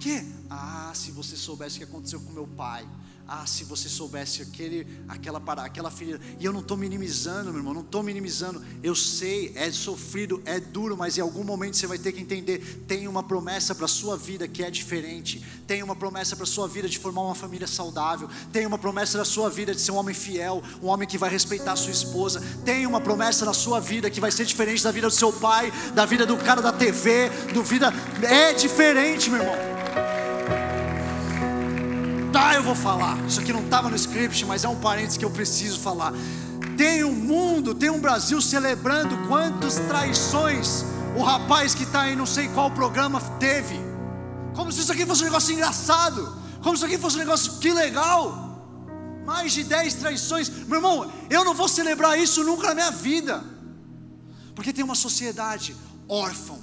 Quê? 0.08 0.24
Ah, 0.50 0.92
se 0.96 1.12
você 1.12 1.36
soubesse 1.36 1.76
o 1.76 1.80
que 1.80 1.84
aconteceu 1.84 2.22
com 2.22 2.32
meu 2.32 2.48
pai. 2.48 2.88
Ah, 3.30 3.46
se 3.46 3.66
você 3.66 3.90
soubesse 3.90 4.42
aquele, 4.42 4.88
aquela 5.10 5.38
parada, 5.38 5.68
aquela 5.68 5.92
ferida. 5.92 6.18
E 6.40 6.46
eu 6.46 6.54
não 6.54 6.62
estou 6.62 6.78
minimizando, 6.78 7.50
meu 7.50 7.60
irmão, 7.60 7.74
não 7.74 7.82
estou 7.82 8.02
minimizando. 8.02 8.64
Eu 8.82 8.96
sei, 8.96 9.52
é 9.54 9.70
sofrido, 9.70 10.42
é 10.46 10.62
duro, 10.62 10.96
mas 10.96 11.18
em 11.18 11.22
algum 11.22 11.44
momento 11.44 11.76
você 11.76 11.86
vai 11.86 11.98
ter 11.98 12.14
que 12.14 12.22
entender. 12.22 12.86
Tem 12.88 13.06
uma 13.06 13.22
promessa 13.22 13.76
para 13.76 13.84
a 13.84 13.90
sua 13.90 14.16
vida 14.16 14.48
que 14.48 14.64
é 14.64 14.72
diferente. 14.72 15.46
Tem 15.68 15.84
uma 15.84 15.94
promessa 15.94 16.38
para 16.38 16.44
a 16.44 16.48
sua 16.48 16.70
vida 16.70 16.88
de 16.88 16.98
formar 16.98 17.24
uma 17.24 17.36
família 17.36 17.68
saudável. 17.68 18.30
Tem 18.54 18.66
uma 18.66 18.78
promessa 18.78 19.18
na 19.18 19.26
sua 19.26 19.50
vida 19.50 19.76
de 19.76 19.82
ser 19.82 19.92
um 19.92 19.98
homem 19.98 20.16
fiel, 20.16 20.64
um 20.82 20.88
homem 20.88 21.06
que 21.06 21.18
vai 21.18 21.30
respeitar 21.30 21.74
a 21.74 21.76
sua 21.76 21.92
esposa. 21.92 22.42
Tem 22.64 22.88
uma 22.88 23.02
promessa 23.02 23.44
na 23.44 23.54
sua 23.54 23.82
vida 23.82 24.10
que 24.10 24.22
vai 24.22 24.32
ser 24.32 24.46
diferente 24.46 24.82
da 24.82 24.92
vida 24.92 25.08
do 25.08 25.14
seu 25.14 25.34
pai, 25.34 25.70
da 25.94 26.06
vida 26.06 26.26
do 26.26 26.38
cara 26.38 26.62
da 26.62 26.72
TV, 26.72 27.30
do 27.54 27.62
vida. 27.62 27.94
É 28.24 28.54
diferente, 28.54 29.30
meu 29.30 29.42
irmão 29.42 29.77
tá, 32.38 32.54
eu 32.54 32.62
vou 32.62 32.76
falar. 32.76 33.18
Isso 33.26 33.40
aqui 33.40 33.52
não 33.52 33.64
estava 33.64 33.90
no 33.90 33.96
script, 33.96 34.46
mas 34.46 34.64
é 34.64 34.70
um 34.70 34.80
parênteses 34.80 35.18
que 35.18 35.26
eu 35.26 35.32
preciso 35.32 35.80
falar. 35.80 36.14
Tem 36.78 37.04
um 37.04 37.12
mundo, 37.12 37.74
tem 37.74 37.90
um 37.90 38.00
Brasil 38.00 38.40
celebrando 38.40 39.18
quantas 39.28 39.76
traições 39.88 40.86
o 41.16 41.24
rapaz 41.24 41.74
que 41.74 41.82
está 41.82 42.08
em 42.12 42.16
não 42.16 42.28
sei 42.28 42.48
qual 42.50 42.70
programa 42.70 43.20
teve. 43.40 43.76
Como 44.56 44.72
se 44.72 44.82
isso 44.82 44.92
aqui 44.92 45.04
fosse 45.04 45.24
um 45.24 45.26
negócio 45.26 45.52
engraçado. 45.52 46.38
Como 46.62 46.78
se 46.78 46.84
isso 46.84 46.86
aqui 46.86 46.98
fosse 47.00 47.16
um 47.16 47.20
negócio 47.20 47.54
que 47.54 47.72
legal. 47.74 48.46
Mais 49.26 49.52
de 49.54 49.64
10 49.64 49.96
traições. 49.96 50.48
Meu 50.68 50.76
irmão, 50.76 51.12
eu 51.32 51.44
não 51.44 51.56
vou 51.56 51.68
celebrar 51.68 52.20
isso 52.20 52.44
nunca 52.44 52.68
na 52.68 52.76
minha 52.76 52.92
vida. 52.92 53.44
Porque 54.54 54.72
tem 54.72 54.86
uma 54.86 54.96
sociedade 54.96 55.76
órfã, 56.08 56.56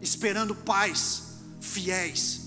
esperando 0.00 0.54
pais 0.54 1.22
fiéis, 1.60 2.40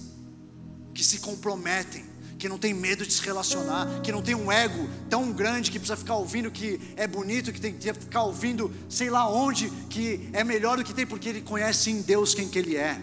que 0.94 1.04
se 1.04 1.20
comprometem, 1.20 2.15
que 2.38 2.50
não 2.50 2.58
tem 2.58 2.74
medo 2.74 3.06
de 3.06 3.14
se 3.14 3.22
relacionar, 3.22 4.02
que 4.02 4.12
não 4.12 4.22
tem 4.22 4.36
um 4.36 4.52
ego 4.52 4.90
tão 5.10 5.32
grande 5.32 5.72
que 5.72 5.80
precisa 5.80 5.98
ficar 5.98 6.16
ouvindo 6.16 6.52
que 6.52 6.80
é 6.96 7.08
bonito, 7.08 7.52
que 7.54 7.62
tem 7.62 7.74
que 7.74 7.94
ficar 7.94 8.24
ouvindo 8.24 8.74
sei 8.90 9.10
lá 9.10 9.30
onde, 9.30 9.70
que 9.90 10.30
é 10.34 10.44
melhor 10.44 10.78
do 10.78 10.84
que 10.84 10.94
tem, 10.94 11.06
porque 11.06 11.30
ele 11.30 11.42
conhece 11.42 11.90
em 11.90 12.02
Deus 12.02 12.34
quem 12.34 12.48
que 12.48 12.60
ele 12.60 12.76
é. 12.76 13.00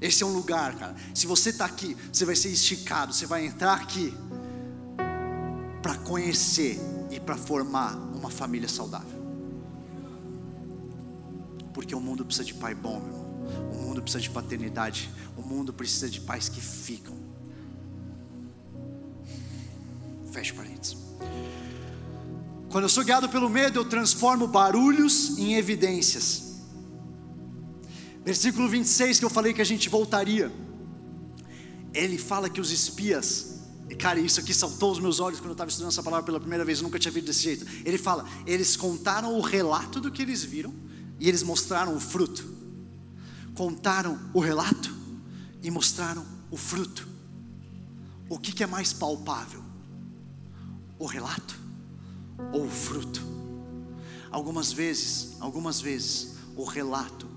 Esse 0.00 0.22
é 0.22 0.26
um 0.26 0.32
lugar, 0.32 0.74
cara. 0.76 0.94
Se 1.14 1.26
você 1.26 1.50
está 1.50 1.66
aqui, 1.66 1.96
você 2.10 2.24
vai 2.24 2.34
ser 2.34 2.48
esticado, 2.48 3.12
você 3.12 3.26
vai 3.26 3.44
entrar 3.46 3.74
aqui 3.74 4.14
para 5.82 5.94
conhecer 5.96 6.78
e 7.10 7.20
para 7.20 7.36
formar 7.36 7.96
uma 8.14 8.30
família 8.30 8.68
saudável. 8.68 9.20
Porque 11.74 11.94
o 11.94 12.00
mundo 12.00 12.24
precisa 12.24 12.44
de 12.44 12.54
pai 12.54 12.74
bom, 12.74 12.98
meu 12.98 13.08
irmão. 13.08 13.19
O 13.72 13.76
mundo 13.76 14.02
precisa 14.02 14.20
de 14.20 14.30
paternidade. 14.30 15.10
O 15.36 15.42
mundo 15.42 15.72
precisa 15.72 16.08
de 16.08 16.20
pais 16.20 16.48
que 16.48 16.60
ficam. 16.60 17.16
Feche 20.32 20.52
parênteses. 20.52 20.96
Quando 22.70 22.84
eu 22.84 22.88
sou 22.88 23.04
guiado 23.04 23.28
pelo 23.28 23.48
medo, 23.48 23.80
eu 23.80 23.84
transformo 23.84 24.46
barulhos 24.46 25.36
em 25.38 25.54
evidências. 25.54 26.60
Versículo 28.24 28.68
26 28.68 29.18
que 29.18 29.24
eu 29.24 29.30
falei 29.30 29.52
que 29.52 29.60
a 29.60 29.64
gente 29.64 29.88
voltaria. 29.88 30.52
Ele 31.92 32.16
fala 32.16 32.48
que 32.48 32.60
os 32.60 32.70
espias, 32.70 33.60
cara, 33.98 34.20
isso 34.20 34.38
aqui 34.38 34.54
saltou 34.54 34.92
os 34.92 35.00
meus 35.00 35.18
olhos 35.18 35.40
quando 35.40 35.48
eu 35.48 35.52
estava 35.54 35.68
estudando 35.68 35.90
essa 35.90 36.02
palavra 36.02 36.24
pela 36.24 36.38
primeira 36.38 36.64
vez, 36.64 36.78
eu 36.78 36.84
nunca 36.84 36.98
tinha 36.98 37.10
visto 37.10 37.26
desse 37.26 37.42
jeito. 37.42 37.66
Ele 37.84 37.98
fala, 37.98 38.24
eles 38.46 38.76
contaram 38.76 39.36
o 39.36 39.40
relato 39.40 40.00
do 40.00 40.10
que 40.10 40.22
eles 40.22 40.44
viram 40.44 40.72
e 41.18 41.28
eles 41.28 41.42
mostraram 41.42 41.96
o 41.96 42.00
fruto 42.00 42.59
contaram 43.60 44.18
o 44.32 44.40
relato 44.40 44.90
e 45.62 45.70
mostraram 45.70 46.24
o 46.50 46.56
fruto. 46.56 47.06
O 48.26 48.38
que, 48.38 48.62
é 48.62 48.66
mais 48.66 48.90
palpável? 48.90 49.62
O 50.98 51.04
relato 51.04 51.60
ou 52.54 52.64
o 52.64 52.70
fruto? 52.70 53.20
Algumas 54.30 54.72
vezes, 54.72 55.36
algumas 55.40 55.78
vezes, 55.78 56.36
o 56.56 56.64
relato 56.64 57.28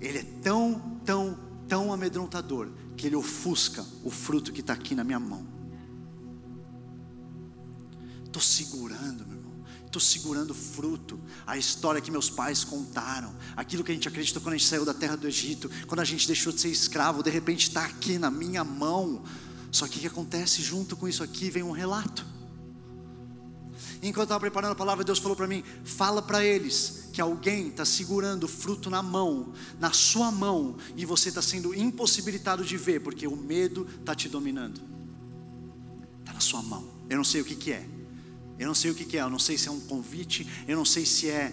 ele 0.00 0.18
é 0.18 0.24
tão, 0.44 1.00
tão, 1.04 1.36
tão 1.66 1.92
amedrontador 1.92 2.68
que 2.96 3.08
ele 3.08 3.16
ofusca 3.16 3.84
o 4.04 4.10
fruto 4.10 4.52
que 4.52 4.60
está 4.60 4.74
aqui 4.74 4.94
na 4.94 5.02
minha 5.02 5.18
mão. 5.18 5.44
Estou 8.24 8.40
segurando, 8.40 9.24
estou 9.92 10.00
segurando 10.00 10.54
fruto, 10.54 11.20
a 11.46 11.58
história 11.58 12.00
que 12.00 12.10
meus 12.10 12.30
pais 12.30 12.64
contaram, 12.64 13.34
aquilo 13.54 13.84
que 13.84 13.92
a 13.92 13.94
gente 13.94 14.08
acreditou 14.08 14.40
quando 14.40 14.54
a 14.54 14.56
gente 14.56 14.66
saiu 14.66 14.86
da 14.86 14.94
terra 14.94 15.16
do 15.16 15.28
Egito, 15.28 15.70
quando 15.86 16.00
a 16.00 16.04
gente 16.04 16.26
deixou 16.26 16.50
de 16.50 16.60
ser 16.60 16.68
escravo, 16.68 17.22
de 17.22 17.28
repente 17.28 17.68
está 17.68 17.84
aqui 17.84 18.18
na 18.18 18.30
minha 18.30 18.64
mão. 18.64 19.22
Só 19.70 19.86
que 19.86 19.98
o 19.98 20.00
que 20.00 20.06
acontece 20.06 20.62
junto 20.62 20.96
com 20.96 21.06
isso 21.06 21.22
aqui 21.22 21.50
vem 21.50 21.62
um 21.62 21.70
relato. 21.70 22.24
Enquanto 24.02 24.18
eu 24.18 24.22
estava 24.24 24.40
preparando 24.40 24.72
a 24.72 24.74
palavra, 24.76 25.04
Deus 25.04 25.18
falou 25.18 25.36
para 25.36 25.46
mim: 25.46 25.62
fala 25.84 26.22
para 26.22 26.44
eles 26.44 27.10
que 27.12 27.20
alguém 27.20 27.68
está 27.68 27.84
segurando 27.84 28.48
fruto 28.48 28.88
na 28.88 29.02
mão, 29.02 29.52
na 29.78 29.92
sua 29.92 30.30
mão, 30.30 30.76
e 30.96 31.04
você 31.04 31.28
está 31.28 31.42
sendo 31.42 31.74
impossibilitado 31.74 32.64
de 32.64 32.76
ver, 32.76 33.00
porque 33.00 33.26
o 33.26 33.36
medo 33.36 33.86
está 34.00 34.14
te 34.14 34.28
dominando. 34.28 34.80
Está 36.20 36.32
na 36.32 36.40
sua 36.40 36.62
mão. 36.62 36.88
Eu 37.08 37.18
não 37.18 37.24
sei 37.24 37.42
o 37.42 37.44
que, 37.44 37.54
que 37.54 37.72
é. 37.72 38.01
Eu 38.62 38.68
não 38.68 38.76
sei 38.76 38.92
o 38.92 38.94
que, 38.94 39.04
que 39.04 39.18
é, 39.18 39.22
eu 39.22 39.30
não 39.30 39.40
sei 39.40 39.58
se 39.58 39.66
é 39.66 39.72
um 39.72 39.80
convite, 39.80 40.46
eu 40.68 40.76
não 40.76 40.84
sei 40.84 41.04
se 41.04 41.28
é 41.28 41.52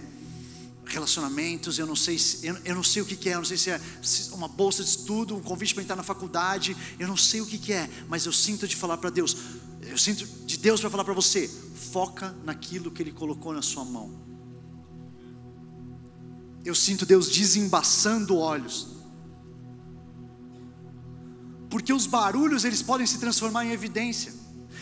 relacionamentos, 0.86 1.80
eu 1.80 1.88
não 1.88 1.96
sei, 1.96 2.20
se, 2.20 2.46
eu, 2.46 2.56
eu, 2.64 2.76
não 2.76 2.84
sei 2.84 3.02
o 3.02 3.06
que, 3.06 3.16
que 3.16 3.30
é, 3.30 3.34
eu 3.34 3.40
não 3.40 3.46
sei 3.46 3.58
se 3.58 3.72
é 3.72 3.82
uma 4.32 4.48
bolsa 4.48 4.84
de 4.84 4.90
estudo, 4.90 5.36
um 5.36 5.42
convite 5.42 5.74
para 5.74 5.82
entrar 5.82 5.96
na 5.96 6.04
faculdade, 6.04 6.78
eu 7.00 7.08
não 7.08 7.18
sei 7.18 7.42
o 7.42 7.48
que, 7.48 7.58
que 7.58 7.74
é, 7.74 7.90
mas 8.08 8.28
eu 8.28 8.32
sinto 8.32 8.68
de 8.68 8.76
falar 8.76 8.98
para 8.98 9.10
Deus, 9.10 9.36
eu 9.82 9.98
sinto 9.98 10.24
de 10.46 10.58
Deus 10.58 10.82
para 10.82 10.90
falar 10.92 11.04
para 11.04 11.14
você, 11.16 11.48
foca 11.92 12.36
naquilo 12.44 12.92
que 12.92 13.02
Ele 13.02 13.12
colocou 13.12 13.54
na 13.54 13.64
sua 13.64 13.84
mão. 13.84 14.12
Eu 16.64 16.76
sinto 16.76 17.08
Deus 17.08 17.28
desembaçando 17.28 18.38
olhos, 18.38 18.88
porque 21.72 21.92
os 21.92 22.06
barulhos 22.06 22.66
eles 22.66 22.84
podem 22.84 23.08
se 23.08 23.18
transformar 23.18 23.66
em 23.66 23.72
evidência. 23.72 24.32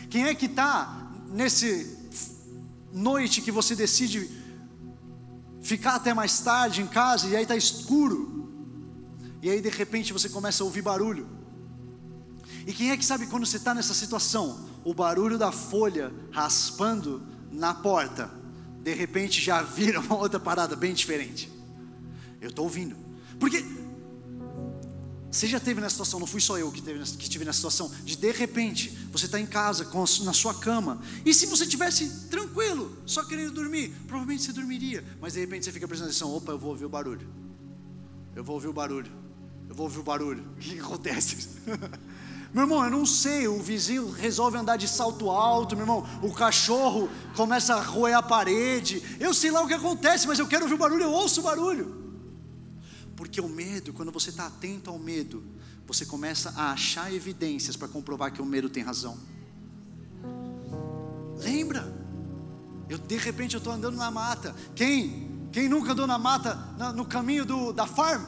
Quem 0.09 0.25
é 0.25 0.35
que 0.35 0.45
está 0.45 1.09
nesse 1.29 1.96
noite 2.97 3.41
que 3.41 3.51
você 3.51 3.75
decide 3.75 4.29
ficar 5.61 5.95
até 5.95 6.13
mais 6.13 6.39
tarde 6.39 6.81
em 6.81 6.87
casa 6.87 7.27
e 7.27 7.35
aí 7.35 7.43
está 7.43 7.55
escuro, 7.55 8.49
e 9.41 9.49
aí 9.49 9.61
de 9.61 9.69
repente 9.69 10.13
você 10.13 10.29
começa 10.29 10.63
a 10.63 10.65
ouvir 10.65 10.81
barulho. 10.81 11.27
E 12.65 12.73
quem 12.73 12.91
é 12.91 12.97
que 12.97 13.05
sabe 13.05 13.27
quando 13.27 13.45
você 13.45 13.57
está 13.57 13.73
nessa 13.73 13.93
situação? 13.93 14.67
O 14.83 14.93
barulho 14.93 15.37
da 15.37 15.51
folha 15.51 16.13
raspando 16.31 17.21
na 17.51 17.73
porta, 17.73 18.29
de 18.81 18.93
repente 18.93 19.41
já 19.41 19.61
vira 19.61 19.99
uma 19.99 20.15
outra 20.17 20.39
parada 20.39 20.75
bem 20.75 20.93
diferente. 20.93 21.51
Eu 22.41 22.49
estou 22.49 22.65
ouvindo, 22.65 22.95
porque 23.39 23.63
você 25.37 25.45
já 25.45 25.59
teve 25.59 25.79
nessa 25.79 25.93
situação, 25.93 26.19
não 26.19 26.25
fui 26.25 26.41
só 26.41 26.57
eu 26.57 26.71
que, 26.71 26.81
teve, 26.81 26.99
que 26.99 27.23
estive 27.23 27.45
nessa 27.45 27.57
situação, 27.57 27.91
de 28.03 28.15
de 28.15 28.31
repente, 28.31 28.89
você 29.11 29.25
está 29.25 29.39
em 29.39 29.45
casa, 29.45 29.85
com, 29.85 30.03
na 30.23 30.33
sua 30.33 30.53
cama, 30.55 30.99
e 31.23 31.31
se 31.31 31.45
você 31.45 31.67
tivesse 31.67 32.27
tranquilo, 32.27 32.97
só 33.05 33.23
querendo 33.23 33.51
dormir, 33.51 33.93
provavelmente 34.07 34.43
você 34.43 34.51
dormiria, 34.51 35.03
mas 35.21 35.33
de 35.33 35.39
repente 35.39 35.65
você 35.65 35.71
fica 35.71 35.87
prestando 35.87 36.09
atenção: 36.09 36.35
opa, 36.35 36.51
eu 36.51 36.57
vou 36.57 36.71
ouvir 36.71 36.85
o 36.85 36.89
barulho, 36.89 37.27
eu 38.35 38.43
vou 38.43 38.55
ouvir 38.55 38.67
o 38.67 38.73
barulho, 38.73 39.11
eu 39.69 39.75
vou 39.75 39.85
ouvir 39.85 39.99
o 39.99 40.03
barulho, 40.03 40.43
o 40.57 40.59
que 40.59 40.79
acontece? 40.79 41.49
Meu 42.51 42.63
irmão, 42.63 42.83
eu 42.83 42.89
não 42.89 43.05
sei, 43.05 43.47
o 43.47 43.61
vizinho 43.61 44.09
resolve 44.09 44.57
andar 44.57 44.77
de 44.77 44.87
salto 44.87 45.29
alto, 45.29 45.75
meu 45.75 45.83
irmão, 45.83 46.07
o 46.23 46.33
cachorro 46.33 47.09
começa 47.35 47.75
a 47.75 47.81
roer 47.81 48.17
a 48.17 48.23
parede, 48.23 49.03
eu 49.19 49.33
sei 49.33 49.51
lá 49.51 49.61
o 49.61 49.67
que 49.67 49.73
acontece, 49.73 50.25
mas 50.25 50.39
eu 50.39 50.47
quero 50.47 50.63
ouvir 50.63 50.75
o 50.75 50.77
barulho, 50.77 51.03
eu 51.03 51.11
ouço 51.11 51.41
o 51.41 51.43
barulho. 51.43 52.06
Porque 53.17 53.41
o 53.41 53.49
medo, 53.49 53.91
quando 53.91 54.11
você 54.11 54.29
está 54.29 54.45
atento 54.45 54.91
ao 54.91 54.99
medo, 54.99 55.43
você 55.87 56.05
começa 56.05 56.53
a 56.55 56.71
achar 56.71 57.11
evidências 57.11 57.75
para 57.75 57.87
comprovar 57.87 58.31
que 58.31 58.41
o 58.41 58.45
medo 58.45 58.69
tem 58.69 58.83
razão. 58.83 59.17
Lembra? 61.39 61.91
Eu 62.87 62.99
de 62.99 63.17
repente 63.17 63.55
eu 63.55 63.57
estou 63.57 63.73
andando 63.73 63.97
na 63.97 64.11
mata. 64.11 64.55
Quem? 64.75 65.49
Quem 65.51 65.67
nunca 65.67 65.93
andou 65.93 66.05
na 66.05 66.19
mata 66.19 66.55
na, 66.77 66.93
no 66.93 67.05
caminho 67.05 67.43
do, 67.43 67.73
da 67.73 67.87
farm? 67.87 68.23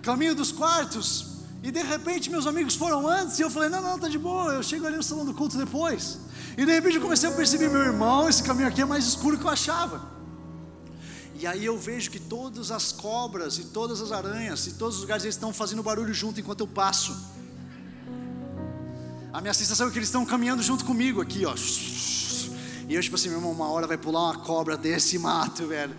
Caminho 0.00 0.36
dos 0.36 0.52
quartos. 0.52 1.42
E 1.60 1.72
de 1.72 1.82
repente 1.82 2.30
meus 2.30 2.46
amigos 2.46 2.76
foram 2.76 3.08
antes 3.08 3.36
e 3.40 3.42
eu 3.42 3.50
falei, 3.50 3.68
não, 3.68 3.82
não, 3.82 3.98
tá 3.98 4.08
de 4.08 4.18
boa, 4.18 4.52
eu 4.52 4.62
chego 4.62 4.86
ali 4.86 4.96
no 4.96 5.02
salão 5.02 5.24
do 5.24 5.34
culto 5.34 5.58
depois. 5.58 6.20
E 6.56 6.64
de 6.64 6.72
repente 6.72 6.96
eu 6.96 7.02
comecei 7.02 7.28
a 7.28 7.32
perceber, 7.32 7.68
meu 7.68 7.82
irmão, 7.82 8.28
esse 8.28 8.44
caminho 8.44 8.68
aqui 8.68 8.80
é 8.80 8.84
mais 8.84 9.04
escuro 9.04 9.36
que 9.36 9.44
eu 9.44 9.50
achava. 9.50 10.21
E 11.34 11.46
aí 11.46 11.64
eu 11.64 11.78
vejo 11.78 12.10
que 12.10 12.20
todas 12.20 12.70
as 12.70 12.92
cobras 12.92 13.58
e 13.58 13.64
todas 13.64 14.00
as 14.00 14.12
aranhas 14.12 14.66
e 14.66 14.74
todos 14.74 14.96
os 14.96 15.00
lugares 15.02 15.24
eles 15.24 15.34
estão 15.34 15.52
fazendo 15.52 15.82
barulho 15.82 16.12
junto 16.12 16.38
enquanto 16.38 16.60
eu 16.60 16.66
passo. 16.66 17.16
A 19.32 19.40
minha 19.40 19.54
sensação 19.54 19.88
é 19.88 19.90
que 19.90 19.98
eles 19.98 20.08
estão 20.08 20.26
caminhando 20.26 20.62
junto 20.62 20.84
comigo 20.84 21.20
aqui, 21.20 21.46
ó. 21.46 21.54
E 22.88 22.94
eu 22.94 23.00
tipo 23.00 23.16
assim, 23.16 23.28
meu 23.28 23.38
irmão, 23.38 23.52
uma 23.52 23.70
hora 23.70 23.86
vai 23.86 23.96
pular 23.96 24.24
uma 24.24 24.38
cobra 24.38 24.76
desse 24.76 25.18
mato, 25.18 25.66
velho. 25.66 25.96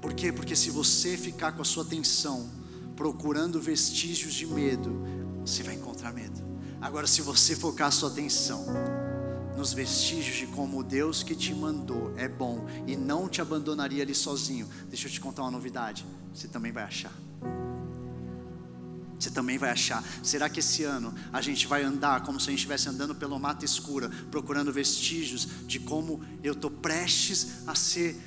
Por 0.00 0.12
quê? 0.12 0.30
Porque 0.30 0.54
se 0.54 0.70
você 0.70 1.16
ficar 1.16 1.52
com 1.52 1.62
a 1.62 1.64
sua 1.64 1.82
atenção 1.84 2.50
procurando 2.94 3.60
vestígios 3.60 4.34
de 4.34 4.46
medo, 4.46 4.90
você 5.40 5.62
vai 5.62 5.74
encontrar 5.74 6.12
medo. 6.12 6.42
Agora, 6.80 7.06
se 7.06 7.22
você 7.22 7.56
focar 7.56 7.88
a 7.88 7.90
sua 7.90 8.10
atenção 8.10 8.66
nos 9.56 9.72
vestígios 9.72 10.36
de 10.36 10.46
como 10.46 10.78
o 10.78 10.84
Deus 10.84 11.22
que 11.22 11.34
te 11.34 11.54
mandou 11.54 12.12
é 12.16 12.28
bom 12.28 12.66
e 12.86 12.96
não 12.96 13.28
te 13.28 13.40
abandonaria 13.40 14.02
ali 14.02 14.14
sozinho. 14.14 14.68
Deixa 14.88 15.08
eu 15.08 15.12
te 15.12 15.20
contar 15.20 15.42
uma 15.42 15.50
novidade: 15.50 16.04
você 16.32 16.48
também 16.48 16.72
vai 16.72 16.84
achar. 16.84 17.12
Você 19.22 19.30
também 19.30 19.56
vai 19.56 19.70
achar. 19.70 20.02
Será 20.20 20.48
que 20.48 20.58
esse 20.58 20.82
ano 20.82 21.14
a 21.32 21.40
gente 21.40 21.68
vai 21.68 21.84
andar 21.84 22.22
como 22.22 22.40
se 22.40 22.48
a 22.48 22.50
gente 22.50 22.58
estivesse 22.58 22.88
andando 22.88 23.14
pela 23.14 23.38
mata 23.38 23.64
escura, 23.64 24.10
procurando 24.32 24.72
vestígios 24.72 25.46
de 25.64 25.78
como 25.78 26.24
eu 26.42 26.54
estou 26.54 26.70
prestes 26.70 27.66
a 27.66 27.74
ser 27.74 28.20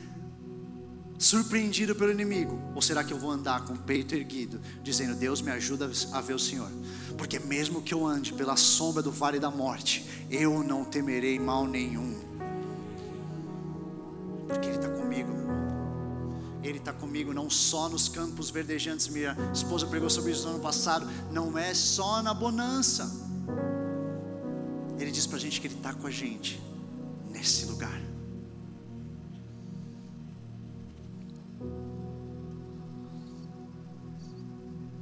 surpreendido 1.18 1.96
pelo 1.96 2.12
inimigo? 2.12 2.58
Ou 2.74 2.82
será 2.82 3.04
que 3.04 3.12
eu 3.12 3.20
vou 3.20 3.30
andar 3.30 3.66
com 3.66 3.74
o 3.74 3.78
peito 3.78 4.16
erguido, 4.16 4.62
dizendo: 4.82 5.16
Deus 5.16 5.42
me 5.42 5.52
ajuda 5.52 5.92
a 6.14 6.22
ver 6.22 6.34
o 6.34 6.40
Senhor? 6.40 6.72
Porque 7.18 7.40
mesmo 7.40 7.82
que 7.82 7.94
eu 7.94 8.06
ande 8.06 8.34
pela 8.34 8.56
sombra 8.56 9.02
do 9.02 9.12
vale 9.12 9.40
da 9.40 9.50
morte, 9.50 10.06
eu 10.30 10.64
não 10.64 10.84
temerei 10.84 11.40
mal 11.40 11.66
nenhum. 11.66 12.14
Porque 14.48 14.68
Ele 14.68 14.78
está 14.78 14.90
comigo, 14.90 15.32
meu 15.32 15.42
irmão. 15.42 15.66
Ele 16.64 16.78
está 16.78 16.94
comigo 16.94 17.34
não 17.34 17.50
só 17.50 17.88
nos 17.90 18.10
campos 18.10 18.50
verdejantes. 18.50 19.08
Minha 19.08 19.36
esposa 19.54 19.86
pregou 19.86 20.10
sobre 20.10 20.32
isso 20.32 20.44
no 20.46 20.56
ano 20.56 20.60
passado. 20.60 21.08
Não 21.32 21.58
é 21.58 21.74
só 21.74 22.22
na 22.22 22.34
bonança. 22.34 23.12
Ele 25.00 25.12
diz 25.12 25.28
para 25.28 25.38
a 25.38 25.40
gente 25.40 25.60
que 25.60 25.68
Ele 25.68 25.76
está 25.76 25.94
com 25.94 26.08
a 26.08 26.12
gente 26.12 26.62
nesse 27.30 27.66
lugar. 27.66 28.05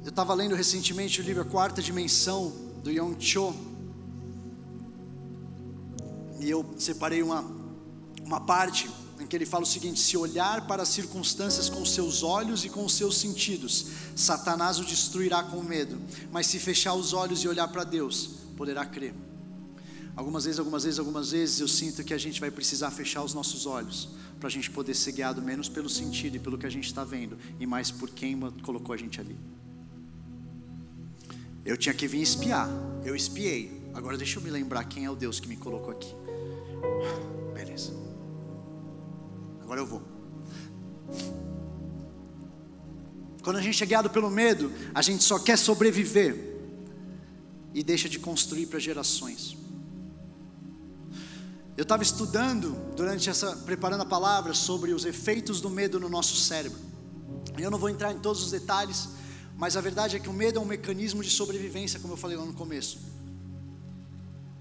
Eu 0.04 0.10
estava 0.10 0.34
lendo 0.34 0.54
recentemente 0.54 1.22
o 1.22 1.24
livro 1.24 1.40
A 1.40 1.44
Quarta 1.46 1.80
Dimensão, 1.80 2.52
do 2.82 2.90
Yong 2.90 3.16
Cho. 3.18 3.54
E 6.38 6.50
eu 6.50 6.74
separei 6.78 7.22
uma, 7.22 7.42
uma 8.22 8.38
parte 8.38 8.90
em 9.18 9.26
que 9.26 9.34
ele 9.34 9.46
fala 9.46 9.62
o 9.62 9.66
seguinte: 9.66 9.98
se 9.98 10.14
olhar 10.14 10.66
para 10.66 10.82
as 10.82 10.90
circunstâncias 10.90 11.70
com 11.70 11.82
seus 11.86 12.22
olhos 12.22 12.66
e 12.66 12.68
com 12.68 12.86
seus 12.86 13.16
sentidos, 13.16 13.86
Satanás 14.14 14.78
o 14.78 14.84
destruirá 14.84 15.42
com 15.42 15.62
medo. 15.62 15.98
Mas 16.30 16.48
se 16.48 16.58
fechar 16.58 16.92
os 16.92 17.14
olhos 17.14 17.42
e 17.42 17.48
olhar 17.48 17.68
para 17.68 17.82
Deus, 17.82 18.28
poderá 18.58 18.84
crer. 18.84 19.14
Algumas 20.14 20.44
vezes, 20.44 20.58
algumas 20.58 20.84
vezes, 20.84 20.98
algumas 20.98 21.30
vezes 21.30 21.60
eu 21.60 21.66
sinto 21.66 22.04
que 22.04 22.12
a 22.12 22.18
gente 22.18 22.42
vai 22.42 22.50
precisar 22.50 22.90
fechar 22.90 23.24
os 23.24 23.32
nossos 23.32 23.64
olhos 23.64 24.10
para 24.38 24.48
a 24.48 24.52
gente 24.52 24.70
poder 24.70 24.94
ser 24.94 25.12
guiado 25.12 25.40
menos 25.40 25.66
pelo 25.66 25.88
sentido 25.88 26.36
e 26.36 26.38
pelo 26.38 26.58
que 26.58 26.66
a 26.66 26.70
gente 26.70 26.84
está 26.84 27.04
vendo 27.04 27.38
e 27.58 27.66
mais 27.66 27.90
por 27.90 28.10
quem 28.10 28.38
colocou 28.62 28.92
a 28.92 28.98
gente 28.98 29.18
ali. 29.18 29.38
Eu 31.64 31.76
tinha 31.76 31.94
que 31.94 32.06
vir 32.06 32.22
espiar. 32.22 32.68
Eu 33.04 33.16
espiei. 33.16 33.82
Agora 33.94 34.16
deixa 34.16 34.38
eu 34.38 34.42
me 34.42 34.50
lembrar 34.50 34.84
quem 34.84 35.04
é 35.04 35.10
o 35.10 35.16
Deus 35.16 35.40
que 35.40 35.48
me 35.48 35.56
colocou 35.56 35.90
aqui. 35.90 36.14
Beleza. 37.54 37.92
Agora 39.62 39.80
eu 39.80 39.86
vou. 39.86 40.02
Quando 43.42 43.56
a 43.56 43.62
gente 43.62 43.82
é 43.82 43.86
guiado 43.86 44.10
pelo 44.10 44.30
medo, 44.30 44.72
a 44.94 45.02
gente 45.02 45.22
só 45.22 45.38
quer 45.38 45.58
sobreviver 45.58 46.54
e 47.74 47.82
deixa 47.82 48.08
de 48.08 48.18
construir 48.18 48.66
para 48.66 48.78
gerações. 48.78 49.56
Eu 51.76 51.82
estava 51.82 52.02
estudando 52.02 52.76
durante 52.94 53.28
essa 53.28 53.56
preparando 53.56 54.02
a 54.02 54.06
palavra 54.06 54.54
sobre 54.54 54.92
os 54.92 55.04
efeitos 55.04 55.60
do 55.60 55.68
medo 55.68 55.98
no 55.98 56.08
nosso 56.08 56.36
cérebro. 56.36 56.78
Eu 57.58 57.70
não 57.70 57.78
vou 57.78 57.88
entrar 57.88 58.12
em 58.12 58.18
todos 58.18 58.44
os 58.44 58.50
detalhes, 58.50 59.08
mas 59.56 59.76
a 59.76 59.80
verdade 59.80 60.16
é 60.16 60.18
que 60.18 60.28
o 60.28 60.32
medo 60.32 60.58
é 60.58 60.62
um 60.62 60.64
mecanismo 60.64 61.22
de 61.22 61.30
sobrevivência, 61.30 62.00
como 62.00 62.14
eu 62.14 62.16
falei 62.16 62.36
lá 62.36 62.44
no 62.44 62.52
começo. 62.52 62.98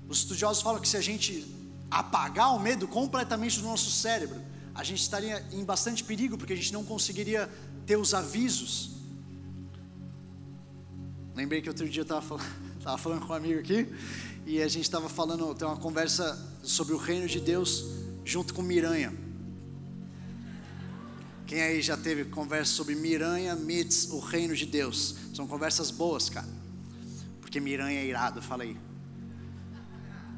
Os 0.08 0.19
estudiosos 0.19 0.62
falam 0.62 0.79
que 0.79 0.88
se 0.88 0.97
a 0.97 1.01
gente 1.01 1.45
apagar 1.89 2.56
o 2.56 2.60
medo 2.60 2.88
completamente 2.88 3.60
do 3.60 3.67
nosso 3.67 3.89
cérebro, 3.89 4.39
a 4.75 4.84
gente 4.84 5.01
estaria 5.01 5.45
em 5.51 5.63
bastante 5.63 6.03
perigo, 6.03 6.38
porque 6.38 6.53
a 6.53 6.56
gente 6.56 6.73
não 6.73 6.84
conseguiria 6.84 7.49
ter 7.86 7.97
os 7.97 8.13
avisos. 8.13 8.91
Lembrei 11.36 11.62
que 11.62 11.69
outro 11.69 11.88
dia 11.89 12.01
eu 12.01 12.03
estava 12.03 12.21
falando, 12.21 12.45
falando 12.99 13.25
com 13.25 13.34
um 13.34 13.36
amigo 13.36 13.60
aqui, 13.60 13.88
e 14.45 14.62
a 14.62 14.67
gente 14.67 14.84
estava 14.84 15.10
falando, 15.10 15.53
tem 15.56 15.67
uma 15.67 15.77
conversa 15.77 16.38
sobre 16.62 16.93
o 16.93 16.97
reino 16.97 17.27
de 17.27 17.39
Deus 17.39 17.86
junto 18.23 18.53
com 18.53 18.62
Miranha. 18.62 19.22
Quem 21.46 21.62
aí 21.62 21.82
já 21.82 21.98
teve 21.98 22.26
conversa 22.26 22.72
sobre 22.72 22.96
Miranha 22.96 23.56
meets 23.56 24.10
o 24.12 24.20
reino 24.20 24.56
de 24.56 24.66
Deus? 24.66 25.16
São 25.34 25.46
conversas 25.46 25.91
boas, 25.91 26.30
cara. 26.30 26.48
Porque 27.41 27.60
Miranha 27.60 28.00
é 28.00 28.06
irado, 28.06 28.41
fala 28.41 28.64
aí. 28.64 28.78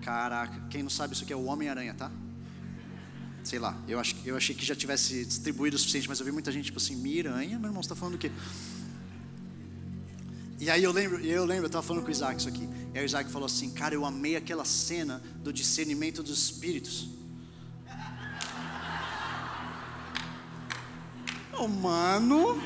Caraca, 0.01 0.67
quem 0.69 0.83
não 0.83 0.89
sabe 0.89 1.13
isso 1.13 1.23
aqui 1.23 1.33
é 1.33 1.35
o 1.35 1.45
Homem-Aranha, 1.45 1.93
tá? 1.93 2.11
Sei 3.43 3.59
lá, 3.59 3.77
eu, 3.87 3.99
acho, 3.99 4.15
eu 4.25 4.35
achei 4.35 4.55
que 4.55 4.65
já 4.65 4.75
tivesse 4.75 5.23
distribuído 5.25 5.75
o 5.75 5.79
suficiente, 5.79 6.09
mas 6.09 6.19
eu 6.19 6.25
vi 6.25 6.31
muita 6.31 6.51
gente 6.51 6.65
tipo 6.65 6.77
assim, 6.77 6.95
Miranha, 6.95 7.59
meu 7.59 7.69
irmão, 7.69 7.81
você 7.81 7.87
está 7.87 7.95
falando 7.95 8.13
do 8.13 8.17
quê? 8.17 8.31
E 10.59 10.69
aí 10.69 10.83
eu 10.83 10.91
lembro, 10.91 11.19
eu 11.19 11.45
lembro, 11.45 11.65
eu 11.65 11.67
estava 11.67 11.85
falando 11.85 12.03
com 12.03 12.09
o 12.09 12.11
Isaac 12.11 12.39
isso 12.39 12.49
aqui. 12.49 12.67
E 12.93 12.97
aí 12.97 13.03
o 13.03 13.05
Isaac 13.05 13.29
falou 13.29 13.45
assim, 13.45 13.71
cara, 13.71 13.93
eu 13.93 14.05
amei 14.05 14.35
aquela 14.35 14.65
cena 14.65 15.21
do 15.43 15.51
discernimento 15.51 16.23
dos 16.23 16.37
espíritos. 16.37 17.09
Oh, 21.57 21.67
mano, 21.67 22.61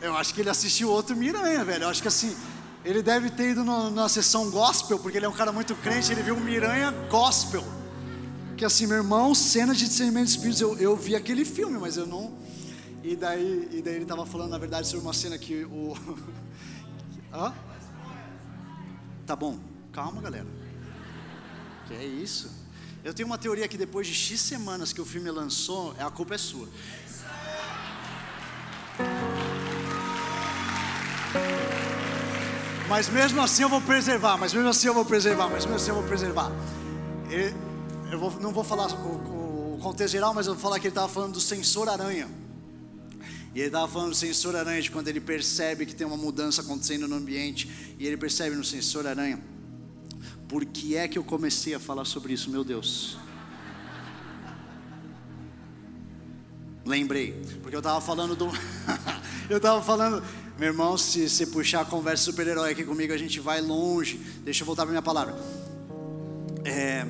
eu 0.00 0.16
acho 0.16 0.32
que 0.32 0.40
ele 0.40 0.50
assistiu 0.50 0.88
outro 0.88 1.16
Miranha, 1.16 1.64
velho. 1.64 1.84
Eu 1.84 1.88
acho 1.88 2.00
que 2.00 2.08
assim, 2.08 2.36
ele 2.84 3.02
deve 3.02 3.30
ter 3.30 3.50
ido 3.50 3.64
no, 3.64 3.90
na 3.90 4.08
sessão 4.08 4.50
gospel, 4.50 4.98
porque 4.98 5.18
ele 5.18 5.26
é 5.26 5.28
um 5.28 5.32
cara 5.32 5.50
muito 5.50 5.74
crente, 5.74 6.12
ele 6.12 6.22
viu 6.22 6.38
Miranha 6.38 6.92
gospel. 7.10 7.64
Que 8.56 8.64
assim, 8.64 8.86
meu 8.86 8.98
irmão, 8.98 9.34
cena 9.34 9.74
de 9.74 9.86
discernimento 9.86 10.26
de 10.26 10.30
espíritos, 10.30 10.60
eu, 10.60 10.78
eu 10.78 10.96
vi 10.96 11.16
aquele 11.16 11.44
filme, 11.44 11.76
mas 11.78 11.96
eu 11.96 12.06
não. 12.06 12.32
E 13.02 13.16
daí, 13.16 13.68
e 13.72 13.82
daí 13.82 13.94
ele 13.94 14.02
estava 14.02 14.24
falando, 14.24 14.50
na 14.50 14.58
verdade, 14.58 14.86
sobre 14.86 15.04
uma 15.04 15.12
cena 15.12 15.36
que 15.36 15.64
o. 15.64 15.94
Hã? 17.32 17.52
Tá 19.26 19.34
bom, 19.34 19.58
calma, 19.92 20.22
galera. 20.22 20.46
Que 21.88 21.94
é 21.94 22.04
isso? 22.04 22.50
Eu 23.04 23.14
tenho 23.14 23.26
uma 23.26 23.38
teoria 23.38 23.68
que 23.68 23.76
depois 23.76 24.06
de 24.06 24.14
X 24.14 24.40
semanas 24.40 24.92
que 24.92 25.00
o 25.00 25.04
filme 25.04 25.30
lançou, 25.30 25.94
a 25.98 26.10
culpa 26.10 26.34
é 26.34 26.38
sua. 26.38 26.68
Mas 32.88 33.08
mesmo 33.08 33.40
assim 33.42 33.62
eu 33.62 33.68
vou 33.68 33.80
preservar, 33.80 34.36
mas 34.36 34.54
mesmo 34.54 34.68
assim 34.68 34.86
eu 34.86 34.94
vou 34.94 35.04
preservar, 35.04 35.48
mas 35.48 35.64
mesmo 35.64 35.74
assim 35.74 35.88
eu 35.88 35.96
vou 35.96 36.04
preservar. 36.04 36.52
Eu 38.10 38.18
vou, 38.18 38.30
não 38.40 38.52
vou 38.52 38.62
falar 38.62 38.86
o, 38.92 39.74
o, 39.74 39.78
contexto 39.82 40.12
geral, 40.12 40.32
mas 40.32 40.46
eu 40.46 40.54
vou 40.54 40.62
falar 40.62 40.78
que 40.78 40.86
ele 40.86 40.92
estava 40.92 41.08
falando 41.08 41.32
do 41.32 41.40
sensor 41.40 41.88
aranha. 41.88 42.28
E 43.52 43.58
ele 43.58 43.66
estava 43.66 43.88
falando 43.88 44.10
do 44.10 44.14
sensor 44.14 44.54
aranha 44.54 44.80
de 44.80 44.90
quando 44.90 45.08
ele 45.08 45.20
percebe 45.20 45.84
que 45.84 45.94
tem 45.94 46.06
uma 46.06 46.16
mudança 46.16 46.62
acontecendo 46.62 47.08
no 47.08 47.16
ambiente. 47.16 47.96
E 47.98 48.06
ele 48.06 48.16
percebe 48.16 48.54
no 48.54 48.64
sensor 48.64 49.06
aranha. 49.06 49.40
Por 50.46 50.64
que 50.64 50.96
é 50.96 51.08
que 51.08 51.18
eu 51.18 51.24
comecei 51.24 51.74
a 51.74 51.80
falar 51.80 52.04
sobre 52.04 52.34
isso, 52.34 52.50
meu 52.50 52.62
Deus? 52.62 53.18
Lembrei, 56.84 57.42
porque 57.62 57.74
eu 57.74 57.80
estava 57.80 58.00
falando 58.00 58.36
do. 58.36 58.46
eu 59.50 59.56
estava 59.56 59.82
falando 59.82 60.22
meu 60.58 60.68
irmão, 60.68 60.96
se 60.96 61.28
você 61.28 61.46
puxar 61.46 61.82
a 61.82 61.84
conversa 61.84 62.24
super-herói 62.24 62.72
aqui 62.72 62.82
comigo, 62.82 63.12
a 63.12 63.18
gente 63.18 63.38
vai 63.40 63.60
longe. 63.60 64.16
Deixa 64.42 64.62
eu 64.62 64.66
voltar 64.66 64.84
para 64.84 64.90
minha 64.90 65.02
palavra. 65.02 65.36
É, 66.64 67.06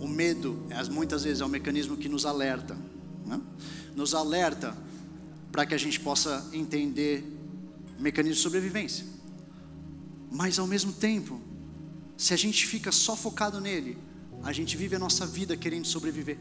o 0.00 0.06
medo, 0.06 0.64
muitas 0.92 1.24
vezes, 1.24 1.40
é 1.40 1.44
um 1.44 1.48
mecanismo 1.48 1.96
que 1.96 2.08
nos 2.08 2.24
alerta. 2.24 2.76
Né? 3.24 3.40
Nos 3.96 4.14
alerta 4.14 4.76
para 5.50 5.66
que 5.66 5.74
a 5.74 5.78
gente 5.78 5.98
possa 5.98 6.48
entender 6.52 7.24
mecanismo 7.98 8.36
de 8.36 8.42
sobrevivência. 8.42 9.04
Mas, 10.30 10.56
ao 10.60 10.68
mesmo 10.68 10.92
tempo, 10.92 11.40
se 12.16 12.32
a 12.32 12.36
gente 12.36 12.64
fica 12.64 12.92
só 12.92 13.16
focado 13.16 13.60
nele, 13.60 13.98
a 14.44 14.52
gente 14.52 14.76
vive 14.76 14.94
a 14.94 14.98
nossa 15.00 15.26
vida 15.26 15.56
querendo 15.56 15.86
sobreviver. 15.86 16.38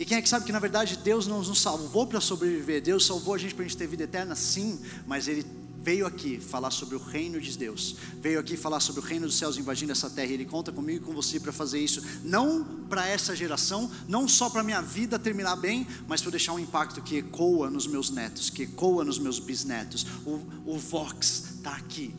E 0.00 0.04
quem 0.06 0.16
é 0.16 0.22
que 0.22 0.28
sabe 0.30 0.46
que 0.46 0.52
na 0.52 0.58
verdade 0.58 0.96
Deus 0.96 1.26
não 1.26 1.42
nos 1.42 1.60
salvou 1.60 2.06
para 2.06 2.22
sobreviver? 2.22 2.80
Deus 2.80 3.04
salvou 3.04 3.34
a 3.34 3.38
gente 3.38 3.54
para 3.54 3.66
a 3.66 3.68
gente 3.68 3.76
ter 3.76 3.86
vida 3.86 4.04
eterna? 4.04 4.34
Sim, 4.34 4.80
mas 5.06 5.28
Ele 5.28 5.44
veio 5.82 6.06
aqui 6.06 6.40
falar 6.40 6.70
sobre 6.70 6.96
o 6.96 6.98
reino 6.98 7.38
de 7.38 7.56
Deus, 7.56 7.96
veio 8.18 8.40
aqui 8.40 8.56
falar 8.56 8.80
sobre 8.80 9.02
o 9.02 9.04
reino 9.04 9.26
dos 9.26 9.36
céus 9.36 9.58
invadindo 9.58 9.92
essa 9.92 10.08
terra. 10.08 10.30
E 10.30 10.32
Ele 10.32 10.46
conta 10.46 10.72
comigo 10.72 11.04
e 11.04 11.06
com 11.06 11.12
você 11.12 11.38
para 11.38 11.52
fazer 11.52 11.80
isso, 11.80 12.02
não 12.24 12.64
para 12.88 13.06
essa 13.06 13.36
geração, 13.36 13.90
não 14.08 14.26
só 14.26 14.48
para 14.48 14.62
minha 14.62 14.80
vida 14.80 15.18
terminar 15.18 15.56
bem, 15.56 15.86
mas 16.08 16.22
para 16.22 16.30
deixar 16.30 16.54
um 16.54 16.58
impacto 16.58 17.02
que 17.02 17.18
ecoa 17.18 17.68
nos 17.68 17.86
meus 17.86 18.08
netos, 18.08 18.48
que 18.48 18.62
ecoa 18.62 19.04
nos 19.04 19.18
meus 19.18 19.38
bisnetos. 19.38 20.06
O, 20.24 20.40
o 20.64 20.78
Vox 20.78 21.56
está 21.56 21.72
aqui 21.72 22.14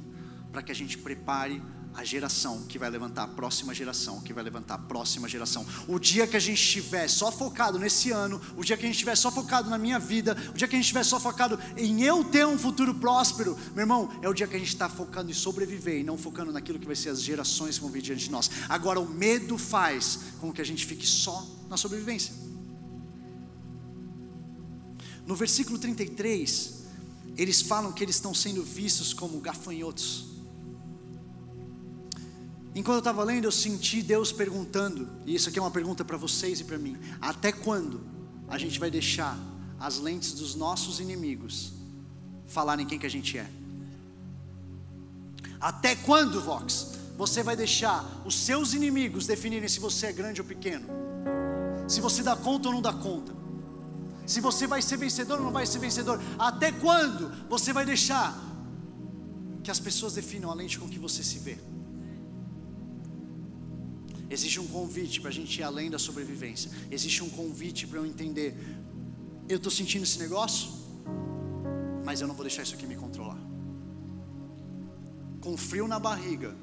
para 0.52 0.62
que 0.62 0.72
a 0.72 0.76
gente 0.76 1.00
prepare 1.00 1.60
a 1.94 2.04
geração 2.06 2.64
que 2.64 2.80
vai 2.80 2.90
levantar 2.90 3.24
a 3.24 3.28
próxima 3.28 3.74
geração, 3.74 4.22
que 4.22 4.34
vai 4.34 4.44
levantar 4.44 4.76
a 4.76 4.78
próxima 4.78 5.28
geração. 5.28 5.66
O 5.88 6.00
dia 6.00 6.26
que 6.26 6.38
a 6.38 6.40
gente 6.40 6.62
estiver 6.62 7.08
só 7.10 7.32
focado 7.32 7.78
nesse 7.78 8.12
ano, 8.12 8.42
o 8.56 8.64
dia 8.64 8.78
que 8.78 8.84
a 8.84 8.88
gente 8.88 8.96
estiver 8.96 9.16
só 9.16 9.30
focado 9.30 9.70
na 9.70 9.78
minha 9.78 10.00
vida, 10.00 10.36
o 10.54 10.58
dia 10.58 10.68
que 10.68 10.76
a 10.76 10.78
gente 10.78 10.86
estiver 10.86 11.04
só 11.04 11.20
focado 11.20 11.60
em 11.78 12.02
eu 12.02 12.24
ter 12.24 12.46
um 12.46 12.58
futuro 12.58 12.96
próspero, 12.96 13.58
meu 13.74 13.84
irmão, 13.84 14.10
é 14.22 14.30
o 14.30 14.34
dia 14.34 14.48
que 14.48 14.56
a 14.56 14.60
gente 14.60 14.70
está 14.70 14.88
focando 14.90 15.32
em 15.32 15.34
sobreviver 15.34 16.00
e 16.00 16.04
não 16.04 16.18
focando 16.18 16.52
naquilo 16.52 16.80
que 16.80 16.88
vai 16.88 16.96
ser 16.96 17.10
as 17.10 17.22
gerações 17.22 17.76
que 17.76 17.82
vão 17.82 17.92
vir 17.92 18.02
diante 18.02 18.26
de 18.26 18.32
nós. 18.32 18.50
Agora, 18.70 19.00
o 19.00 19.08
medo 19.08 19.58
faz 19.58 20.20
com 20.40 20.52
que 20.52 20.62
a 20.62 20.66
gente 20.66 20.86
fique 20.86 21.06
só 21.06 21.46
na 21.70 21.76
sobrevivência. 21.76 22.34
No 25.26 25.36
versículo 25.36 25.78
33, 25.78 26.82
eles 27.38 27.62
falam 27.62 27.92
que 27.92 28.04
eles 28.04 28.16
estão 28.16 28.34
sendo 28.34 28.64
vistos 28.64 29.14
como 29.14 29.40
gafanhotos. 29.40 30.31
Enquanto 32.74 32.96
eu 32.96 33.00
estava 33.00 33.24
lendo, 33.24 33.46
eu 33.46 33.52
senti 33.52 34.02
Deus 34.02 34.32
perguntando, 34.32 35.10
e 35.26 35.36
isso 35.36 35.50
aqui 35.50 35.60
é 35.60 35.62
uma 35.62 35.72
pergunta 35.72 36.06
para 36.06 36.16
vocês 36.16 36.62
e 36.62 36.64
para 36.64 36.78
mim: 36.78 36.98
até 37.20 37.52
quando 37.52 38.02
a 38.48 38.58
gente 38.58 38.80
vai 38.80 38.90
deixar 38.90 39.38
as 39.80 39.98
lentes 39.98 40.34
dos 40.34 40.56
nossos 40.56 41.00
inimigos 41.00 41.74
falarem 42.48 42.86
quem 42.86 43.00
que 43.00 43.06
a 43.06 43.10
gente 43.10 43.38
é? 43.38 43.50
Até 45.60 45.96
quando, 45.96 46.42
Vox, 46.42 46.94
você 47.18 47.44
vai 47.44 47.56
deixar 47.56 48.04
os 48.26 48.36
seus 48.36 48.74
inimigos 48.74 49.28
definirem 49.28 49.68
se 49.68 49.80
você 49.80 50.08
é 50.08 50.12
grande 50.12 50.42
ou 50.42 50.48
pequeno? 50.48 50.88
Se 51.88 52.00
você 52.00 52.24
dá 52.24 52.36
conta 52.36 52.70
ou 52.70 52.74
não 52.74 52.82
dá 52.82 52.94
conta? 52.94 53.34
Se 54.26 54.40
você 54.40 54.66
vai 54.66 54.82
ser 54.82 54.98
vencedor 54.98 55.40
ou 55.40 55.46
não 55.46 55.52
vai 55.52 55.66
ser 55.66 55.80
vencedor? 55.80 56.22
Até 56.40 56.72
quando 56.72 57.30
você 57.50 57.74
vai 57.74 57.86
deixar 57.86 58.40
que 59.62 59.70
as 59.70 59.80
pessoas 59.80 60.14
definam 60.14 60.50
a 60.50 60.54
lente 60.54 60.80
com 60.80 60.88
que 60.88 60.98
você 60.98 61.22
se 61.22 61.38
vê? 61.38 61.58
Existe 64.32 64.62
um 64.62 64.68
convite 64.68 65.20
para 65.20 65.30
a 65.30 65.34
gente 65.34 65.58
ir 65.60 65.64
além 65.64 65.90
da 65.92 66.00
sobrevivência. 66.00 66.72
Existe 66.90 67.22
um 67.22 67.30
convite 67.30 67.86
para 67.86 68.00
eu 68.00 68.06
entender: 68.06 68.56
eu 69.50 69.58
estou 69.58 69.70
sentindo 69.70 70.04
esse 70.04 70.18
negócio, 70.20 70.72
mas 72.06 72.22
eu 72.22 72.28
não 72.30 72.34
vou 72.34 72.46
deixar 72.46 72.64
isso 72.64 72.74
aqui 72.74 72.88
me 72.88 72.96
controlar. 72.96 73.38
Com 75.42 75.58
frio 75.58 75.86
na 75.86 76.00
barriga, 76.00 76.56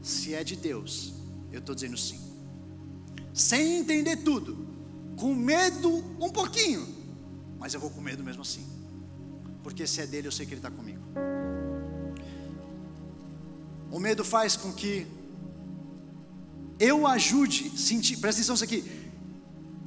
se 0.00 0.32
é 0.32 0.42
de 0.42 0.56
Deus, 0.56 1.12
eu 1.52 1.58
estou 1.58 1.74
dizendo 1.74 1.98
sim. 1.98 2.18
Sem 3.34 3.76
entender 3.76 4.16
tudo, 4.16 4.66
com 5.14 5.34
medo 5.34 5.90
um 6.18 6.30
pouquinho, 6.30 6.88
mas 7.58 7.74
eu 7.74 7.80
vou 7.80 7.90
com 7.90 8.00
medo 8.00 8.24
mesmo 8.24 8.40
assim, 8.40 8.66
porque 9.62 9.86
se 9.86 10.00
é 10.00 10.06
dele, 10.06 10.28
eu 10.28 10.32
sei 10.32 10.46
que 10.46 10.54
ele 10.54 10.60
está 10.60 10.70
comigo. 10.70 11.02
O 13.90 14.00
medo 14.00 14.24
faz 14.24 14.56
com 14.56 14.72
que 14.72 15.06
eu 16.78 17.06
ajude, 17.06 17.72
senti, 17.78 18.16
presta 18.16 18.40
atenção 18.40 18.54
nisso 18.54 18.64
aqui. 18.64 18.84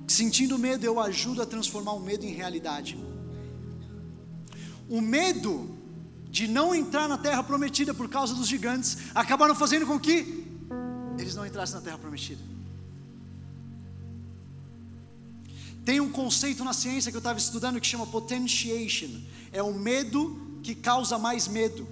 Sentindo 0.07 0.57
medo, 0.57 0.85
eu 0.85 0.99
ajudo 0.99 1.41
a 1.41 1.45
transformar 1.45 1.93
o 1.93 1.99
medo 1.99 2.25
em 2.25 2.33
realidade. 2.33 2.97
O 4.89 4.99
medo 4.99 5.77
de 6.29 6.47
não 6.47 6.75
entrar 6.75 7.07
na 7.07 7.17
terra 7.17 7.43
prometida 7.43 7.93
por 7.93 8.09
causa 8.09 8.33
dos 8.33 8.47
gigantes 8.47 8.97
acabaram 9.15 9.55
fazendo 9.55 9.85
com 9.85 9.99
que 9.99 10.45
eles 11.17 11.35
não 11.35 11.45
entrassem 11.45 11.75
na 11.75 11.81
terra 11.81 11.97
prometida. 11.97 12.41
Tem 15.85 15.99
um 15.99 16.11
conceito 16.11 16.63
na 16.63 16.73
ciência 16.73 17.11
que 17.11 17.17
eu 17.17 17.19
estava 17.19 17.39
estudando 17.39 17.79
que 17.79 17.87
chama 17.87 18.05
potentiation. 18.05 19.09
É 19.51 19.63
o 19.63 19.73
medo 19.73 20.59
que 20.61 20.75
causa 20.75 21.17
mais 21.17 21.47
medo. 21.47 21.87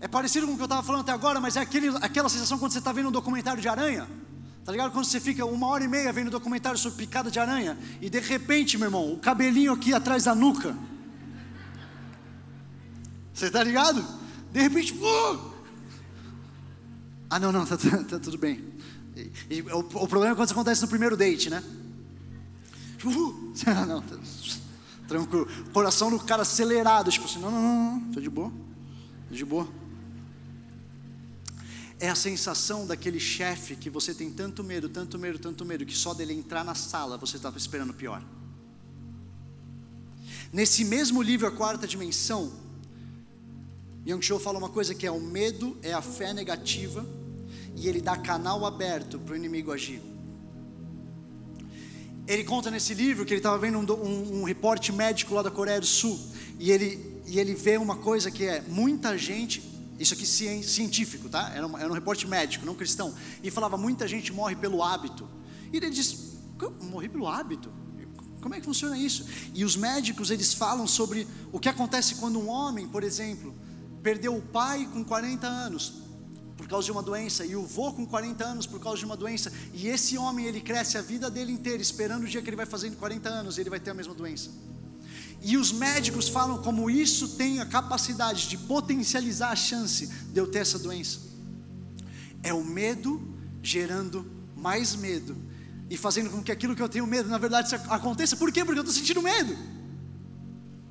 É 0.00 0.06
parecido 0.06 0.46
com 0.46 0.52
o 0.52 0.56
que 0.56 0.62
eu 0.62 0.66
estava 0.66 0.82
falando 0.82 1.02
até 1.02 1.12
agora, 1.12 1.40
mas 1.40 1.56
é 1.56 1.60
aquele, 1.60 1.88
aquela 2.00 2.28
sensação 2.28 2.58
quando 2.58 2.72
você 2.72 2.78
está 2.78 2.92
vendo 2.92 3.08
um 3.08 3.12
documentário 3.12 3.60
de 3.60 3.68
aranha. 3.68 4.08
Tá 4.64 4.72
ligado? 4.72 4.92
Quando 4.92 5.06
você 5.06 5.18
fica 5.18 5.44
uma 5.44 5.66
hora 5.66 5.82
e 5.82 5.88
meia 5.88 6.12
vendo 6.12 6.28
um 6.28 6.30
documentário 6.30 6.78
sobre 6.78 6.98
picada 6.98 7.30
de 7.30 7.40
aranha 7.40 7.76
e 8.00 8.10
de 8.10 8.20
repente, 8.20 8.76
meu 8.76 8.86
irmão, 8.86 9.12
o 9.12 9.18
cabelinho 9.18 9.72
aqui 9.72 9.94
atrás 9.94 10.24
da 10.24 10.34
nuca. 10.34 10.76
Você 13.32 13.46
está 13.46 13.64
ligado? 13.64 14.04
De 14.52 14.60
repente, 14.60 14.92
uh! 14.92 15.52
ah, 17.30 17.38
não, 17.38 17.50
não, 17.50 17.64
tá, 17.64 17.76
tá, 17.76 18.04
tá 18.04 18.18
tudo 18.18 18.36
bem. 18.36 18.62
E, 19.16 19.32
e, 19.56 19.62
o, 19.62 19.78
o, 19.78 20.06
problema 20.06 20.32
é 20.32 20.34
quando 20.34 20.48
isso 20.48 20.54
acontece 20.54 20.82
no 20.82 20.88
primeiro 20.88 21.16
date, 21.16 21.50
né? 21.50 21.62
Uh! 23.04 23.48
Ah, 23.66 23.84
não, 23.86 24.00
tá, 24.00 24.16
tranquilo. 25.08 25.48
Coração 25.72 26.10
do 26.10 26.20
cara 26.20 26.42
acelerado, 26.42 27.10
tipo 27.10 27.24
assim, 27.24 27.40
não, 27.40 27.50
não, 27.50 27.62
não, 27.62 28.00
não, 28.00 28.12
tô 28.12 28.20
de 28.20 28.30
boa, 28.30 28.52
tô 29.28 29.34
de 29.34 29.44
boa. 29.44 29.66
É 32.00 32.08
a 32.08 32.14
sensação 32.14 32.86
daquele 32.86 33.18
chefe 33.18 33.74
que 33.74 33.90
você 33.90 34.14
tem 34.14 34.30
tanto 34.30 34.62
medo, 34.62 34.88
tanto 34.88 35.18
medo, 35.18 35.38
tanto 35.38 35.64
medo, 35.64 35.84
que 35.84 35.94
só 35.94 36.14
dele 36.14 36.32
entrar 36.32 36.64
na 36.64 36.74
sala 36.74 37.18
você 37.18 37.36
está 37.36 37.52
esperando 37.56 37.92
pior. 37.92 38.22
Nesse 40.52 40.84
mesmo 40.84 41.20
livro, 41.20 41.46
A 41.46 41.50
Quarta 41.50 41.86
Dimensão, 41.86 42.52
Yang 44.06 44.24
Cho 44.24 44.38
fala 44.38 44.58
uma 44.58 44.70
coisa 44.70 44.94
que 44.94 45.06
é 45.06 45.10
o 45.10 45.20
medo 45.20 45.76
é 45.82 45.92
a 45.92 46.00
fé 46.00 46.32
negativa 46.32 47.04
e 47.76 47.88
ele 47.88 48.00
dá 48.00 48.16
canal 48.16 48.64
aberto 48.64 49.18
para 49.18 49.34
o 49.34 49.36
inimigo 49.36 49.70
agir. 49.70 50.00
Ele 52.26 52.44
conta 52.44 52.70
nesse 52.70 52.94
livro 52.94 53.26
que 53.26 53.34
ele 53.34 53.40
estava 53.40 53.58
vendo 53.58 53.78
um, 53.78 54.06
um, 54.06 54.40
um 54.40 54.44
reporte 54.44 54.92
médico 54.92 55.34
lá 55.34 55.42
da 55.42 55.50
Coreia 55.50 55.80
do 55.80 55.86
Sul 55.86 56.18
e 56.58 56.70
ele, 56.70 57.20
e 57.26 57.38
ele 57.38 57.54
vê 57.54 57.76
uma 57.76 57.96
coisa 57.96 58.30
que 58.30 58.44
é 58.44 58.62
muita 58.62 59.18
gente 59.18 59.60
isso 59.98 60.14
aqui 60.14 60.26
científico, 60.26 61.28
tá? 61.28 61.50
Era 61.54 61.66
um, 61.66 61.76
era 61.76 61.90
um 61.90 61.94
reporte 61.94 62.26
médico, 62.26 62.64
não 62.64 62.74
cristão. 62.74 63.14
E 63.42 63.50
falava, 63.50 63.76
muita 63.76 64.06
gente 64.06 64.32
morre 64.32 64.54
pelo 64.54 64.82
hábito. 64.82 65.28
E 65.72 65.76
ele 65.76 65.90
diz, 65.90 66.36
morri 66.82 67.08
pelo 67.08 67.26
hábito. 67.26 67.72
Como 68.40 68.54
é 68.54 68.60
que 68.60 68.64
funciona 68.64 68.96
isso? 68.96 69.26
E 69.52 69.64
os 69.64 69.76
médicos 69.76 70.30
eles 70.30 70.54
falam 70.54 70.86
sobre 70.86 71.26
o 71.52 71.58
que 71.58 71.68
acontece 71.68 72.14
quando 72.16 72.38
um 72.38 72.48
homem, 72.48 72.86
por 72.86 73.02
exemplo, 73.02 73.54
perdeu 74.02 74.36
o 74.36 74.40
pai 74.40 74.88
com 74.92 75.04
40 75.04 75.46
anos 75.46 76.02
por 76.56 76.66
causa 76.66 76.86
de 76.86 76.92
uma 76.92 77.02
doença 77.02 77.44
e 77.44 77.54
o 77.54 77.64
vô 77.64 77.92
com 77.92 78.04
40 78.04 78.44
anos 78.44 78.66
por 78.66 78.80
causa 78.80 78.98
de 78.98 79.04
uma 79.04 79.16
doença, 79.16 79.52
e 79.72 79.86
esse 79.86 80.18
homem 80.18 80.44
ele 80.46 80.60
cresce 80.60 80.98
a 80.98 81.00
vida 81.00 81.30
dele 81.30 81.52
inteira 81.52 81.80
esperando 81.80 82.24
o 82.24 82.26
dia 82.26 82.42
que 82.42 82.48
ele 82.48 82.56
vai 82.56 82.66
fazendo 82.66 82.96
40 82.96 83.28
anos 83.28 83.56
e 83.56 83.60
ele 83.60 83.70
vai 83.70 83.78
ter 83.78 83.90
a 83.90 83.94
mesma 83.94 84.12
doença. 84.12 84.50
E 85.40 85.56
os 85.56 85.70
médicos 85.70 86.28
falam 86.28 86.58
como 86.58 86.90
isso 86.90 87.36
tem 87.36 87.60
a 87.60 87.66
capacidade 87.66 88.48
de 88.48 88.56
potencializar 88.58 89.50
a 89.50 89.56
chance 89.56 90.06
de 90.06 90.38
eu 90.38 90.46
ter 90.46 90.58
essa 90.58 90.78
doença. 90.78 91.20
É 92.42 92.52
o 92.52 92.64
medo 92.64 93.20
gerando 93.62 94.26
mais 94.56 94.96
medo 94.96 95.36
e 95.90 95.96
fazendo 95.96 96.30
com 96.30 96.42
que 96.42 96.52
aquilo 96.52 96.74
que 96.74 96.82
eu 96.82 96.88
tenho 96.88 97.06
medo, 97.06 97.28
na 97.28 97.38
verdade, 97.38 97.74
aconteça. 97.88 98.36
Por 98.36 98.52
quê? 98.52 98.64
Porque 98.64 98.78
eu 98.78 98.82
estou 98.82 98.94
sentindo 98.94 99.22
medo. 99.22 99.56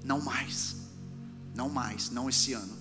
Não 0.03 0.21
mais, 0.21 0.75
não 1.53 1.69
mais, 1.69 2.09
não 2.09 2.29
esse 2.29 2.53
ano. 2.53 2.77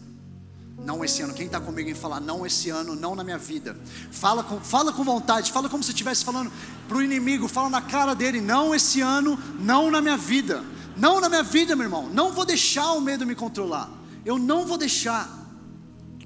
Não 0.78 1.04
esse 1.04 1.22
ano. 1.22 1.34
Quem 1.34 1.46
está 1.46 1.60
comigo 1.60 1.88
em 1.88 1.94
falar 1.94 2.20
não 2.20 2.46
esse 2.46 2.70
ano, 2.70 2.94
não 2.94 3.14
na 3.14 3.24
minha 3.24 3.38
vida? 3.38 3.76
Fala 4.10 4.44
com, 4.44 4.60
fala 4.60 4.92
com 4.92 5.02
vontade, 5.02 5.50
fala 5.50 5.68
como 5.68 5.82
se 5.82 5.90
estivesse 5.90 6.24
falando 6.24 6.52
para 6.86 6.96
o 6.96 7.02
inimigo, 7.02 7.48
fala 7.48 7.68
na 7.68 7.82
cara 7.82 8.14
dele, 8.14 8.40
não 8.40 8.74
esse 8.74 9.00
ano, 9.00 9.38
não 9.58 9.90
na 9.90 10.00
minha 10.00 10.16
vida. 10.16 10.62
Não 10.96 11.20
na 11.20 11.28
minha 11.28 11.42
vida, 11.42 11.76
meu 11.76 11.84
irmão. 11.84 12.08
Não 12.08 12.32
vou 12.32 12.44
deixar 12.44 12.92
o 12.92 13.00
medo 13.00 13.26
me 13.26 13.34
controlar. 13.34 13.90
Eu 14.24 14.38
não 14.38 14.66
vou 14.66 14.78
deixar. 14.78 15.28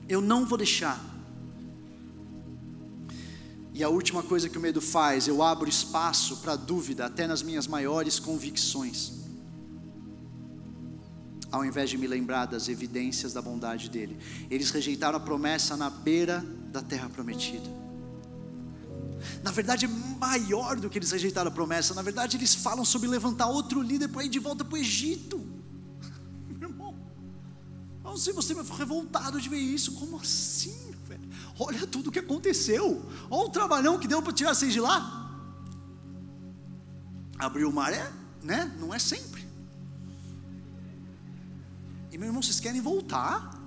Eu 0.08 0.20
não 0.20 0.46
vou 0.46 0.56
deixar. 0.56 0.98
E 3.72 3.82
a 3.82 3.88
última 3.88 4.22
coisa 4.22 4.48
que 4.48 4.58
o 4.58 4.60
medo 4.60 4.80
faz, 4.80 5.26
eu 5.26 5.42
abro 5.42 5.68
espaço 5.68 6.36
para 6.38 6.54
dúvida, 6.54 7.06
até 7.06 7.26
nas 7.26 7.42
minhas 7.42 7.66
maiores 7.66 8.18
convicções. 8.18 9.12
Ao 11.50 11.64
invés 11.64 11.90
de 11.90 11.98
me 11.98 12.06
lembrar 12.06 12.46
das 12.46 12.68
evidências 12.68 13.32
da 13.32 13.42
bondade 13.42 13.88
dele, 13.88 14.18
eles 14.50 14.70
rejeitaram 14.70 15.16
a 15.16 15.20
promessa 15.20 15.76
na 15.76 15.90
beira 15.90 16.44
da 16.70 16.82
terra 16.82 17.08
prometida. 17.08 17.80
Na 19.42 19.50
verdade, 19.50 19.84
é 19.84 19.88
maior 19.88 20.76
do 20.76 20.88
que 20.88 20.98
eles 20.98 21.10
rejeitaram 21.10 21.48
a 21.48 21.54
promessa. 21.54 21.94
Na 21.94 22.02
verdade, 22.02 22.36
eles 22.36 22.54
falam 22.54 22.84
sobre 22.84 23.08
levantar 23.08 23.46
outro 23.46 23.82
líder 23.82 24.08
para 24.08 24.24
ir 24.24 24.28
de 24.28 24.38
volta 24.38 24.64
para 24.64 24.74
o 24.74 24.78
Egito. 24.78 25.38
Meu 26.48 26.68
irmão, 26.68 26.94
não 28.02 28.16
sei 28.16 28.32
você 28.32 28.54
me 28.54 28.62
revoltado 28.62 29.40
de 29.40 29.48
ver 29.48 29.58
isso. 29.58 29.92
Como 29.92 30.18
assim? 30.18 30.90
Olha 31.58 31.86
tudo 31.86 32.08
o 32.08 32.12
que 32.12 32.18
aconteceu. 32.18 33.04
Olha 33.28 33.46
o 33.46 33.50
trabalhão 33.50 33.98
que 33.98 34.08
deu 34.08 34.22
para 34.22 34.32
tirar 34.32 34.54
vocês 34.54 34.72
de 34.72 34.80
lá. 34.80 35.30
Abrir 37.38 37.64
o 37.64 37.72
mar 37.72 37.92
é, 37.92 38.10
né? 38.42 38.74
Não 38.78 38.94
é 38.94 38.98
sempre. 38.98 39.46
E 42.10 42.18
meu 42.18 42.28
irmão, 42.28 42.42
vocês 42.42 42.60
querem 42.60 42.80
voltar? 42.80 43.58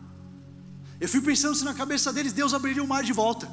Eu 1.00 1.08
fico 1.08 1.26
pensando 1.26 1.56
se 1.56 1.64
na 1.64 1.74
cabeça 1.74 2.12
deles 2.12 2.34
Deus 2.34 2.54
abriria 2.54 2.84
o 2.84 2.88
mar 2.88 3.04
de 3.04 3.14
volta. 3.14 3.48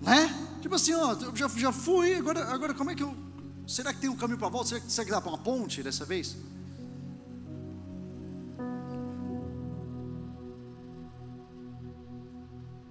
Né? 0.00 0.28
Tipo 0.60 0.74
assim, 0.74 0.94
ó, 0.94 1.12
eu 1.12 1.36
já, 1.36 1.48
já 1.48 1.72
fui, 1.72 2.14
agora, 2.14 2.44
agora 2.52 2.74
como 2.74 2.90
é 2.90 2.94
que 2.94 3.02
eu. 3.02 3.14
Será 3.66 3.92
que 3.92 4.00
tem 4.00 4.10
um 4.10 4.16
caminho 4.16 4.38
para 4.38 4.48
volta? 4.48 4.68
Será, 4.68 4.80
será 4.88 5.04
que 5.04 5.10
dá 5.10 5.20
para 5.20 5.30
uma 5.30 5.38
ponte 5.38 5.82
dessa 5.82 6.04
vez? 6.04 6.36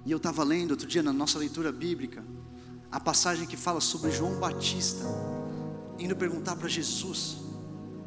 E 0.06 0.12
eu 0.12 0.18
estava 0.18 0.44
lendo 0.44 0.72
outro 0.72 0.88
dia 0.88 1.02
na 1.02 1.12
nossa 1.12 1.40
leitura 1.40 1.72
bíblica 1.72 2.24
a 2.92 3.00
passagem 3.00 3.48
que 3.48 3.58
fala 3.58 3.82
sobre 3.82 4.12
João 4.12 4.40
Batista 4.40 5.04
indo 5.98 6.16
perguntar 6.16 6.56
para 6.56 6.70
Jesus. 6.70 7.38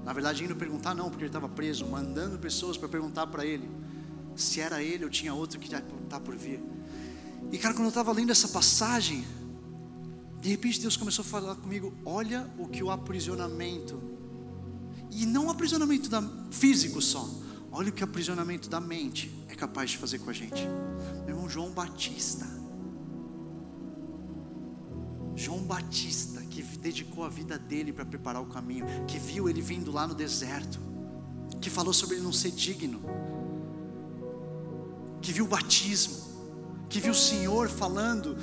Na 0.05 0.13
verdade, 0.13 0.45
indo 0.45 0.55
perguntar 0.55 0.95
não, 0.95 1.11
porque 1.11 1.25
ele 1.25 1.29
estava 1.29 1.49
preso, 1.49 1.85
mandando 1.87 2.39
pessoas 2.39 2.77
para 2.77 2.89
perguntar 2.89 3.27
para 3.27 3.45
ele 3.45 3.69
se 4.37 4.61
era 4.61 4.83
ele 4.83 5.05
ou 5.05 5.11
tinha 5.11 5.35
outro 5.35 5.59
que 5.59 5.67
está 5.75 6.21
por 6.21 6.37
vir. 6.37 6.63
E 7.51 7.59
cara, 7.59 7.75
quando 7.75 7.85
eu 7.85 7.89
estava 7.89 8.13
lendo 8.13 8.31
essa 8.31 8.49
passagem, 8.49 9.25
de 10.41 10.51
repente 10.51 10.81
Deus 10.81 10.97
começou 10.97 11.23
a 11.23 11.27
falar 11.27 11.55
comigo: 11.57 11.93
olha 12.05 12.51
o 12.59 12.69
que 12.69 12.83
o 12.83 12.91
aprisionamento, 12.91 14.01
e 15.11 15.25
não 15.25 15.47
o 15.47 15.51
aprisionamento 15.51 16.09
da, 16.09 16.23
físico 16.51 17.01
só, 17.01 17.29
olha 17.73 17.89
o 17.89 17.93
que 17.93 18.03
o 18.03 18.05
aprisionamento 18.05 18.69
da 18.69 18.81
mente 18.81 19.33
é 19.49 19.55
capaz 19.55 19.91
de 19.91 19.99
fazer 19.99 20.19
com 20.19 20.31
a 20.31 20.33
gente. 20.33 20.63
Meu 21.25 21.37
irmão 21.37 21.49
João 21.49 21.71
Batista. 21.71 22.47
João 25.35 25.61
Batista, 25.61 26.41
que 26.43 26.63
dedicou 26.63 27.25
a 27.25 27.29
vida 27.29 27.57
dele 27.57 27.93
para 27.93 28.05
preparar 28.05 28.43
o 28.43 28.47
caminho, 28.47 28.85
que 29.07 29.19
viu 29.19 29.49
ele 29.49 29.61
vindo 29.61 29.93
lá 29.93 30.07
no 30.07 30.15
deserto, 30.15 30.81
que 31.61 31.71
falou 31.71 31.93
sobre 31.93 32.17
ele 32.17 32.25
não 32.25 32.33
ser 32.33 32.51
digno, 32.51 33.01
que 35.23 35.33
viu 35.33 35.45
o 35.45 35.49
batismo, 35.49 36.28
que 36.89 37.01
viu 37.01 37.13
o 37.13 37.15
Senhor 37.15 37.69
falando 37.69 38.37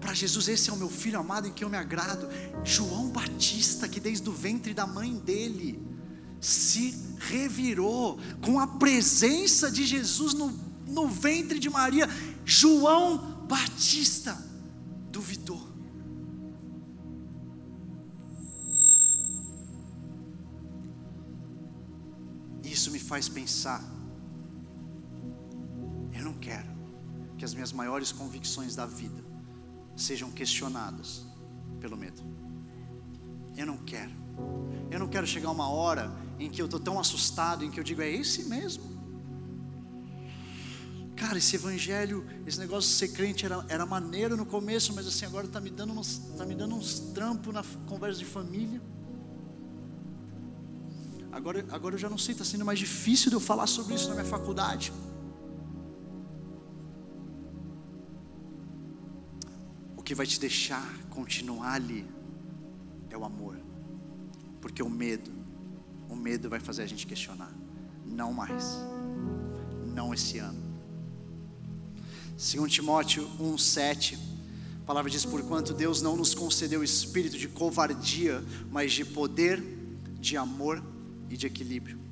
para 0.00 0.14
Jesus: 0.14 0.48
Esse 0.48 0.70
é 0.70 0.72
o 0.72 0.76
meu 0.76 0.90
filho 0.90 1.18
amado 1.18 1.48
em 1.48 1.52
quem 1.52 1.64
eu 1.64 1.70
me 1.70 1.76
agrado. 1.76 2.28
João 2.64 3.08
Batista, 3.08 3.88
que 3.88 4.00
desde 4.00 4.28
o 4.28 4.32
ventre 4.32 4.74
da 4.74 4.86
mãe 4.86 5.16
dele 5.16 5.82
se 6.40 6.94
revirou 7.18 8.18
com 8.42 8.60
a 8.60 8.66
presença 8.66 9.70
de 9.70 9.86
Jesus 9.86 10.34
no 10.34 10.74
no 10.86 11.08
ventre 11.08 11.58
de 11.58 11.68
Maria, 11.68 12.08
João 12.44 13.46
Batista 13.46 14.36
duvidou. 15.10 15.68
Isso 22.62 22.90
me 22.90 22.98
faz 22.98 23.28
pensar. 23.28 23.82
Eu 26.12 26.24
não 26.24 26.34
quero 26.34 26.73
que 27.38 27.44
as 27.44 27.54
minhas 27.54 27.72
maiores 27.72 28.12
convicções 28.12 28.74
da 28.74 28.86
vida 28.86 29.24
sejam 29.96 30.30
questionadas 30.30 31.24
pelo 31.80 31.96
medo. 31.96 32.22
Eu 33.56 33.66
não 33.66 33.78
quero. 33.78 34.12
Eu 34.90 34.98
não 34.98 35.08
quero 35.08 35.26
chegar 35.26 35.50
uma 35.50 35.68
hora 35.68 36.12
em 36.38 36.50
que 36.50 36.60
eu 36.60 36.66
estou 36.66 36.80
tão 36.80 36.98
assustado, 36.98 37.64
em 37.64 37.70
que 37.70 37.78
eu 37.78 37.84
digo, 37.84 38.02
é 38.02 38.10
esse 38.10 38.44
mesmo? 38.44 38.94
Cara, 41.16 41.38
esse 41.38 41.54
evangelho, 41.54 42.26
esse 42.44 42.58
negócio 42.58 42.90
de 42.90 42.96
ser 42.96 43.08
crente 43.08 43.46
era, 43.46 43.64
era 43.68 43.86
maneiro 43.86 44.36
no 44.36 44.44
começo, 44.44 44.92
mas 44.94 45.06
assim, 45.06 45.24
agora 45.24 45.46
está 45.46 45.60
me 45.60 45.70
dando 45.70 45.92
uns, 45.92 46.18
tá 46.36 46.44
me 46.44 46.54
dando 46.54 46.74
uns 46.74 46.98
trampos 46.98 47.54
na 47.54 47.62
conversa 47.86 48.18
de 48.18 48.24
família. 48.24 48.82
Agora, 51.30 51.64
agora 51.70 51.94
eu 51.94 51.98
já 51.98 52.10
não 52.10 52.18
sei, 52.18 52.32
está 52.32 52.44
sendo 52.44 52.64
mais 52.64 52.78
difícil 52.78 53.28
de 53.28 53.36
eu 53.36 53.40
falar 53.40 53.66
sobre 53.66 53.94
isso 53.94 54.08
na 54.08 54.14
minha 54.14 54.26
faculdade. 54.26 54.92
Que 60.04 60.14
vai 60.14 60.26
te 60.26 60.38
deixar 60.38 60.86
continuar 61.10 61.74
ali 61.74 62.06
é 63.10 63.16
o 63.16 63.24
amor, 63.24 63.56
porque 64.60 64.82
o 64.82 64.90
medo, 64.90 65.32
o 66.08 66.16
medo 66.16 66.48
vai 66.48 66.60
fazer 66.60 66.82
a 66.82 66.86
gente 66.86 67.06
questionar. 67.06 67.52
Não 68.04 68.32
mais, 68.32 68.76
não 69.94 70.12
esse 70.12 70.38
ano 70.38 70.64
2 72.36 72.72
Timóteo 72.72 73.28
1,7, 73.38 74.18
a 74.82 74.84
palavra 74.84 75.08
diz: 75.10 75.24
Porquanto 75.24 75.72
Deus 75.72 76.02
não 76.02 76.16
nos 76.16 76.34
concedeu 76.34 76.82
espírito 76.82 77.38
de 77.38 77.46
covardia, 77.48 78.42
mas 78.70 78.92
de 78.92 79.04
poder, 79.04 79.62
de 80.18 80.36
amor 80.36 80.82
e 81.30 81.36
de 81.36 81.46
equilíbrio. 81.46 82.03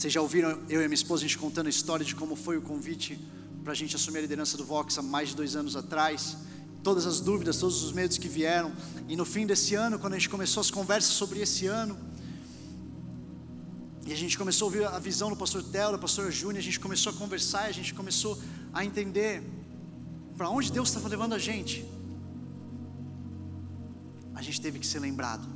Vocês 0.00 0.14
já 0.14 0.22
ouviram 0.22 0.58
eu 0.66 0.80
e 0.80 0.88
minha 0.88 0.94
esposa 0.94 1.26
a 1.26 1.28
gente 1.28 1.36
contando 1.36 1.66
a 1.66 1.68
história 1.68 2.02
de 2.02 2.14
como 2.14 2.34
foi 2.34 2.56
o 2.56 2.62
convite 2.62 3.20
para 3.62 3.74
a 3.74 3.76
gente 3.76 3.94
assumir 3.94 4.20
a 4.20 4.22
liderança 4.22 4.56
do 4.56 4.64
Vox 4.64 4.96
há 4.96 5.02
mais 5.02 5.28
de 5.28 5.36
dois 5.36 5.54
anos 5.54 5.76
atrás? 5.76 6.38
Todas 6.82 7.04
as 7.04 7.20
dúvidas, 7.20 7.58
todos 7.58 7.82
os 7.82 7.92
medos 7.92 8.16
que 8.16 8.26
vieram, 8.26 8.72
e 9.06 9.14
no 9.14 9.26
fim 9.26 9.44
desse 9.46 9.74
ano, 9.74 9.98
quando 9.98 10.14
a 10.14 10.18
gente 10.18 10.30
começou 10.30 10.62
as 10.62 10.70
conversas 10.70 11.12
sobre 11.12 11.40
esse 11.40 11.66
ano, 11.66 11.98
e 14.06 14.10
a 14.10 14.16
gente 14.16 14.38
começou 14.38 14.64
a 14.64 14.68
ouvir 14.70 14.84
a 14.86 14.98
visão 14.98 15.28
do 15.28 15.36
pastor 15.36 15.62
Telo, 15.62 15.92
do 15.92 15.98
pastor 15.98 16.32
Júnior, 16.32 16.60
a 16.60 16.62
gente 16.62 16.80
começou 16.80 17.12
a 17.12 17.16
conversar, 17.16 17.64
a 17.64 17.72
gente 17.72 17.92
começou 17.92 18.40
a 18.72 18.82
entender 18.82 19.42
para 20.34 20.48
onde 20.48 20.72
Deus 20.72 20.88
estava 20.88 21.10
levando 21.10 21.34
a 21.34 21.38
gente. 21.38 21.84
A 24.34 24.40
gente 24.40 24.58
teve 24.62 24.78
que 24.78 24.86
ser 24.86 25.00
lembrado. 25.00 25.46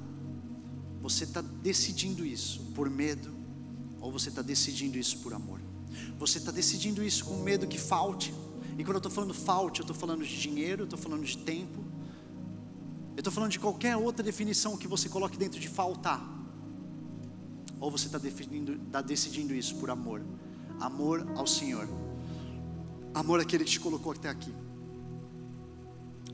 Você 1.01 1.25
está 1.25 1.41
decidindo 1.41 2.27
isso 2.27 2.61
por 2.75 2.91
medo, 2.91 3.34
ou 4.05 4.13
você 4.13 4.29
está 4.29 4.43
decidindo 4.43 4.99
isso 4.99 5.17
por 5.21 5.33
amor? 5.33 5.59
Você 6.19 6.37
está 6.37 6.53
decidindo 6.53 7.03
isso 7.03 7.25
com 7.25 7.39
medo 7.39 7.67
que 7.67 7.79
falte. 7.79 8.35
E 8.77 8.85
quando 8.85 8.97
eu 8.97 8.99
estou 8.99 9.11
falando 9.11 9.33
falte, 9.33 9.81
eu 9.81 9.85
estou 9.85 9.97
falando 9.97 10.23
de 10.23 10.39
dinheiro, 10.39 10.83
eu 10.83 10.85
estou 10.85 10.99
falando 10.99 11.25
de 11.25 11.39
tempo, 11.39 11.83
eu 13.17 13.21
estou 13.21 13.33
falando 13.33 13.51
de 13.51 13.59
qualquer 13.59 13.97
outra 13.97 14.23
definição 14.23 14.77
que 14.77 14.87
você 14.87 15.09
coloque 15.09 15.39
dentro 15.39 15.59
de 15.59 15.69
faltar. 15.69 16.23
Ou 17.81 17.91
você 17.91 18.07
está 18.07 18.21
tá 18.93 19.01
decidindo 19.01 19.55
isso 19.55 19.77
por 19.77 19.89
amor? 19.89 20.21
Amor 20.79 21.27
ao 21.35 21.47
Senhor. 21.47 21.89
Amor 23.15 23.41
aquele 23.41 23.65
que 23.65 23.71
te 23.71 23.81
colocou 23.81 24.13
até 24.13 24.29
aqui. 24.29 24.55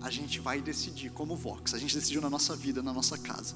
A 0.01 0.11
gente 0.11 0.41
vai 0.41 0.61
decidir 0.61 1.11
como 1.11 1.37
Vox. 1.37 1.73
A 1.73 1.79
gente 1.79 1.95
decidiu 1.95 2.21
na 2.21 2.31
nossa 2.31 2.57
vida, 2.57 2.83
na 2.83 2.93
nossa 2.93 3.17
casa. 3.17 3.55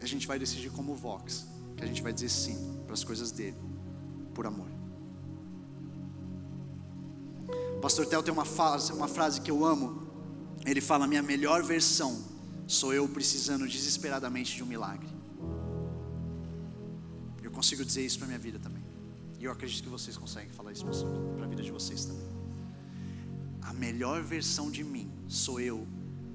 A 0.00 0.06
gente 0.06 0.28
vai 0.28 0.38
decidir 0.38 0.70
como 0.70 0.94
Vox. 0.94 1.44
Que 1.76 1.82
a 1.82 1.86
gente 1.88 2.02
vai 2.02 2.12
dizer 2.12 2.28
sim 2.28 2.75
para 2.86 2.94
as 2.94 3.04
coisas 3.04 3.30
dele, 3.30 3.56
por 4.34 4.46
amor. 4.46 4.70
O 7.76 7.80
pastor 7.80 8.06
Tel 8.06 8.22
tem 8.22 8.32
uma 8.32 8.44
frase, 8.44 8.92
uma 8.92 9.08
frase 9.08 9.40
que 9.40 9.50
eu 9.50 9.64
amo. 9.64 10.06
Ele 10.64 10.80
fala: 10.80 11.06
Minha 11.06 11.22
melhor 11.22 11.62
versão 11.62 12.24
sou 12.66 12.92
eu 12.94 13.08
precisando 13.08 13.66
desesperadamente 13.68 14.56
de 14.56 14.62
um 14.62 14.66
milagre. 14.66 15.08
Eu 17.42 17.50
consigo 17.50 17.84
dizer 17.84 18.04
isso 18.04 18.18
para 18.18 18.26
minha 18.26 18.38
vida 18.38 18.58
também. 18.58 18.82
E 19.38 19.44
eu 19.44 19.52
acredito 19.52 19.84
que 19.84 19.90
vocês 19.90 20.16
conseguem 20.16 20.50
falar 20.50 20.72
isso 20.72 20.84
para 21.36 21.44
a 21.44 21.48
vida 21.48 21.62
de 21.62 21.70
vocês 21.70 22.04
também. 22.04 22.26
A 23.62 23.72
melhor 23.72 24.22
versão 24.22 24.70
de 24.70 24.82
mim 24.82 25.10
sou 25.28 25.60
eu 25.60 25.86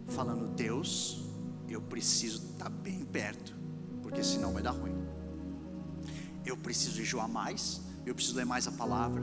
falando: 0.08 0.48
Deus, 0.56 1.24
eu 1.68 1.82
preciso 1.82 2.38
estar 2.52 2.66
tá 2.66 2.70
bem 2.70 3.04
perto, 3.04 3.56
porque 4.02 4.24
senão 4.24 4.54
vai 4.54 4.62
dar 4.62 4.72
ruim. 4.72 4.91
Eu 6.46 6.58
preciso 6.58 6.96
jejuar 6.96 7.28
mais, 7.28 7.82
eu 8.06 8.14
preciso 8.16 8.36
ler 8.36 8.46
mais 8.46 8.68
a 8.68 8.72
palavra, 8.72 9.22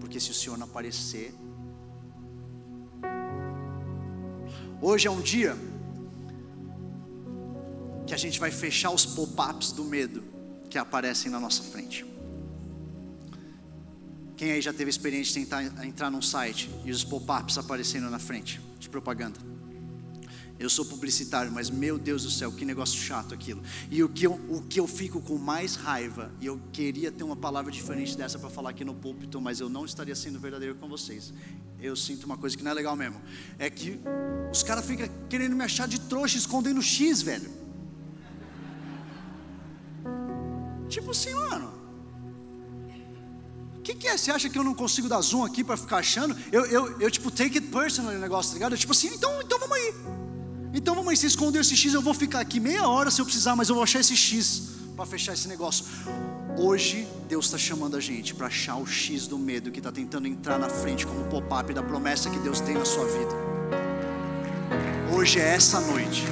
porque 0.00 0.20
se 0.20 0.30
o 0.30 0.34
Senhor 0.34 0.56
não 0.56 0.66
aparecer, 0.66 1.34
Hoje 4.82 5.06
é 5.06 5.10
um 5.10 5.20
dia 5.20 5.54
que 8.06 8.14
a 8.14 8.16
gente 8.16 8.40
vai 8.40 8.50
fechar 8.50 8.90
os 8.90 9.04
pop-ups 9.04 9.72
do 9.72 9.84
medo 9.84 10.24
que 10.70 10.78
aparecem 10.78 11.30
na 11.30 11.38
nossa 11.38 11.62
frente. 11.62 12.06
Quem 14.38 14.52
aí 14.52 14.62
já 14.62 14.72
teve 14.72 14.88
experiência 14.88 15.34
de 15.34 15.46
tentar 15.46 15.86
entrar 15.86 16.10
num 16.10 16.22
site 16.22 16.70
e 16.82 16.90
os 16.90 17.04
pop-ups 17.04 17.58
aparecendo 17.58 18.08
na 18.08 18.18
frente 18.18 18.58
de 18.78 18.88
propaganda? 18.88 19.38
Eu 20.60 20.70
sou 20.70 20.84
publicitário, 20.84 21.50
mas 21.50 21.70
meu 21.70 21.98
Deus 21.98 22.22
do 22.22 22.30
céu, 22.30 22.52
que 22.52 22.64
negócio 22.64 23.00
chato 23.00 23.34
aquilo. 23.34 23.62
E 23.90 24.04
o 24.04 24.08
que 24.08 24.26
eu, 24.26 24.34
o 24.48 24.62
que 24.62 24.78
eu 24.78 24.86
fico 24.86 25.20
com 25.20 25.36
mais 25.38 25.74
raiva, 25.74 26.30
e 26.40 26.46
eu 26.46 26.60
queria 26.72 27.10
ter 27.10 27.24
uma 27.24 27.34
palavra 27.34 27.72
diferente 27.72 28.16
dessa 28.16 28.38
para 28.38 28.50
falar 28.50 28.70
aqui 28.70 28.84
no 28.84 28.94
púlpito, 28.94 29.40
mas 29.40 29.58
eu 29.58 29.68
não 29.68 29.84
estaria 29.84 30.14
sendo 30.14 30.38
verdadeiro 30.38 30.76
com 30.76 30.86
vocês 30.86 31.32
eu 31.82 31.96
sinto 31.96 32.24
uma 32.24 32.36
coisa 32.36 32.56
que 32.56 32.62
não 32.62 32.70
é 32.70 32.74
legal 32.74 32.94
mesmo. 32.94 33.20
É 33.58 33.70
que 33.70 33.98
os 34.52 34.62
caras 34.62 34.84
ficam 34.84 35.08
querendo 35.28 35.56
me 35.56 35.64
achar 35.64 35.88
de 35.88 35.98
trouxa 36.00 36.36
escondendo 36.36 36.82
X, 36.82 37.22
velho. 37.22 37.50
Tipo 40.88 41.10
assim, 41.10 41.34
mano. 41.34 41.80
O 43.78 43.82
que, 43.82 43.94
que, 43.94 44.06
é? 44.06 44.16
Você 44.16 44.30
acha 44.30 44.48
que 44.50 44.58
eu 44.58 44.64
não 44.64 44.74
consigo 44.74 45.08
dar 45.08 45.20
zoom 45.20 45.44
aqui 45.44 45.64
para 45.64 45.76
ficar 45.76 45.98
achando? 45.98 46.36
Eu, 46.52 46.66
eu, 46.66 47.00
eu, 47.00 47.10
tipo, 47.10 47.30
take 47.30 47.58
it 47.58 47.68
personal 47.68 48.12
o 48.12 48.18
negócio, 48.18 48.52
tá 48.52 48.54
ligado? 48.54 48.72
Eu, 48.72 48.78
tipo 48.78 48.92
assim, 48.92 49.08
então, 49.08 49.40
então 49.40 49.58
vamos 49.58 49.76
aí. 49.76 49.94
Então 50.72 50.94
vamos 50.94 51.10
aí, 51.10 51.16
você 51.16 51.26
escondeu 51.26 51.60
esse 51.60 51.76
X, 51.76 51.94
eu 51.94 52.02
vou 52.02 52.14
ficar 52.14 52.40
aqui 52.40 52.60
meia 52.60 52.86
hora 52.86 53.10
se 53.10 53.20
eu 53.20 53.24
precisar, 53.24 53.56
mas 53.56 53.68
eu 53.68 53.74
vou 53.74 53.82
achar 53.82 54.00
esse 54.00 54.16
X 54.16 54.70
para 54.94 55.04
fechar 55.04 55.32
esse 55.32 55.48
negócio. 55.48 55.84
Hoje 56.56 57.08
Deus 57.28 57.46
está 57.46 57.58
chamando 57.58 57.96
a 57.96 58.00
gente 58.00 58.34
para 58.34 58.46
achar 58.46 58.76
o 58.76 58.86
X 58.86 59.26
do 59.26 59.38
medo 59.38 59.70
que 59.70 59.78
está 59.78 59.90
tentando 59.90 60.28
entrar 60.28 60.58
na 60.58 60.68
frente 60.68 61.06
como 61.06 61.24
pop-up 61.24 61.72
da 61.72 61.82
promessa 61.82 62.30
que 62.30 62.38
Deus 62.38 62.60
tem 62.60 62.74
na 62.74 62.84
sua 62.84 63.04
vida. 63.06 63.34
Hoje 65.12 65.40
é 65.40 65.54
essa 65.54 65.80
noite. 65.80 66.22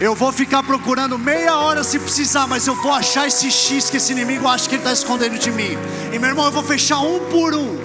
Eu 0.00 0.14
vou 0.14 0.32
ficar 0.32 0.62
procurando 0.62 1.18
meia 1.18 1.56
hora 1.56 1.84
se 1.84 1.98
precisar, 1.98 2.46
mas 2.46 2.66
eu 2.66 2.74
vou 2.82 2.92
achar 2.92 3.26
esse 3.26 3.50
X 3.50 3.88
que 3.88 3.96
esse 3.96 4.12
inimigo 4.12 4.46
acha 4.46 4.68
que 4.68 4.74
ele 4.74 4.82
está 4.82 4.92
escondendo 4.92 5.38
de 5.38 5.50
mim. 5.50 5.76
E 6.12 6.18
meu 6.18 6.30
irmão, 6.30 6.44
eu 6.46 6.52
vou 6.52 6.62
fechar 6.62 7.00
um 7.00 7.20
por 7.30 7.54
um, 7.54 7.78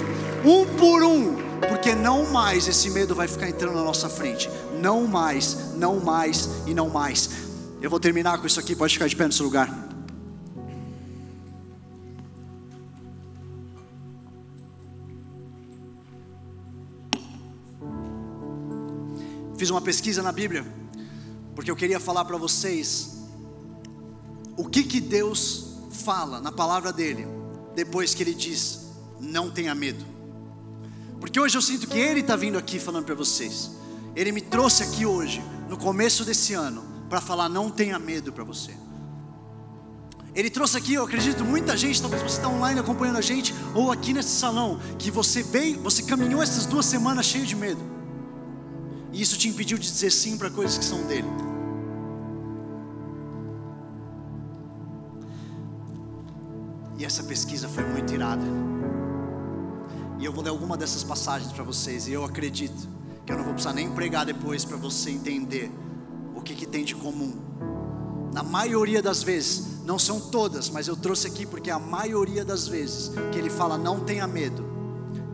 um 0.43 0.65
por 0.77 1.03
um, 1.03 1.40
porque 1.67 1.95
não 1.95 2.31
mais 2.31 2.67
esse 2.67 2.89
medo 2.89 3.13
vai 3.15 3.27
ficar 3.27 3.49
entrando 3.49 3.75
na 3.75 3.83
nossa 3.83 4.09
frente. 4.09 4.49
Não 4.79 5.07
mais, 5.07 5.73
não 5.75 5.99
mais 5.99 6.49
e 6.65 6.73
não 6.73 6.89
mais. 6.89 7.29
Eu 7.81 7.89
vou 7.89 7.99
terminar 7.99 8.39
com 8.39 8.47
isso 8.47 8.59
aqui, 8.59 8.75
pode 8.75 8.93
ficar 8.93 9.07
de 9.07 9.15
pé 9.15 9.25
no 9.25 9.33
seu 9.33 9.45
lugar. 9.45 9.89
Fiz 19.57 19.69
uma 19.69 19.81
pesquisa 19.81 20.23
na 20.23 20.31
Bíblia, 20.31 20.65
porque 21.55 21.69
eu 21.69 21.75
queria 21.75 21.99
falar 21.99 22.25
para 22.25 22.35
vocês 22.35 23.21
o 24.57 24.65
que 24.65 24.83
que 24.83 24.99
Deus 24.99 25.77
fala 26.03 26.39
na 26.41 26.51
palavra 26.51 26.91
dele 26.91 27.27
depois 27.75 28.13
que 28.13 28.23
ele 28.23 28.33
diz: 28.33 28.87
não 29.19 29.51
tenha 29.51 29.75
medo. 29.75 30.20
Porque 31.21 31.39
hoje 31.39 31.55
eu 31.55 31.61
sinto 31.61 31.87
que 31.87 31.99
ele 31.99 32.21
está 32.21 32.35
vindo 32.35 32.57
aqui 32.57 32.79
falando 32.79 33.05
para 33.05 33.13
vocês. 33.13 33.71
Ele 34.15 34.31
me 34.31 34.41
trouxe 34.41 34.81
aqui 34.81 35.05
hoje, 35.05 35.41
no 35.69 35.77
começo 35.77 36.25
desse 36.25 36.53
ano, 36.53 36.83
para 37.07 37.21
falar: 37.21 37.47
não 37.47 37.69
tenha 37.69 37.97
medo 37.99 38.33
para 38.33 38.43
você. 38.43 38.73
Ele 40.33 40.49
trouxe 40.49 40.77
aqui, 40.77 40.93
eu 40.93 41.03
acredito, 41.03 41.43
muita 41.43 41.77
gente, 41.77 42.01
talvez 42.01 42.23
você 42.23 42.37
está 42.37 42.47
online 42.47 42.79
acompanhando 42.79 43.17
a 43.17 43.21
gente, 43.21 43.53
ou 43.75 43.91
aqui 43.91 44.13
nesse 44.13 44.29
salão, 44.29 44.79
que 44.97 45.11
você 45.11 45.43
veio, 45.43 45.79
você 45.81 46.03
caminhou 46.03 46.41
essas 46.41 46.65
duas 46.65 46.85
semanas 46.85 47.25
cheio 47.25 47.45
de 47.45 47.55
medo. 47.55 47.81
E 49.11 49.21
isso 49.21 49.37
te 49.37 49.49
impediu 49.49 49.77
de 49.77 49.91
dizer 49.91 50.09
sim 50.09 50.37
para 50.37 50.49
coisas 50.49 50.77
que 50.77 50.85
são 50.85 51.03
dele. 51.03 51.27
E 56.97 57.03
essa 57.03 57.23
pesquisa 57.23 57.67
foi 57.67 57.83
muito 57.83 58.13
irada. 58.13 58.45
E 60.21 60.25
eu 60.25 60.31
vou 60.31 60.43
ler 60.43 60.51
alguma 60.51 60.77
dessas 60.77 61.03
passagens 61.03 61.51
para 61.51 61.63
vocês. 61.63 62.07
E 62.07 62.11
eu 62.11 62.23
acredito 62.23 62.87
que 63.25 63.33
eu 63.33 63.37
não 63.37 63.43
vou 63.43 63.53
precisar 63.53 63.73
nem 63.73 63.89
pregar 63.89 64.23
depois 64.23 64.63
para 64.63 64.77
você 64.77 65.09
entender 65.09 65.71
o 66.35 66.41
que, 66.41 66.53
que 66.53 66.67
tem 66.67 66.85
de 66.85 66.93
comum. 66.93 67.33
Na 68.31 68.43
maioria 68.43 69.01
das 69.01 69.23
vezes, 69.23 69.83
não 69.83 69.97
são 69.97 70.19
todas, 70.19 70.69
mas 70.69 70.87
eu 70.87 70.95
trouxe 70.95 71.25
aqui 71.25 71.43
porque 71.43 71.71
a 71.71 71.79
maioria 71.79 72.45
das 72.45 72.67
vezes 72.67 73.11
que 73.31 73.39
ele 73.39 73.49
fala 73.49 73.79
não 73.79 73.99
tenha 74.01 74.27
medo, 74.27 74.63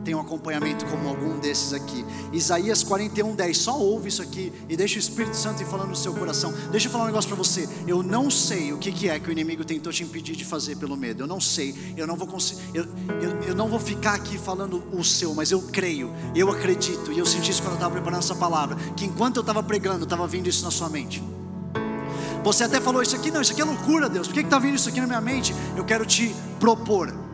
tem 0.08 0.16
um 0.16 0.22
acompanhamento 0.22 0.86
como 0.86 1.10
algum 1.10 1.38
desses 1.38 1.74
aqui. 1.74 2.06
Isaías 2.32 2.82
41, 2.82 3.36
10. 3.36 3.58
Só 3.58 3.78
ouve 3.78 4.08
isso 4.08 4.22
aqui 4.22 4.54
e 4.70 4.78
deixa 4.78 4.96
o 4.96 5.00
Espírito 5.00 5.36
Santo 5.36 5.62
ir 5.62 5.66
falando 5.66 5.90
no 5.90 5.98
seu 5.98 6.14
coração. 6.14 6.54
Deixa 6.72 6.88
eu 6.88 6.92
falar 6.94 7.04
um 7.04 7.08
negócio 7.08 7.28
para 7.28 7.36
você. 7.36 7.68
Eu 7.86 8.02
não 8.02 8.32
sei 8.32 8.72
o 8.72 8.78
que, 8.78 8.90
que 8.90 9.10
é 9.10 9.20
que 9.20 9.28
o 9.28 9.34
inimigo 9.34 9.66
tentou 9.66 9.92
te 9.92 10.04
impedir 10.04 10.38
de 10.38 10.46
fazer 10.46 10.78
pelo 10.78 10.96
medo. 10.96 11.24
Eu 11.24 11.28
não 11.28 11.42
sei. 11.42 11.76
Eu 11.98 12.08
não 12.08 12.16
vou 12.16 12.26
conseguir. 12.26 12.62
Eu, 12.74 12.86
eu, 13.22 13.42
eu 13.50 13.54
não 13.56 13.68
vou 13.68 13.82
ficar 13.82 14.14
aqui 14.14 14.38
falando 14.38 14.82
o 14.94 15.04
seu, 15.04 15.34
mas 15.34 15.52
eu 15.52 15.62
creio, 15.62 16.10
eu 16.34 16.50
acredito. 16.50 17.12
E 17.12 17.20
eu 17.20 17.26
senti 17.26 17.52
isso 17.52 17.62
quando 17.62 17.74
eu 17.74 17.80
estava 17.80 17.96
preparando 17.96 18.20
essa 18.20 18.36
palavra. 18.36 18.78
Que 18.96 19.04
enquanto 19.04 19.36
eu 19.36 19.42
estava 19.42 19.62
pregando, 19.62 20.06
estava 20.06 20.26
vindo 20.26 20.48
isso 20.48 20.64
na 20.64 20.72
sua 20.72 20.88
mente. 20.88 21.22
Você 22.46 22.64
até 22.64 22.80
falou 22.80 23.02
isso 23.02 23.14
aqui, 23.14 23.30
não, 23.30 23.42
isso 23.42 23.52
aqui 23.52 23.62
é 23.62 23.66
loucura, 23.66 24.08
Deus. 24.08 24.26
Por 24.26 24.36
que 24.36 24.40
está 24.40 24.58
vindo 24.58 24.76
isso 24.76 24.88
aqui 24.88 25.02
na 25.02 25.08
minha 25.08 25.20
mente? 25.20 25.54
Eu 25.76 25.84
quero 25.84 26.06
te 26.06 26.34
propor 26.62 27.27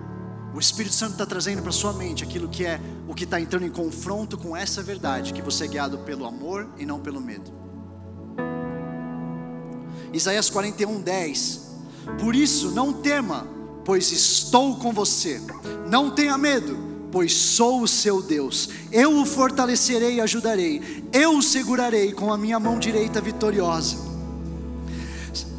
o 0.54 0.60
Espírito 0.60 0.94
Santo 0.94 1.14
está 1.14 1.26
trazendo 1.26 1.64
para 1.64 1.72
sua 1.72 1.94
mente 1.94 2.24
aquilo 2.24 2.48
que 2.48 2.64
é 2.64 2.80
o 3.08 3.16
que 3.16 3.24
está 3.24 3.42
entrando 3.42 3.66
em 3.66 3.72
confronto 3.72 4.38
com 4.38 4.56
essa 4.56 4.84
verdade, 4.84 5.34
que 5.34 5.42
você 5.42 5.66
é 5.66 5.68
guiado 5.68 5.98
pelo 6.00 6.26
amor 6.26 6.70
e 6.78 6.86
não 6.86 7.00
pelo 7.00 7.20
medo. 7.20 7.52
Isaías 10.14 10.52
41, 10.52 11.02
10. 11.02 11.72
Por 12.20 12.36
isso, 12.36 12.70
não 12.70 12.94
tema, 12.94 13.48
pois 13.84 14.12
estou 14.12 14.78
com 14.78 14.94
você. 14.94 15.42
Não 15.90 16.12
tenha 16.12 16.38
medo, 16.38 16.78
pois 17.12 17.34
sou 17.34 17.82
o 17.82 17.88
seu 17.88 18.22
Deus. 18.22 18.70
Eu 18.92 19.20
o 19.20 19.26
fortalecerei 19.26 20.16
e 20.16 20.22
ajudarei. 20.22 21.04
Eu 21.12 21.38
o 21.38 21.42
segurarei 21.42 22.12
com 22.12 22.32
a 22.32 22.38
minha 22.38 22.60
mão 22.60 22.78
direita 22.78 23.20
vitoriosa. 23.20 24.13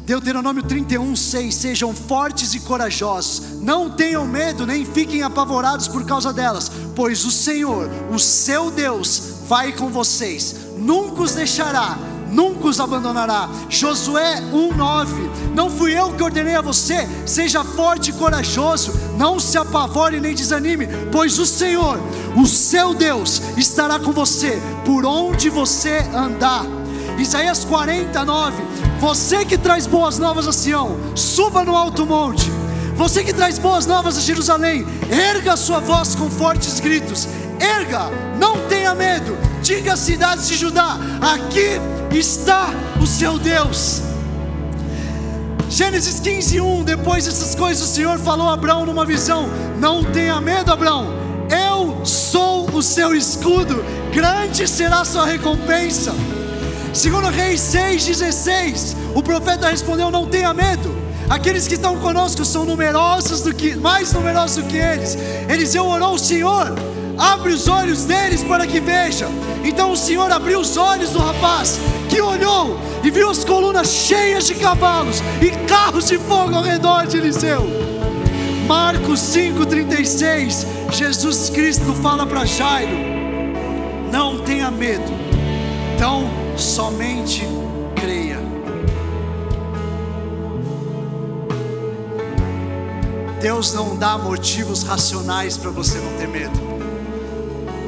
Deuteronômio 0.05 0.61
31, 0.61 1.15
6: 1.15 1.55
Sejam 1.55 1.93
fortes 1.93 2.53
e 2.53 2.59
corajosos, 2.59 3.59
não 3.61 3.89
tenham 3.89 4.25
medo, 4.25 4.65
nem 4.65 4.85
fiquem 4.85 5.23
apavorados 5.23 5.87
por 5.87 6.05
causa 6.05 6.31
delas, 6.31 6.71
pois 6.95 7.25
o 7.25 7.31
Senhor, 7.31 7.89
o 8.13 8.19
seu 8.19 8.69
Deus, 8.69 9.39
vai 9.47 9.71
com 9.71 9.89
vocês, 9.89 10.55
nunca 10.77 11.23
os 11.23 11.33
deixará, 11.33 11.97
nunca 12.31 12.67
os 12.67 12.79
abandonará. 12.79 13.49
Josué 13.67 14.41
1:9 14.53 15.09
Não 15.55 15.71
fui 15.71 15.97
eu 15.97 16.13
que 16.13 16.21
ordenei 16.21 16.53
a 16.53 16.61
você, 16.61 17.07
seja 17.25 17.63
forte 17.63 18.11
e 18.11 18.13
corajoso, 18.13 18.93
não 19.17 19.39
se 19.39 19.57
apavore 19.57 20.19
nem 20.19 20.35
desanime, 20.35 20.87
pois 21.11 21.39
o 21.39 21.47
Senhor, 21.47 21.99
o 22.37 22.45
seu 22.45 22.93
Deus, 22.93 23.41
estará 23.57 23.97
com 23.99 24.11
você 24.11 24.61
por 24.85 25.03
onde 25.03 25.49
você 25.49 25.97
andar. 26.13 26.84
Isaías 27.17 27.63
49, 27.63 28.61
você 28.99 29.45
que 29.45 29.57
traz 29.57 29.87
boas 29.87 30.19
novas 30.19 30.47
a 30.47 30.53
Sião, 30.53 30.97
suba 31.15 31.63
no 31.63 31.75
alto 31.75 32.05
monte. 32.05 32.51
Você 32.95 33.23
que 33.23 33.33
traz 33.33 33.59
boas 33.59 33.85
novas 33.85 34.17
a 34.17 34.21
Jerusalém, 34.21 34.85
erga 35.09 35.53
a 35.53 35.57
sua 35.57 35.79
voz 35.79 36.15
com 36.15 36.29
fortes 36.29 36.79
gritos. 36.79 37.27
Erga, 37.59 38.09
não 38.39 38.67
tenha 38.67 38.95
medo. 38.95 39.37
Diga 39.61 39.93
às 39.93 39.99
cidades 39.99 40.47
de 40.47 40.55
Judá: 40.55 40.97
aqui 41.21 41.79
está 42.17 42.69
o 43.01 43.05
seu 43.05 43.37
Deus. 43.37 44.01
Gênesis 45.69 46.19
15, 46.19 46.61
1. 46.61 46.83
Depois 46.83 47.25
dessas 47.25 47.53
coisas, 47.53 47.83
o 47.83 47.93
Senhor 47.93 48.17
falou 48.19 48.49
a 48.49 48.53
Abraão 48.53 48.85
numa 48.85 49.05
visão: 49.05 49.49
Não 49.77 50.03
tenha 50.03 50.39
medo, 50.39 50.71
Abraão. 50.71 51.07
Eu 51.49 52.05
sou 52.05 52.69
o 52.71 52.81
seu 52.81 53.13
escudo, 53.13 53.83
grande 54.13 54.67
será 54.67 55.01
a 55.01 55.05
sua 55.05 55.25
recompensa. 55.25 56.13
Segundo 56.95 57.27
Reis 57.27 57.59
6,16, 57.59 58.95
o 59.13 59.21
profeta 59.21 59.69
respondeu: 59.69 60.09
Não 60.09 60.25
tenha 60.25 60.53
medo. 60.53 60.95
Aqueles 61.29 61.67
que 61.67 61.73
estão 61.73 61.97
conosco 61.97 62.45
são 62.45 62.63
numerosos 62.63 63.41
do 63.41 63.53
que, 63.53 63.75
mais 63.75 64.13
numerosos 64.13 64.63
do 64.63 64.69
que 64.69 64.77
eles. 64.77 65.17
Eliseu 65.49 65.85
orou 65.85 66.17
Senhor, 66.17 66.73
abre 67.17 67.51
os 67.51 67.67
olhos 67.67 68.05
deles 68.05 68.45
para 68.45 68.65
que 68.65 68.79
vejam. 68.79 69.29
Então 69.65 69.91
o 69.91 69.97
Senhor 69.97 70.31
abriu 70.31 70.61
os 70.61 70.77
olhos 70.77 71.09
do 71.09 71.19
rapaz, 71.19 71.81
que 72.09 72.21
olhou 72.21 72.79
e 73.03 73.11
viu 73.11 73.29
as 73.29 73.43
colunas 73.43 73.89
cheias 73.89 74.47
de 74.47 74.55
cavalos 74.55 75.21
e 75.41 75.49
carros 75.67 76.07
de 76.07 76.17
fogo 76.17 76.55
ao 76.55 76.63
redor 76.63 77.07
de 77.07 77.17
Eliseu. 77.17 77.67
Marcos 78.69 79.19
5,36, 79.19 80.65
Jesus 80.93 81.49
Cristo 81.49 81.93
fala 81.95 82.25
para 82.25 82.45
Jairo: 82.45 82.95
Não 84.13 84.39
tenha 84.39 84.71
medo, 84.71 85.11
então 85.93 86.44
somente 86.57 87.43
creia. 87.95 88.39
Deus 93.41 93.73
não 93.73 93.95
dá 93.95 94.17
motivos 94.17 94.83
racionais 94.83 95.57
para 95.57 95.69
você 95.69 95.97
não 95.99 96.17
ter 96.17 96.27
medo. 96.27 96.59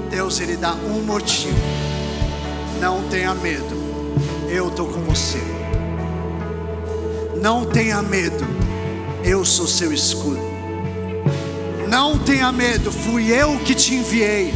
Deus 0.10 0.40
ele 0.40 0.56
dá 0.56 0.74
um 0.74 1.04
motivo. 1.04 1.58
Não 2.80 3.08
tenha 3.10 3.34
medo. 3.34 3.76
Eu 4.50 4.70
estou 4.70 4.88
com 4.88 5.02
você. 5.02 5.42
Não 7.42 7.66
tenha 7.66 8.02
medo. 8.02 8.46
Eu 9.24 9.44
sou 9.44 9.68
seu 9.68 9.92
escudo. 9.92 10.48
Não 11.88 12.18
tenha 12.20 12.52
medo, 12.52 12.92
fui 12.92 13.32
eu 13.32 13.58
que 13.60 13.74
te 13.74 13.96
enviei. 13.96 14.54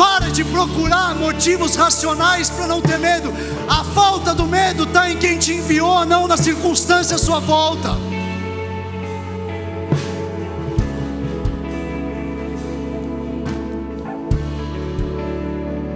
Para 0.00 0.30
de 0.30 0.42
procurar 0.44 1.14
motivos 1.14 1.76
racionais 1.76 2.48
para 2.48 2.66
não 2.66 2.80
ter 2.80 2.98
medo. 2.98 3.30
A 3.68 3.84
falta 3.84 4.34
do 4.34 4.46
medo 4.46 4.84
está 4.84 5.10
em 5.10 5.18
quem 5.18 5.38
te 5.38 5.52
enviou, 5.52 6.06
não 6.06 6.26
na 6.26 6.38
circunstância 6.38 7.16
à 7.16 7.18
sua 7.18 7.38
volta. 7.38 7.90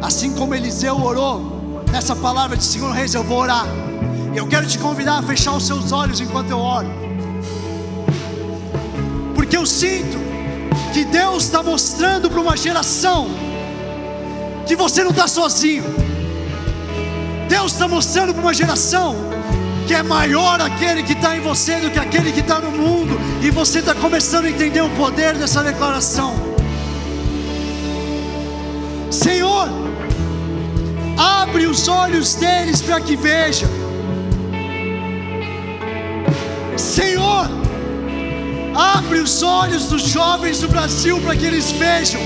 Assim 0.03 0.35
como 0.35 0.55
Eliseu 0.55 1.03
orou, 1.03 1.83
nessa 1.91 2.15
palavra 2.15 2.59
de 2.59 2.79
2 2.79 2.95
Reis, 2.95 3.15
eu 3.15 3.25
vou 3.25 3.39
orar. 3.39 3.65
Eu 4.35 4.47
quero 4.47 4.67
te 4.67 4.79
convidar 4.79 5.21
a 5.21 5.23
fechar 5.23 5.57
os 5.57 5.67
seus 5.67 5.93
olhos 5.93 6.21
enquanto 6.21 6.51
eu 6.51 6.59
oro. 6.59 6.91
Porque 9.35 9.57
eu 9.57 9.65
sinto 9.65 10.19
que 10.93 11.07
Deus 11.07 11.45
está 11.45 11.63
mostrando 11.63 12.29
para 12.29 12.39
uma 12.39 12.55
geração 12.55 13.44
que 14.67 14.77
você 14.77 15.03
não 15.05 15.11
está 15.11 15.29
sozinho. 15.29 15.85
Deus 17.49 17.73
está 17.73 17.87
mostrando 17.87 18.33
para 18.33 18.43
uma 18.43 18.55
geração 18.55 19.35
que 19.87 19.95
é 19.95 20.03
maior 20.03 20.61
aquele 20.61 21.03
que 21.03 21.13
está 21.13 21.37
em 21.37 21.41
você 21.41 21.77
do 21.77 21.91
que 21.91 21.99
aquele 21.99 22.33
que 22.33 22.41
está 22.41 22.59
no 22.59 22.71
mundo, 22.71 23.19
e 23.43 23.51
você 23.51 23.81
está 23.81 23.95
começando 23.95 24.47
a 24.47 24.51
entender 24.51 24.81
o 24.81 24.89
poder 24.91 25.37
dessa 25.37 25.63
declaração. 25.63 26.35
Senhor, 29.11 29.69
abre 31.17 31.67
os 31.67 31.87
olhos 31.87 32.35
deles 32.35 32.81
para 32.81 33.01
que 33.01 33.15
vejam. 33.15 33.69
Senhor, 36.77 37.49
abre 38.75 39.19
os 39.19 39.43
olhos 39.43 39.87
dos 39.87 40.03
jovens 40.03 40.61
do 40.61 40.69
Brasil 40.69 41.21
para 41.21 41.37
que 41.37 41.45
eles 41.45 41.71
vejam. 41.73 42.21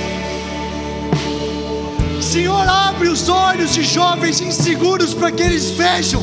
Senhor, 2.29 2.69
abre 2.69 3.09
os 3.09 3.31
olhos 3.31 3.73
de 3.73 3.83
jovens 3.83 4.43
inseguros 4.43 5.15
para 5.15 5.33
que 5.33 5.43
eles 5.43 5.71
vejam. 5.71 6.23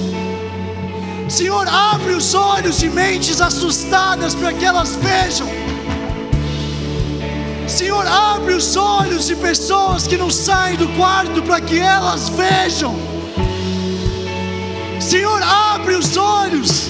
Senhor, 1.28 1.68
abre 1.68 2.14
os 2.14 2.36
olhos 2.36 2.78
de 2.78 2.88
mentes 2.91 3.41
assustadas 3.41 4.36
para 4.36 4.53
que 4.53 4.64
elas 4.64 4.95
vejam. 4.97 5.49
Senhor, 7.68 8.06
abre 8.06 8.53
os 8.53 8.76
olhos 8.76 9.26
de 9.26 9.36
pessoas 9.36 10.06
que 10.06 10.16
não 10.16 10.30
saem 10.30 10.78
do 10.78 10.88
quarto 10.89 11.41
para 11.41 11.60
que 11.60 11.80
elas 11.80 12.30
vejam. 12.30 12.95
Senhor, 14.99 15.41
abre 15.41 15.95
os 15.95 16.16
olhos 16.16 16.84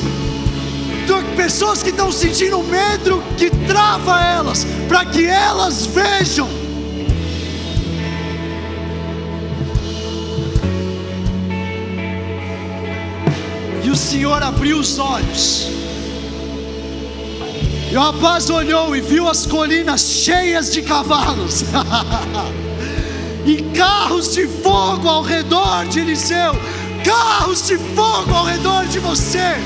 de 1.07 1.35
pessoas 1.37 1.81
que 1.81 1.91
estão 1.91 2.11
sentindo 2.11 2.61
medo 2.63 3.23
que 3.37 3.49
trava 3.65 4.21
elas, 4.21 4.67
para 4.89 5.05
que 5.05 5.25
elas 5.25 5.85
vejam. 5.85 6.64
Senhor 14.15 14.41
abriu 14.41 14.79
os 14.79 14.97
olhos. 14.97 15.67
E 17.91 17.97
o 17.97 17.99
rapaz 17.99 18.49
olhou 18.49 18.95
e 18.95 19.01
viu 19.01 19.27
as 19.27 19.45
colinas 19.45 19.99
cheias 20.23 20.71
de 20.71 20.81
cavalos 20.83 21.65
e 23.45 23.61
carros 23.77 24.33
de 24.33 24.47
fogo 24.47 25.09
ao 25.09 25.21
redor 25.21 25.85
de 25.87 25.99
Eliseu. 25.99 26.55
Carros 27.03 27.67
de 27.67 27.77
fogo 27.77 28.33
ao 28.33 28.45
redor 28.45 28.85
de 28.85 28.99
você. 28.99 29.57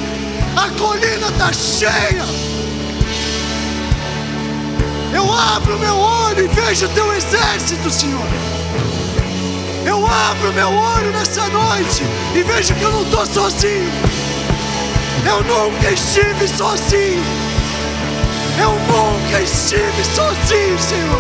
A 0.56 0.68
colina 0.80 1.28
está 1.28 1.54
cheia. 1.54 2.26
Eu 5.14 5.32
abro 5.32 5.78
meu 5.78 5.96
olho 5.96 6.46
e 6.46 6.48
vejo 6.48 6.88
o 6.88 6.90
teu 6.90 7.14
exército, 7.14 7.92
Senhor. 7.92 8.26
Eu 9.86 10.04
abro 10.08 10.52
meu 10.54 10.70
olho 10.70 11.12
nessa 11.12 11.48
noite 11.50 12.04
e 12.34 12.42
vejo 12.42 12.74
que 12.74 12.82
eu 12.82 12.92
não 12.92 13.04
estou 13.04 13.26
sozinho. 13.28 14.19
Eu 15.26 15.44
nunca 15.44 15.92
estive 15.92 16.48
sozinho. 16.48 17.24
Eu 18.62 18.72
nunca 18.72 19.42
estive 19.42 20.04
sozinho, 20.06 20.80
Senhor. 20.80 21.19